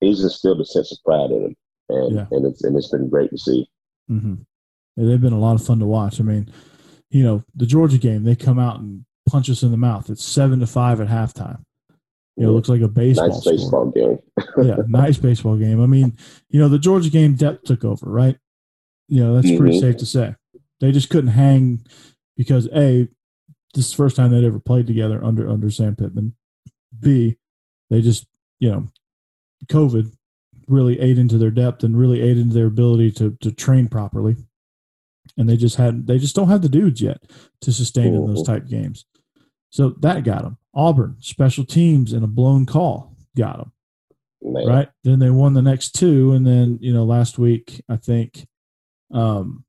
[0.00, 1.56] he's instilled a sense of pride in him,
[1.88, 2.26] and Yeah.
[2.30, 3.68] and it's and it's been great to see.
[4.10, 4.34] Mm-hmm.
[4.96, 6.20] they've been a lot of fun to watch.
[6.20, 6.48] I mean,
[7.10, 10.08] you know, the Georgia game, they come out and punch us in the mouth.
[10.08, 11.64] It's seven to five at halftime.
[12.36, 14.18] You know, it looks like a baseball nice baseball game.
[14.62, 15.80] yeah, nice baseball game.
[15.82, 16.16] I mean,
[16.50, 18.38] you know, the Georgia game depth took over, right?
[19.08, 19.80] You know, that's pretty Mhm.
[19.80, 20.34] safe to say.
[20.80, 21.80] They just couldn't hang
[22.36, 23.08] because A,
[23.72, 26.34] this is the first time they'd ever played together under under Sam Pittman.
[27.00, 27.36] B,
[27.88, 28.26] they just,
[28.60, 28.86] you know,
[29.66, 30.12] COVID
[30.68, 34.36] really ate into their depth and really ate into their ability to to train properly.
[35.38, 37.22] And they just had they just don't have the dudes yet
[37.62, 38.46] to sustain in those Mhm.
[38.46, 39.06] type games.
[39.70, 40.58] So that got them.
[40.76, 43.72] Auburn special teams and a blown call got them
[44.42, 44.88] Man, right?
[45.02, 48.46] Then they won the next two, and then you know last week I think,
[49.12, 49.64] um,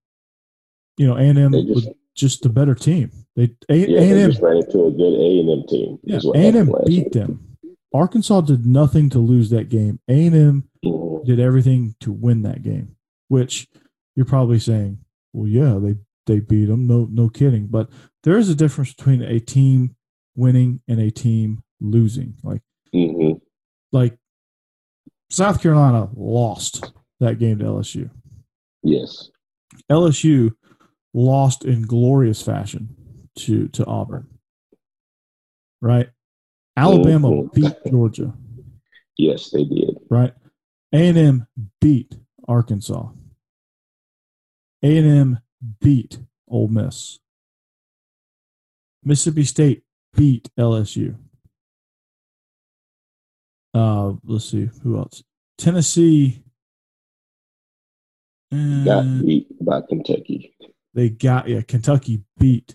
[0.98, 3.12] you know A and M They was just- a better team.
[3.36, 6.00] They A Yeah, and they just ran into a good A and M team.
[6.04, 7.58] yeah is A and M beat them.
[7.94, 10.00] Arkansas did nothing to lose that game.
[10.10, 11.26] A and M Mhm.
[11.26, 12.96] did everything to win that game.
[13.30, 13.68] Which
[14.16, 15.00] you're probably saying,
[15.34, 16.88] well, yeah, they they beat them.
[16.88, 17.68] No, no kidding.
[17.68, 17.90] But
[18.24, 19.96] there is a difference between a team
[20.42, 22.36] winning and a team losing.
[22.44, 22.62] Like
[22.94, 23.42] Mhm.
[23.92, 24.18] like
[25.30, 28.10] South Carolina lost that game to LSU.
[28.84, 29.30] Yes.
[29.90, 30.56] LSU
[31.14, 32.96] lost in glorious fashion
[33.36, 34.40] to to Auburn.
[35.82, 36.10] Right?
[36.78, 37.54] Alabama Mhm.
[37.54, 38.38] beat Georgia,
[39.18, 39.98] Yes, they did.
[40.10, 40.34] right?
[40.94, 41.48] A&M
[41.82, 42.16] beat
[42.48, 43.12] Arkansas.
[44.84, 45.40] A&M
[45.82, 47.20] beat Ole Miss.
[49.04, 49.84] Mississippi State
[50.18, 51.16] beat LSU.
[53.74, 55.24] Uh, let's see who else.
[55.58, 56.44] Tennessee
[58.52, 60.56] Got uh, beat by Kentucky.
[60.94, 62.74] they got yeah kentucky beat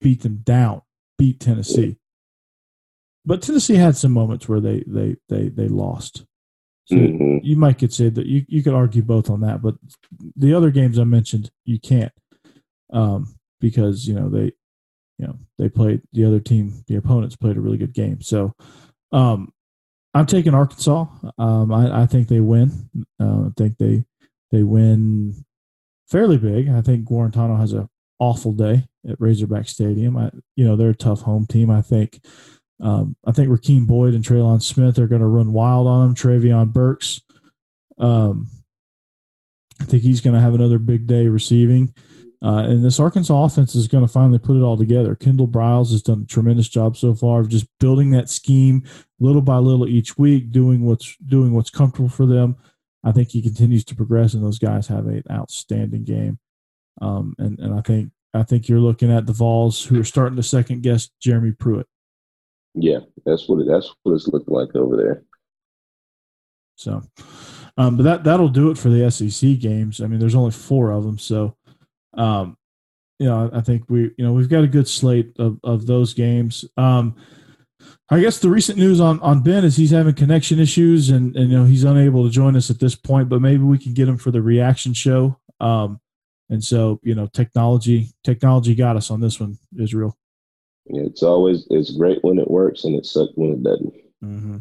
[0.00, 0.82] beat them down
[1.18, 1.96] beat tennessee
[3.26, 6.24] but tennessee had some moments where they they they they lost
[6.84, 7.40] so Mhm.
[7.42, 9.74] you might could say that you, you could argue both on that but
[10.36, 12.12] the other games i mentioned you can't
[12.92, 14.52] um because you know they
[15.18, 18.54] you know they played the other team the opponents played a really good game so
[19.12, 19.52] um
[20.14, 21.06] i'm taking arkansas
[21.38, 22.88] um i, I think they win
[23.20, 24.04] uh, i think they
[24.50, 25.44] they win
[26.12, 26.68] fairly big.
[26.68, 30.16] I think Guarantano has a awful day at Razorback Stadium.
[30.16, 31.70] I, you know, they're a tough home team.
[31.70, 32.20] I think.
[32.80, 36.14] Um, I think Rakeem Boyd and Trelon Smith are going to run wild on them.
[36.16, 37.20] Treylon Burks.
[37.96, 38.48] Um,
[39.80, 41.94] I think he's going to have another big day receiving.
[42.42, 45.14] Uh, and this Arkansas offense is going to finally put it all together.
[45.14, 48.82] Kendall Briles has done a tremendous job so far of just building that scheme
[49.20, 52.56] little by little each week, doing what's doing what's comfortable for them.
[53.04, 56.38] I think he continues to progress, and those guys have an outstanding game.
[57.00, 60.36] Um, and and I think I think you're looking at the Vols who are starting
[60.36, 61.86] to second guess Jeremy Pruitt.
[62.74, 65.22] Yeah, that's what it, that's what it's looked like over there.
[66.74, 67.02] So,
[67.76, 70.00] um, but that that'll do it for the SEC games.
[70.00, 71.56] I mean, there's only four of them, so
[72.14, 72.56] um,
[73.18, 76.14] you know, I think we you know we've got a good slate of of those
[76.14, 76.64] games.
[76.76, 77.16] Um,
[78.10, 81.50] I guess the recent news on on Ben is he's having connection issues and, and
[81.50, 84.08] you know he's unable to join us at this point, but maybe we can get
[84.08, 85.38] him for the reaction show.
[85.60, 86.00] Um,
[86.50, 90.16] and so you know, technology technology got us on this one, Israel.
[90.86, 93.94] It's always it's great when it works and it sucks when it doesn't.
[94.22, 94.58] Mm-hmm.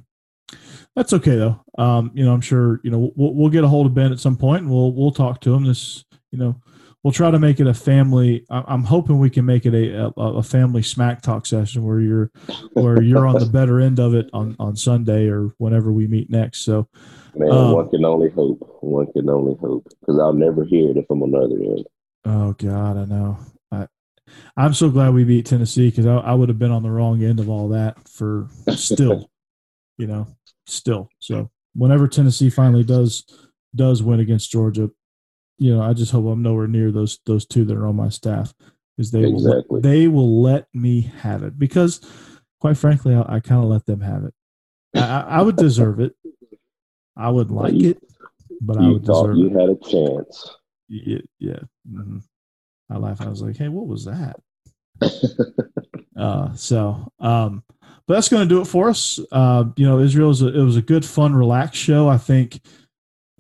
[0.96, 1.64] That's okay though.
[1.78, 4.20] Um, you know, I'm sure you know we'll, we'll get a hold of Ben at
[4.20, 5.66] some point and we'll we'll talk to him.
[5.66, 6.62] This you know
[7.04, 8.46] we'll try to make it a family.
[8.50, 12.32] I'm hoping we can make it a, a, family smack talk session where you're
[12.74, 16.30] where you're on the better end of it on on Sunday or whenever we meet
[16.30, 16.60] next.
[16.60, 16.88] So,
[17.36, 18.60] man, um, one can only hope.
[18.82, 21.86] One can only hope because I'll never hear it if I'm on the other end.
[22.26, 23.38] Oh God, I know.
[23.72, 23.88] I
[24.56, 27.24] I'm so glad we beat Tennessee because I, I would have been on the wrong
[27.24, 29.30] end of all that for still,
[29.98, 30.28] you know,
[30.68, 31.10] still.
[31.20, 33.26] So whenever Tennessee finally does
[33.74, 34.90] does win against Georgia,
[35.62, 38.10] you know, I just hope I'm nowhere near those those two that are on my
[38.10, 38.52] staff
[38.98, 39.64] because they exactly.
[39.70, 42.02] will they will let me have it because,
[42.60, 44.34] quite frankly, I, I kind of let them have it.
[44.96, 46.16] I, I, would deserve it.
[47.16, 48.04] I wouldn't like you, it,
[48.60, 49.52] but I would deserve you it.
[49.52, 50.50] You had a chance.
[50.90, 51.60] Yeah, yeah.
[51.88, 52.18] Mm-hmm.
[52.90, 53.22] I laughed.
[53.22, 54.40] I was like, "Hey, what was that?"
[56.18, 57.64] uh, so, um,
[58.08, 59.20] but that's going to do it for us.
[59.32, 62.10] Uh, you know, Israel is a, it was a good, fun, relaxed show.
[62.10, 62.60] I think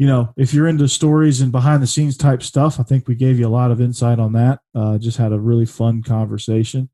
[0.02, 3.14] you know, if you're into stories and behind the scenes type stuff, I think we
[3.14, 4.62] gave you a lot of insight on that.
[4.74, 6.90] Uh, just had a really fun conversation.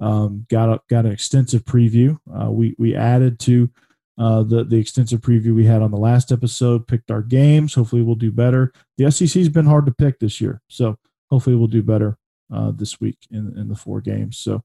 [0.00, 2.20] Um, got a, got an extensive preview.
[2.32, 3.68] Uh, we we added to
[4.16, 6.86] uh, the the extensive preview we had on the last episode.
[6.86, 7.74] Picked our games.
[7.74, 8.72] Hopefully, we'll do better.
[8.96, 10.98] The SEC's been hard to pick this year, so
[11.30, 12.16] hopefully, we'll do better
[12.54, 14.38] uh, this week in in the four games.
[14.38, 14.62] So,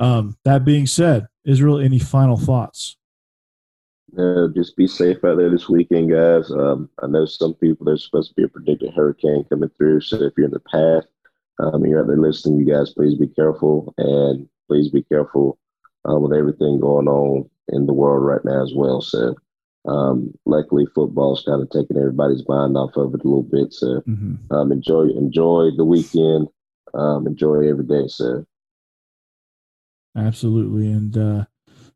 [0.00, 2.96] um, that being said, Israel, any final thoughts?
[4.18, 6.50] Uh, just be safe out there this weekend, guys.
[6.50, 10.16] Um, I know some people there's supposed to be a predicted hurricane coming through, so
[10.22, 11.04] if you're in the path,
[11.58, 15.58] um, you're out there listening, you guys, please be careful and please be careful
[16.08, 19.00] uh, with everything going on in the world right now as well.
[19.00, 19.34] So,
[19.88, 23.72] um, luckily, football's kind of taking everybody's mind off of it a little bit.
[23.72, 24.54] So, mm-hmm.
[24.54, 26.48] um, enjoy enjoy the weekend,
[26.92, 28.08] um, enjoy every day.
[28.08, 28.44] So,
[30.14, 31.16] absolutely, and.
[31.16, 31.44] Uh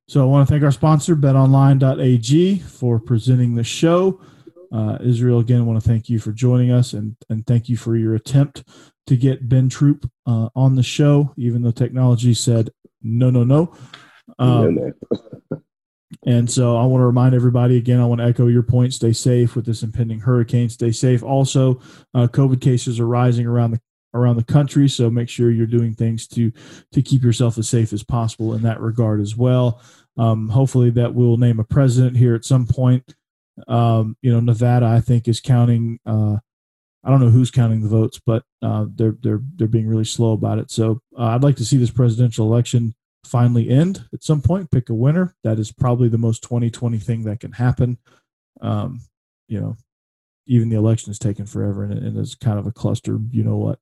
[0.09, 4.21] so I want to thank our sponsor, betonline.ag, for presenting the show.
[4.73, 7.77] Uh, Israel, again, I want to thank you for joining us and, and thank you
[7.77, 8.65] for your attempt
[9.07, 12.71] to get Ben Troop uh, on the show, even though technology said
[13.03, 13.75] no, no, no.
[14.39, 14.93] Um,
[16.27, 19.13] and so I want to remind everybody again, I want to echo your point stay
[19.13, 20.69] safe with this impending hurricane.
[20.69, 21.23] Stay safe.
[21.23, 21.81] Also,
[22.15, 23.81] uh, COVID cases are rising around the
[24.17, 24.89] around the country.
[24.89, 26.53] So make sure you're doing things to
[26.93, 29.81] to keep yourself as safe as possible in that regard as well.
[30.17, 33.15] Um, hopefully, that will name a president here at some point.
[33.69, 35.99] Um, you know, Nevada, I think, is counting.
[36.07, 36.37] Uh,
[37.05, 40.33] I don't know who's counting the votes, but uh, they're they're they're being really slow
[40.33, 40.71] about it.
[40.71, 42.95] So uh, I'd like to see this presidential election
[43.25, 44.71] finally end at some point.
[44.71, 45.35] Pick a winner.
[45.45, 47.99] That is probably the most 2020 thing that can happen.
[48.61, 49.01] Um,
[49.49, 49.77] you know,
[50.47, 53.57] even the election is taking forever and, and it's kind of a cluster, you know
[53.57, 53.79] what.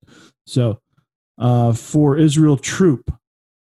[0.47, 0.81] So
[1.39, 3.11] uh, for Israel Troop,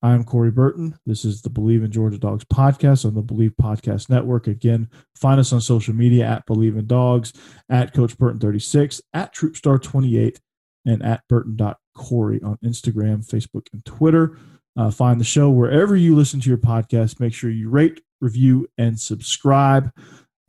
[0.02, 0.98] I'm Corey Burton.
[1.06, 4.48] This is the Bleav in Georgia Dogs podcast on the Bleav Podcast Network.
[4.48, 7.34] Again, find us on social media at Bleav in Dogs,
[7.70, 10.38] at Coach Burton36, at TroopStar28,
[10.86, 14.38] and at Burton.Corey on Instagram, Facebook, and Twitter.
[14.78, 17.20] Uh, find the show wherever you listen to your podcast.
[17.20, 19.92] Make sure you rate, review, and subscribe.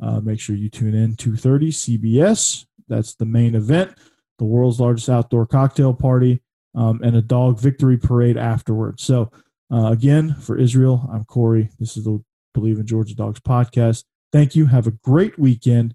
[0.01, 2.66] Uh, make sure you tune in 2:30 CBS.
[2.89, 3.93] That's the main event,
[4.39, 6.43] the world's largest outdoor cocktail party,
[6.74, 9.02] um, and a dog victory parade afterwards.
[9.02, 9.31] So,
[9.72, 11.70] uh, again, for Israel, I'm Corey.
[11.78, 12.22] This is the
[12.56, 14.05] Bleav in Georgia Dogs podcast.
[14.32, 14.66] Thank you.
[14.66, 15.94] Have a great weekend.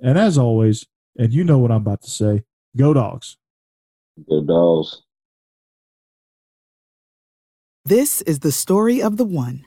[0.00, 0.86] And as always,
[1.16, 2.42] and you know what I'm about to say,
[2.76, 3.36] go dogs.
[4.28, 5.02] Go dogs.
[7.84, 9.66] This is the story of the one.